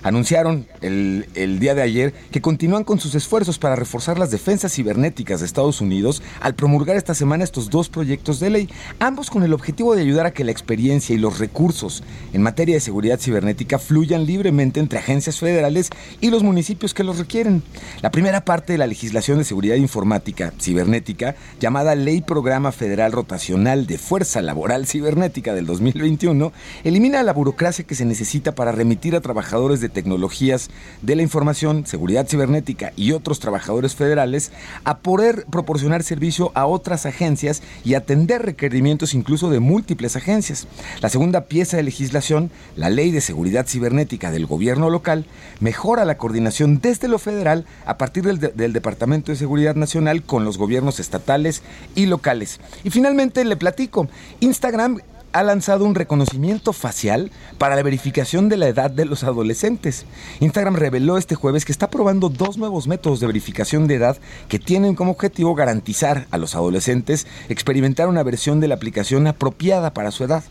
Anunciaron 0.09 0.66
el, 0.80 1.28
el, 1.34 1.59
día 1.59 1.74
de 1.74 1.82
ayer 1.82 2.14
que 2.30 2.40
continúan 2.40 2.84
con 2.84 2.98
sus 2.98 3.14
esfuerzos 3.14 3.59
para 3.59 3.76
reforzar 3.76 4.18
las 4.18 4.30
defensas 4.30 4.72
cibernéticas 4.72 5.40
de 5.40 5.46
Estados 5.46 5.80
Unidos 5.80 6.22
al 6.40 6.54
promulgar 6.54 6.96
esta 6.96 7.14
semana 7.14 7.44
estos 7.44 7.68
dos 7.68 7.88
proyectos 7.88 8.40
de 8.40 8.50
ley, 8.50 8.68
ambos 9.00 9.30
con 9.30 9.42
el 9.42 9.52
objetivo 9.52 9.94
de 9.94 10.02
ayudar 10.02 10.26
a 10.26 10.32
que 10.32 10.44
la 10.44 10.50
experiencia 10.50 11.14
y 11.14 11.18
los 11.18 11.38
recursos 11.38 12.02
en 12.32 12.42
materia 12.42 12.74
de 12.74 12.80
seguridad 12.80 13.20
cibernética 13.20 13.78
fluyan 13.78 14.24
libremente 14.24 14.80
entre 14.80 14.98
agencias 14.98 15.38
federales 15.38 15.90
y 16.20 16.30
los 16.30 16.42
municipios 16.42 16.94
que 16.94 17.04
los 17.04 17.18
requieren. 17.18 17.62
La 18.00 18.11
primera 18.11 18.44
parte 18.44 18.72
de 18.72 18.78
la 18.78 18.86
legislación 18.86 19.38
de 19.38 19.44
seguridad 19.44 19.76
informática 19.76 20.52
cibernética, 20.59 21.36
llamada 21.61 21.94
Ley 21.94 22.22
Programa 22.22 22.72
Federal 22.72 23.12
Rotacional 23.12 23.86
de 23.86 23.98
Fuerza 23.98 24.40
Laboral 24.40 24.86
Cibernética 24.86 25.54
del 25.54 25.66
2021, 25.66 26.52
elimina 26.84 27.22
la 27.22 27.34
burocracia 27.34 27.84
que 27.84 27.94
se 27.94 28.06
necesita 28.06 28.54
para 28.54 28.72
remitir 28.72 29.14
a 29.14 29.20
trabajadores 29.20 29.80
de 29.80 29.97
tecnologías 29.99 30.70
de 31.03 31.16
la 31.16 31.22
información, 31.22 31.84
seguridad 31.84 32.28
cibernética 32.28 32.92
y 32.94 33.11
otros 33.11 33.40
trabajadores 33.40 33.96
federales 33.96 34.53
a 34.84 34.99
poder 34.99 35.44
proporcionar 35.51 36.05
servicio 36.05 36.53
a 36.55 36.66
otras 36.66 37.05
agencias 37.05 37.64
y 37.84 37.94
atender 37.94 38.42
requerimientos 38.42 39.12
incluso 39.12 39.51
de 39.51 39.59
múltiples 39.59 40.14
agencias. 40.14 40.68
La 41.01 41.09
segunda 41.09 41.46
pieza 41.46 41.76
de 41.76 41.82
legislación, 41.82 42.53
la 42.76 42.90
Ley 42.90 43.11
de 43.11 43.20
Seguridad 43.20 43.66
Cibernética 43.66 44.30
del 44.30 44.46
Gobierno 44.46 44.88
local, 44.88 45.26
mejora 45.59 46.05
la 46.05 46.16
coordinación 46.16 46.80
desde 46.80 47.09
lo 47.09 47.18
federal 47.18 47.66
a 47.84 47.99
partir 47.99 48.22
del, 48.22 48.38
del 48.38 48.72
Departamento 48.72 49.32
de 49.32 49.38
Seguridad 49.38 49.74
Nacional 49.74 50.22
con 50.22 50.44
los 50.44 50.59
gobiernos 50.59 51.01
estatales 51.01 51.64
y 51.96 52.07
locales. 52.07 52.61
Y 52.84 52.90
finalmente 52.90 53.44
le 53.44 53.57
platico, 53.57 54.07
Instagram 54.38 55.01
ha 55.33 55.43
lanzado 55.43 55.85
un 55.85 55.95
reconocimiento 55.95 56.72
facial 56.72 57.31
para 57.59 57.76
la 57.76 57.83
verificación 57.83 58.49
de 58.49 58.57
la 58.57 58.68
edad 58.68 58.91
de 58.91 59.05
los 59.05 59.24
adolescentes. 59.24 60.07
Instagram 60.41 60.76
reveló 60.76 61.18
este 61.18 61.35
jueves 61.35 61.64
que 61.64 61.72
está 61.72 61.91
probando 61.91 62.29
dos 62.29 62.59
nuevos 62.59 62.87
métodos 62.87 63.20
de 63.20 63.26
verificación 63.26 63.87
de 63.87 63.97
edad 63.97 64.18
que 64.49 64.59
tienen 64.59 64.95
como 64.95 65.12
objetivo 65.12 65.55
garantizar 65.55 66.26
a 66.31 66.39
los 66.39 66.55
adolescentes 66.55 67.26
experimentar 67.49 68.09
una 68.09 68.22
versión 68.22 68.61
de 68.61 68.68
la 68.68 68.74
aplicación 68.74 69.26
apropiada 69.26 69.93
para 69.93 70.11
su 70.11 70.24
edad. 70.24 70.45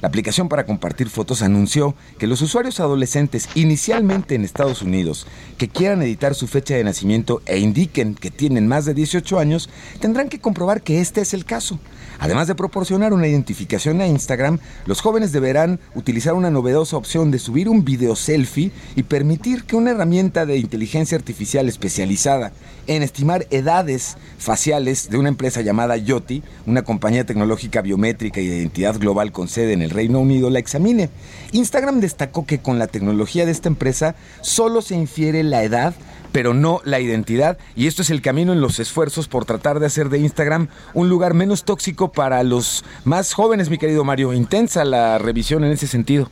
La 0.00 0.08
aplicación 0.08 0.48
para 0.48 0.64
compartir 0.64 1.10
fotos 1.10 1.42
anunció 1.42 1.94
que 2.18 2.26
los 2.26 2.40
usuarios 2.40 2.80
adolescentes 2.80 3.50
inicialmente 3.54 4.34
en 4.34 4.44
Estados 4.44 4.80
Unidos 4.80 5.26
que 5.58 5.68
quieran 5.68 6.00
editar 6.00 6.34
su 6.34 6.46
fecha 6.46 6.74
de 6.74 6.84
nacimiento 6.84 7.42
e 7.44 7.58
indiquen 7.58 8.14
que 8.14 8.30
tienen 8.30 8.66
más 8.66 8.86
de 8.86 8.94
18 8.94 9.38
años 9.38 9.68
tendrán 10.00 10.30
que 10.30 10.40
comprobar 10.40 10.80
que 10.80 11.02
este 11.02 11.20
es 11.20 11.34
el 11.34 11.44
caso. 11.44 11.78
Además 12.20 12.46
de 12.46 12.54
proporcionar 12.54 13.14
una 13.14 13.26
identificación 13.26 14.02
a 14.02 14.06
Instagram, 14.06 14.58
los 14.84 15.00
jóvenes 15.00 15.32
deberán 15.32 15.80
utilizar 15.94 16.34
una 16.34 16.50
novedosa 16.50 16.98
opción 16.98 17.30
de 17.30 17.38
subir 17.38 17.66
un 17.66 17.82
video 17.82 18.14
selfie 18.14 18.72
y 18.94 19.04
permitir 19.04 19.64
que 19.64 19.74
una 19.74 19.92
herramienta 19.92 20.44
de 20.44 20.58
inteligencia 20.58 21.16
artificial 21.16 21.66
especializada 21.66 22.52
en 22.86 23.02
estimar 23.02 23.46
edades 23.50 24.18
faciales 24.38 25.08
de 25.08 25.16
una 25.16 25.30
empresa 25.30 25.62
llamada 25.62 25.96
Yoti, 25.96 26.42
una 26.66 26.82
compañía 26.82 27.24
tecnológica 27.24 27.80
biométrica 27.80 28.40
y 28.40 28.48
de 28.48 28.58
identidad 28.58 28.98
global 28.98 29.32
con 29.32 29.48
sede 29.48 29.72
en 29.72 29.80
el 29.80 29.90
Reino 29.90 30.20
Unido, 30.20 30.50
la 30.50 30.58
examine. 30.58 31.08
Instagram 31.52 32.00
destacó 32.00 32.44
que 32.44 32.58
con 32.58 32.78
la 32.78 32.86
tecnología 32.86 33.46
de 33.46 33.52
esta 33.52 33.70
empresa 33.70 34.14
solo 34.42 34.82
se 34.82 34.94
infiere 34.94 35.42
la 35.42 35.64
edad 35.64 35.94
pero 36.32 36.54
no 36.54 36.80
la 36.84 37.00
identidad. 37.00 37.58
Y 37.76 37.86
esto 37.86 38.02
es 38.02 38.10
el 38.10 38.22
camino 38.22 38.52
en 38.52 38.60
los 38.60 38.78
esfuerzos 38.78 39.28
por 39.28 39.44
tratar 39.44 39.80
de 39.80 39.86
hacer 39.86 40.08
de 40.08 40.18
Instagram 40.18 40.68
un 40.94 41.08
lugar 41.08 41.34
menos 41.34 41.64
tóxico 41.64 42.12
para 42.12 42.42
los 42.42 42.84
más 43.04 43.32
jóvenes, 43.32 43.70
mi 43.70 43.78
querido 43.78 44.04
Mario. 44.04 44.32
Intensa 44.32 44.84
la 44.84 45.18
revisión 45.18 45.64
en 45.64 45.72
ese 45.72 45.86
sentido. 45.86 46.30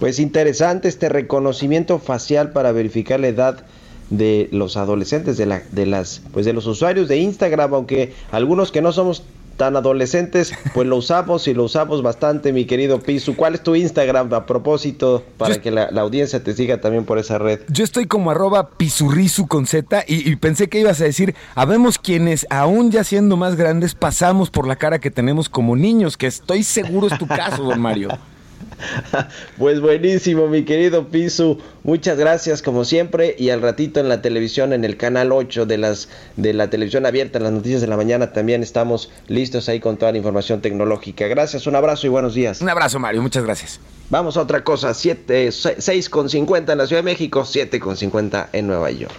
Pues 0.00 0.18
interesante 0.18 0.88
este 0.88 1.08
reconocimiento 1.08 1.98
facial 1.98 2.52
para 2.52 2.72
verificar 2.72 3.20
la 3.20 3.28
edad 3.28 3.64
de 4.10 4.48
los 4.52 4.76
adolescentes, 4.76 5.36
de, 5.36 5.46
la, 5.46 5.62
de 5.72 5.86
las, 5.86 6.20
pues 6.32 6.44
de 6.44 6.52
los 6.52 6.66
usuarios 6.66 7.08
de 7.08 7.18
Instagram, 7.18 7.72
aunque 7.74 8.12
algunos 8.30 8.70
que 8.70 8.82
no 8.82 8.92
somos 8.92 9.22
tan 9.56 9.76
adolescentes, 9.76 10.52
pues 10.72 10.86
lo 10.86 10.96
usamos 10.96 11.48
y 11.48 11.54
lo 11.54 11.64
usamos 11.64 12.02
bastante, 12.02 12.52
mi 12.52 12.64
querido 12.64 13.00
Pisu. 13.00 13.36
¿Cuál 13.36 13.54
es 13.54 13.62
tu 13.62 13.74
Instagram 13.74 14.32
a 14.34 14.46
propósito 14.46 15.22
para 15.36 15.60
que 15.60 15.70
la, 15.70 15.84
audiencia 16.04 16.42
te 16.42 16.54
siga 16.54 16.80
también 16.80 17.04
por 17.04 17.18
esa 17.18 17.38
red? 17.38 17.60
Yo 17.68 17.84
estoy 17.84 18.06
como 18.06 18.30
arroba 18.30 18.70
pisurrisu 18.70 19.46
con 19.46 19.66
Z 19.66 20.04
y, 20.06 20.30
y, 20.30 20.36
pensé 20.36 20.68
que 20.68 20.80
ibas 20.80 21.00
a 21.00 21.04
decir, 21.04 21.34
habemos 21.54 21.98
quienes 21.98 22.46
aún 22.50 22.90
ya 22.90 23.04
siendo 23.04 23.36
más 23.36 23.56
grandes 23.56 23.94
pasamos 23.94 24.50
por 24.50 24.66
la 24.66 24.76
cara 24.76 24.98
que 24.98 25.10
tenemos 25.10 25.48
como 25.48 25.76
niños, 25.76 26.16
que 26.16 26.26
estoy 26.26 26.62
seguro 26.62 27.06
es 27.06 27.18
tu 27.18 27.26
caso, 27.26 27.62
don 27.62 27.80
Mario. 27.80 28.08
Pues 29.58 29.80
buenísimo, 29.80 30.48
mi 30.48 30.64
querido 30.64 31.08
Pisu. 31.08 31.58
Muchas 31.82 32.18
gracias 32.18 32.62
como 32.62 32.84
siempre 32.84 33.34
y 33.38 33.50
al 33.50 33.62
ratito 33.62 34.00
en 34.00 34.08
la 34.08 34.22
televisión 34.22 34.72
en 34.72 34.84
el 34.84 34.96
canal 34.96 35.32
8 35.32 35.66
de 35.66 35.78
las 35.78 36.08
de 36.36 36.52
la 36.52 36.70
televisión 36.70 37.06
abierta, 37.06 37.38
en 37.38 37.44
las 37.44 37.52
noticias 37.52 37.80
de 37.80 37.86
la 37.86 37.96
mañana 37.96 38.32
también 38.32 38.62
estamos 38.62 39.10
listos 39.28 39.68
ahí 39.68 39.80
con 39.80 39.96
toda 39.96 40.12
la 40.12 40.18
información 40.18 40.60
tecnológica. 40.60 41.26
Gracias, 41.26 41.66
un 41.66 41.76
abrazo 41.76 42.06
y 42.06 42.10
buenos 42.10 42.34
días. 42.34 42.60
Un 42.60 42.68
abrazo, 42.68 42.98
Mario, 42.98 43.22
muchas 43.22 43.44
gracias. 43.44 43.80
Vamos 44.10 44.36
a 44.36 44.42
otra 44.42 44.62
cosa, 44.64 44.92
7 44.92 45.48
6.50 45.48 46.72
en 46.72 46.78
la 46.78 46.86
Ciudad 46.86 47.02
de 47.02 47.10
México, 47.10 47.42
7.50 47.42 48.48
en 48.52 48.66
Nueva 48.66 48.90
York. 48.90 49.14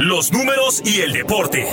Los 0.00 0.32
números 0.32 0.82
y 0.84 1.00
el 1.02 1.12
deporte. 1.12 1.68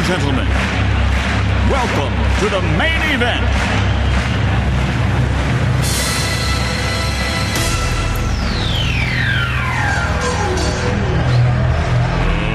And 0.00 0.08
gentlemen, 0.08 0.48
welcome 1.68 2.14
to 2.40 2.48
the 2.48 2.62
main 2.78 3.02
event. 3.12 3.44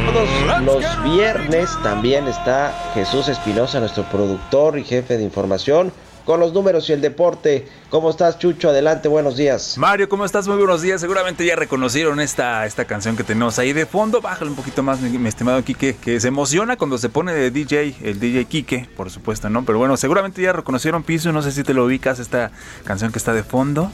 Todos 0.07 0.63
los 0.63 1.03
viernes 1.03 1.69
también 1.83 2.27
está 2.27 2.73
Jesús 2.93 3.27
Espinosa, 3.27 3.79
nuestro 3.79 4.03
productor 4.05 4.79
y 4.79 4.83
jefe 4.83 5.17
de 5.17 5.23
información 5.23 5.91
con 6.25 6.39
los 6.39 6.53
números 6.53 6.89
y 6.89 6.93
el 6.93 7.01
deporte. 7.01 7.67
¿Cómo 7.89 8.09
estás, 8.09 8.39
Chucho? 8.39 8.69
Adelante, 8.69 9.07
buenos 9.07 9.37
días. 9.37 9.77
Mario, 9.77 10.09
¿cómo 10.09 10.25
estás? 10.25 10.47
Muy 10.47 10.57
buenos 10.57 10.81
días. 10.81 10.99
Seguramente 10.99 11.45
ya 11.45 11.55
reconocieron 11.55 12.19
esta, 12.19 12.65
esta 12.65 12.85
canción 12.85 13.15
que 13.15 13.23
tenemos 13.23 13.59
ahí 13.59 13.71
de 13.71 13.85
fondo. 13.85 14.21
Bájale 14.21 14.49
un 14.49 14.57
poquito 14.57 14.83
más, 14.83 14.99
mi, 14.99 15.17
mi 15.17 15.29
estimado 15.29 15.63
Quique, 15.63 15.95
que 15.95 16.19
se 16.19 16.27
emociona 16.27 16.75
cuando 16.77 16.97
se 16.97 17.09
pone 17.09 17.33
de 17.33 17.51
DJ, 17.51 17.95
el 18.01 18.19
DJ 18.19 18.45
Quique, 18.45 18.89
por 18.97 19.11
supuesto, 19.11 19.49
¿no? 19.49 19.63
Pero 19.63 19.77
bueno, 19.77 19.95
seguramente 19.97 20.41
ya 20.41 20.51
reconocieron 20.51 21.03
Piso, 21.03 21.31
no 21.31 21.41
sé 21.41 21.51
si 21.51 21.63
te 21.63 21.73
lo 21.73 21.85
ubicas, 21.85 22.19
esta 22.19 22.51
canción 22.83 23.11
que 23.11 23.19
está 23.19 23.33
de 23.33 23.43
fondo. 23.43 23.91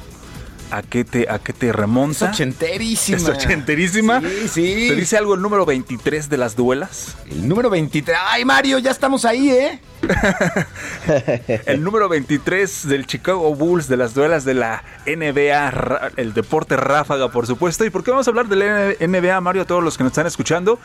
¿A 0.71 0.81
qué 0.81 1.03
te, 1.03 1.29
a 1.29 1.39
qué 1.39 1.51
te 1.51 1.71
remonta? 1.73 2.25
Es 2.25 2.31
ochenterísima. 2.31 3.17
Es 3.17 3.27
ochenterísima. 3.27 4.21
Sí, 4.21 4.47
sí. 4.47 4.87
¿Te 4.89 4.95
dice 4.95 5.17
algo 5.17 5.35
el 5.35 5.41
número 5.41 5.65
23 5.65 6.29
de 6.29 6.37
las 6.37 6.55
duelas? 6.55 7.17
El 7.29 7.47
número 7.47 7.69
23. 7.69 8.17
¡Ay, 8.27 8.45
Mario! 8.45 8.79
Ya 8.79 8.91
estamos 8.91 9.25
ahí, 9.25 9.49
¿eh? 9.49 9.79
el 11.65 11.83
número 11.83 12.09
23 12.09 12.87
del 12.87 13.05
Chicago 13.05 13.53
Bulls 13.53 13.87
de 13.87 13.97
las 13.97 14.13
duelas 14.13 14.45
de 14.45 14.53
la 14.53 14.83
NBA, 15.05 16.11
el 16.17 16.33
deporte 16.33 16.77
ráfaga, 16.77 17.29
por 17.31 17.47
supuesto. 17.47 17.85
¿Y 17.85 17.89
por 17.89 18.03
qué 18.03 18.11
vamos 18.11 18.27
a 18.27 18.31
hablar 18.31 18.47
de 18.47 18.55
la 18.55 19.07
NBA, 19.07 19.41
Mario, 19.41 19.63
a 19.63 19.65
todos 19.65 19.83
los 19.83 19.97
que 19.97 20.03
nos 20.03 20.11
están 20.11 20.27
escuchando? 20.27 20.79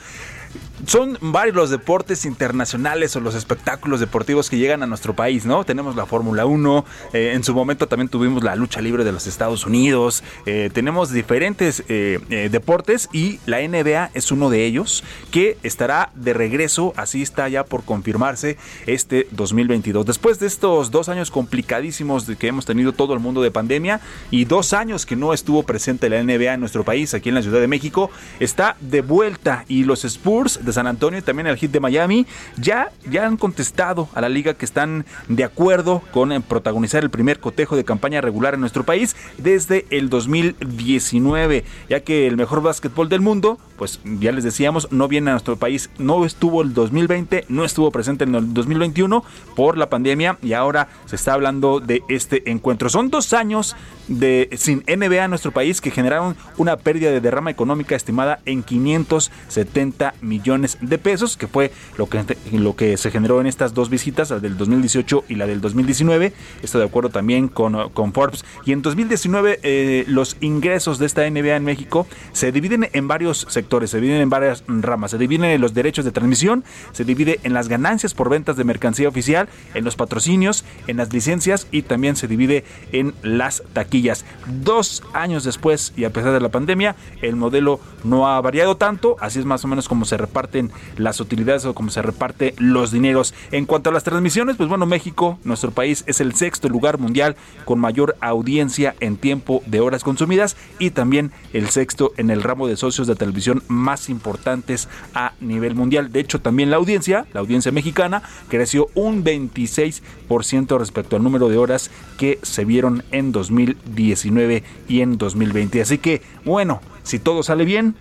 Son 0.86 1.18
varios 1.20 1.56
los 1.56 1.70
deportes 1.70 2.24
internacionales 2.26 3.16
o 3.16 3.20
los 3.20 3.34
espectáculos 3.34 3.98
deportivos 3.98 4.50
que 4.50 4.58
llegan 4.58 4.82
a 4.82 4.86
nuestro 4.86 5.14
país, 5.14 5.46
¿no? 5.46 5.64
Tenemos 5.64 5.96
la 5.96 6.06
Fórmula 6.06 6.46
1, 6.46 6.84
eh, 7.12 7.32
en 7.34 7.42
su 7.42 7.54
momento 7.54 7.88
también 7.88 8.08
tuvimos 8.08 8.44
la 8.44 8.54
lucha 8.56 8.80
libre 8.80 9.02
de 9.02 9.10
los 9.10 9.26
Estados 9.26 9.66
Unidos, 9.66 10.22
eh, 10.44 10.70
tenemos 10.72 11.10
diferentes 11.10 11.82
eh, 11.88 12.48
deportes 12.50 13.08
y 13.12 13.40
la 13.46 13.66
NBA 13.66 14.10
es 14.14 14.30
uno 14.30 14.50
de 14.50 14.64
ellos 14.64 15.02
que 15.30 15.56
estará 15.62 16.10
de 16.14 16.34
regreso, 16.34 16.92
así 16.96 17.22
está 17.22 17.48
ya 17.48 17.64
por 17.64 17.84
confirmarse 17.84 18.58
este 18.86 19.26
2022. 19.32 20.06
Después 20.06 20.38
de 20.38 20.46
estos 20.46 20.90
dos 20.90 21.08
años 21.08 21.30
complicadísimos 21.30 22.26
que 22.38 22.48
hemos 22.48 22.66
tenido 22.66 22.92
todo 22.92 23.14
el 23.14 23.20
mundo 23.20 23.42
de 23.42 23.50
pandemia 23.50 24.00
y 24.30 24.44
dos 24.44 24.72
años 24.72 25.06
que 25.06 25.16
no 25.16 25.32
estuvo 25.32 25.62
presente 25.62 26.10
la 26.10 26.22
NBA 26.22 26.54
en 26.54 26.60
nuestro 26.60 26.84
país, 26.84 27.14
aquí 27.14 27.30
en 27.30 27.34
la 27.34 27.42
Ciudad 27.42 27.60
de 27.60 27.68
México, 27.68 28.10
está 28.40 28.76
de 28.80 29.00
vuelta 29.00 29.64
y 29.68 29.84
los 29.84 30.04
Spurs 30.04 30.45
de 30.46 30.72
San 30.72 30.86
Antonio 30.86 31.18
y 31.18 31.22
también 31.22 31.46
el 31.48 31.56
Heat 31.56 31.72
de 31.72 31.80
Miami 31.80 32.26
ya, 32.56 32.90
ya 33.10 33.26
han 33.26 33.36
contestado 33.36 34.08
a 34.14 34.20
la 34.20 34.28
liga 34.28 34.54
que 34.54 34.64
están 34.64 35.04
de 35.28 35.44
acuerdo 35.44 36.02
con 36.12 36.32
eh, 36.32 36.40
protagonizar 36.40 37.02
el 37.02 37.10
primer 37.10 37.40
cotejo 37.40 37.76
de 37.76 37.84
campaña 37.84 38.20
regular 38.20 38.54
en 38.54 38.60
nuestro 38.60 38.84
país 38.84 39.16
desde 39.38 39.86
el 39.90 40.08
2019, 40.08 41.64
ya 41.88 42.00
que 42.00 42.26
el 42.26 42.36
mejor 42.36 42.62
básquetbol 42.62 43.08
del 43.08 43.20
mundo, 43.20 43.58
pues 43.76 44.00
ya 44.20 44.32
les 44.32 44.44
decíamos, 44.44 44.90
no 44.92 45.08
viene 45.08 45.30
a 45.30 45.34
nuestro 45.34 45.56
país, 45.56 45.90
no 45.98 46.24
estuvo 46.24 46.62
el 46.62 46.72
2020, 46.72 47.46
no 47.48 47.64
estuvo 47.64 47.90
presente 47.90 48.24
en 48.24 48.34
el 48.34 48.54
2021 48.54 49.24
por 49.54 49.76
la 49.76 49.90
pandemia 49.90 50.38
y 50.42 50.52
ahora 50.52 50.88
se 51.06 51.16
está 51.16 51.34
hablando 51.34 51.80
de 51.80 52.02
este 52.08 52.50
encuentro. 52.50 52.88
Son 52.88 53.10
dos 53.10 53.32
años 53.32 53.76
de 54.08 54.48
sin 54.56 54.84
NBA 54.86 55.24
en 55.24 55.30
nuestro 55.30 55.50
país 55.50 55.80
que 55.80 55.90
generaron 55.90 56.36
una 56.56 56.76
pérdida 56.76 57.10
de 57.10 57.20
derrama 57.20 57.50
económica 57.50 57.96
estimada 57.96 58.40
en 58.44 58.62
570 58.62 60.14
millones 60.20 60.35
de 60.44 60.98
pesos, 60.98 61.36
que 61.36 61.46
fue 61.46 61.72
lo 61.96 62.08
que, 62.08 62.36
lo 62.52 62.76
que 62.76 62.96
se 62.96 63.10
generó 63.10 63.40
en 63.40 63.46
estas 63.46 63.74
dos 63.74 63.90
visitas, 63.90 64.30
la 64.30 64.38
del 64.38 64.56
2018 64.56 65.24
y 65.28 65.34
la 65.34 65.46
del 65.46 65.60
2019. 65.60 66.32
Esto 66.62 66.78
de 66.78 66.84
acuerdo 66.84 67.10
también 67.10 67.48
con, 67.48 67.90
con 67.90 68.12
Forbes. 68.12 68.44
Y 68.64 68.72
en 68.72 68.82
2019 68.82 69.60
eh, 69.62 70.04
los 70.08 70.36
ingresos 70.40 70.98
de 70.98 71.06
esta 71.06 71.28
NBA 71.28 71.56
en 71.56 71.64
México 71.64 72.06
se 72.32 72.52
dividen 72.52 72.88
en 72.92 73.08
varios 73.08 73.46
sectores, 73.48 73.90
se 73.90 74.00
dividen 74.00 74.22
en 74.22 74.30
varias 74.30 74.64
ramas. 74.66 75.10
Se 75.10 75.18
dividen 75.18 75.50
en 75.50 75.60
los 75.60 75.74
derechos 75.74 76.04
de 76.04 76.12
transmisión, 76.12 76.64
se 76.92 77.04
divide 77.04 77.40
en 77.42 77.52
las 77.52 77.68
ganancias 77.68 78.14
por 78.14 78.30
ventas 78.30 78.56
de 78.56 78.64
mercancía 78.64 79.08
oficial, 79.08 79.48
en 79.74 79.84
los 79.84 79.96
patrocinios, 79.96 80.64
en 80.86 80.96
las 80.96 81.12
licencias 81.12 81.66
y 81.70 81.82
también 81.82 82.16
se 82.16 82.28
divide 82.28 82.64
en 82.92 83.14
las 83.22 83.62
taquillas. 83.72 84.24
Dos 84.62 85.02
años 85.12 85.44
después 85.44 85.92
y 85.96 86.04
a 86.04 86.10
pesar 86.10 86.32
de 86.32 86.40
la 86.40 86.50
pandemia, 86.50 86.96
el 87.22 87.36
modelo 87.36 87.80
no 88.04 88.28
ha 88.28 88.40
variado 88.40 88.76
tanto, 88.76 89.16
así 89.20 89.38
es 89.38 89.44
más 89.44 89.64
o 89.64 89.68
menos 89.68 89.88
como 89.88 90.04
se 90.04 90.15
reparten 90.16 90.70
las 90.96 91.20
utilidades 91.20 91.64
o 91.64 91.74
como 91.74 91.90
se 91.90 92.02
reparte 92.02 92.54
los 92.58 92.90
dineros. 92.90 93.34
En 93.50 93.66
cuanto 93.66 93.90
a 93.90 93.92
las 93.92 94.04
transmisiones, 94.04 94.56
pues 94.56 94.68
bueno, 94.68 94.86
México, 94.86 95.38
nuestro 95.44 95.70
país, 95.70 96.04
es 96.06 96.20
el 96.20 96.34
sexto 96.34 96.68
lugar 96.68 96.98
mundial 96.98 97.36
con 97.64 97.78
mayor 97.78 98.16
audiencia 98.20 98.94
en 99.00 99.16
tiempo 99.16 99.62
de 99.66 99.80
horas 99.80 100.04
consumidas 100.04 100.56
y 100.78 100.90
también 100.90 101.32
el 101.52 101.68
sexto 101.68 102.12
en 102.16 102.30
el 102.30 102.42
ramo 102.42 102.66
de 102.66 102.76
socios 102.76 103.06
de 103.06 103.16
televisión 103.16 103.62
más 103.68 104.08
importantes 104.08 104.88
a 105.14 105.32
nivel 105.40 105.74
mundial. 105.74 106.12
De 106.12 106.20
hecho, 106.20 106.40
también 106.40 106.70
la 106.70 106.76
audiencia, 106.76 107.26
la 107.32 107.40
audiencia 107.40 107.72
mexicana, 107.72 108.22
creció 108.48 108.88
un 108.94 109.24
26% 109.24 110.78
respecto 110.78 111.16
al 111.16 111.22
número 111.22 111.48
de 111.48 111.58
horas 111.58 111.90
que 112.18 112.38
se 112.42 112.64
vieron 112.64 113.04
en 113.10 113.32
2019 113.32 114.62
y 114.88 115.00
en 115.00 115.18
2020. 115.18 115.80
Así 115.80 115.98
que, 115.98 116.22
bueno, 116.44 116.80
si 117.06 117.20
todo 117.20 117.44
sale 117.44 117.64
bien, 117.64 117.94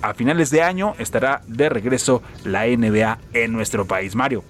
a 0.00 0.14
finales 0.14 0.50
de 0.50 0.62
año 0.62 0.94
estará 0.98 1.42
de 1.48 1.68
regreso 1.68 2.22
la 2.44 2.66
NBA 2.66 3.18
en 3.32 3.52
nuestro 3.52 3.84
país. 3.84 4.14
Mario. 4.14 4.44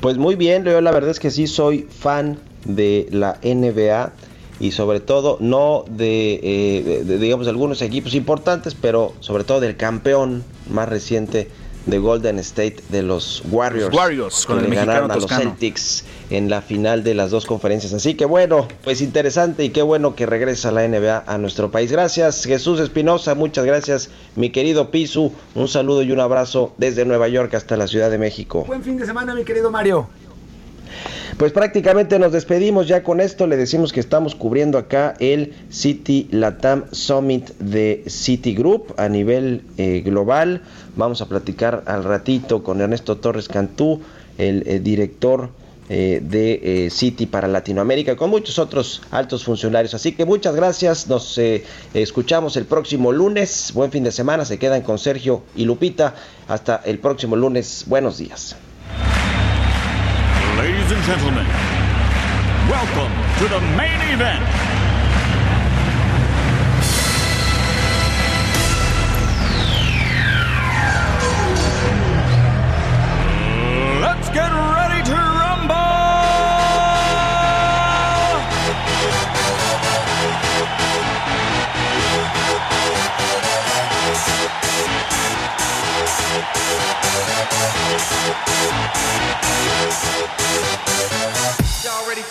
Pues 0.00 0.18
muy 0.18 0.36
bien, 0.36 0.64
Leo, 0.64 0.80
la 0.80 0.92
verdad 0.92 1.10
es 1.10 1.18
que 1.18 1.32
sí 1.32 1.48
soy 1.48 1.82
fan 1.82 2.38
de 2.64 3.08
la 3.10 3.38
NBA 3.42 4.12
y 4.60 4.70
sobre 4.70 5.00
todo 5.00 5.36
no 5.40 5.84
de, 5.90 6.40
eh, 6.42 7.02
de, 7.04 7.18
digamos 7.18 7.48
algunos 7.48 7.82
equipos 7.82 8.14
importantes, 8.14 8.76
pero 8.76 9.14
sobre 9.18 9.42
todo 9.42 9.58
del 9.58 9.76
campeón 9.76 10.44
más 10.70 10.88
reciente 10.88 11.50
de 11.86 11.98
Golden 11.98 12.38
State 12.38 12.76
de 12.88 13.02
los 13.02 13.42
Warriors. 13.50 13.92
Warriors 13.92 14.46
con 14.46 14.60
el 14.60 14.70
le 14.70 14.76
ganaron 14.76 15.10
a 15.10 15.16
los 15.16 15.26
Celtics 15.26 16.04
en 16.32 16.48
la 16.48 16.62
final 16.62 17.04
de 17.04 17.14
las 17.14 17.30
dos 17.30 17.44
conferencias. 17.44 17.92
Así 17.92 18.14
que 18.14 18.24
bueno, 18.24 18.66
pues 18.84 19.02
interesante 19.02 19.64
y 19.64 19.70
qué 19.70 19.82
bueno 19.82 20.16
que 20.16 20.24
regresa 20.24 20.72
la 20.72 20.86
NBA 20.88 21.24
a 21.26 21.38
nuestro 21.38 21.70
país. 21.70 21.92
Gracias 21.92 22.44
Jesús 22.44 22.80
Espinosa, 22.80 23.34
muchas 23.34 23.66
gracias 23.66 24.08
mi 24.34 24.50
querido 24.50 24.90
Pisu. 24.90 25.32
Un 25.54 25.68
saludo 25.68 26.02
y 26.02 26.10
un 26.10 26.20
abrazo 26.20 26.72
desde 26.78 27.04
Nueva 27.04 27.28
York 27.28 27.54
hasta 27.54 27.76
la 27.76 27.86
Ciudad 27.86 28.10
de 28.10 28.16
México. 28.16 28.64
Buen 28.66 28.82
fin 28.82 28.96
de 28.96 29.04
semana 29.04 29.34
mi 29.34 29.44
querido 29.44 29.70
Mario. 29.70 30.08
Pues 31.36 31.52
prácticamente 31.52 32.18
nos 32.18 32.32
despedimos 32.32 32.88
ya 32.88 33.02
con 33.02 33.20
esto. 33.20 33.46
Le 33.46 33.56
decimos 33.56 33.92
que 33.92 34.00
estamos 34.00 34.34
cubriendo 34.34 34.78
acá 34.78 35.14
el 35.18 35.54
City 35.70 36.28
Latam 36.30 36.84
Summit 36.92 37.50
de 37.58 38.04
Citigroup 38.06 38.94
a 38.96 39.08
nivel 39.08 39.62
eh, 39.76 40.02
global. 40.04 40.62
Vamos 40.96 41.20
a 41.20 41.26
platicar 41.26 41.82
al 41.86 42.04
ratito 42.04 42.62
con 42.62 42.80
Ernesto 42.80 43.16
Torres 43.16 43.48
Cantú, 43.48 44.00
el 44.38 44.62
eh, 44.66 44.78
director 44.78 45.50
eh, 45.88 46.20
de 46.22 46.88
City 46.90 47.26
para 47.26 47.48
Latinoamérica, 47.48 48.16
con 48.16 48.30
muchos 48.30 48.58
otros 48.58 49.02
altos 49.10 49.44
funcionarios. 49.44 49.94
Así 49.94 50.12
que 50.12 50.24
muchas 50.24 50.54
gracias. 50.54 51.08
Nos 51.08 51.38
escuchamos 51.94 52.56
el 52.56 52.64
próximo 52.64 53.12
lunes. 53.12 53.72
Buen 53.74 53.90
fin 53.90 54.04
de 54.04 54.12
semana. 54.12 54.44
Se 54.44 54.58
quedan 54.58 54.82
con 54.82 54.98
Sergio 54.98 55.42
y 55.54 55.64
Lupita. 55.64 56.14
Hasta 56.48 56.82
el 56.84 56.98
próximo 56.98 57.36
lunes. 57.36 57.84
Buenos 57.86 58.18
días. 58.18 58.56
Ladies 60.56 60.92
and 60.92 61.02
gentlemen, 61.04 61.46
welcome 62.68 63.10
to 63.38 63.48
the 63.48 63.60
main 63.74 64.00
event. 64.12 64.71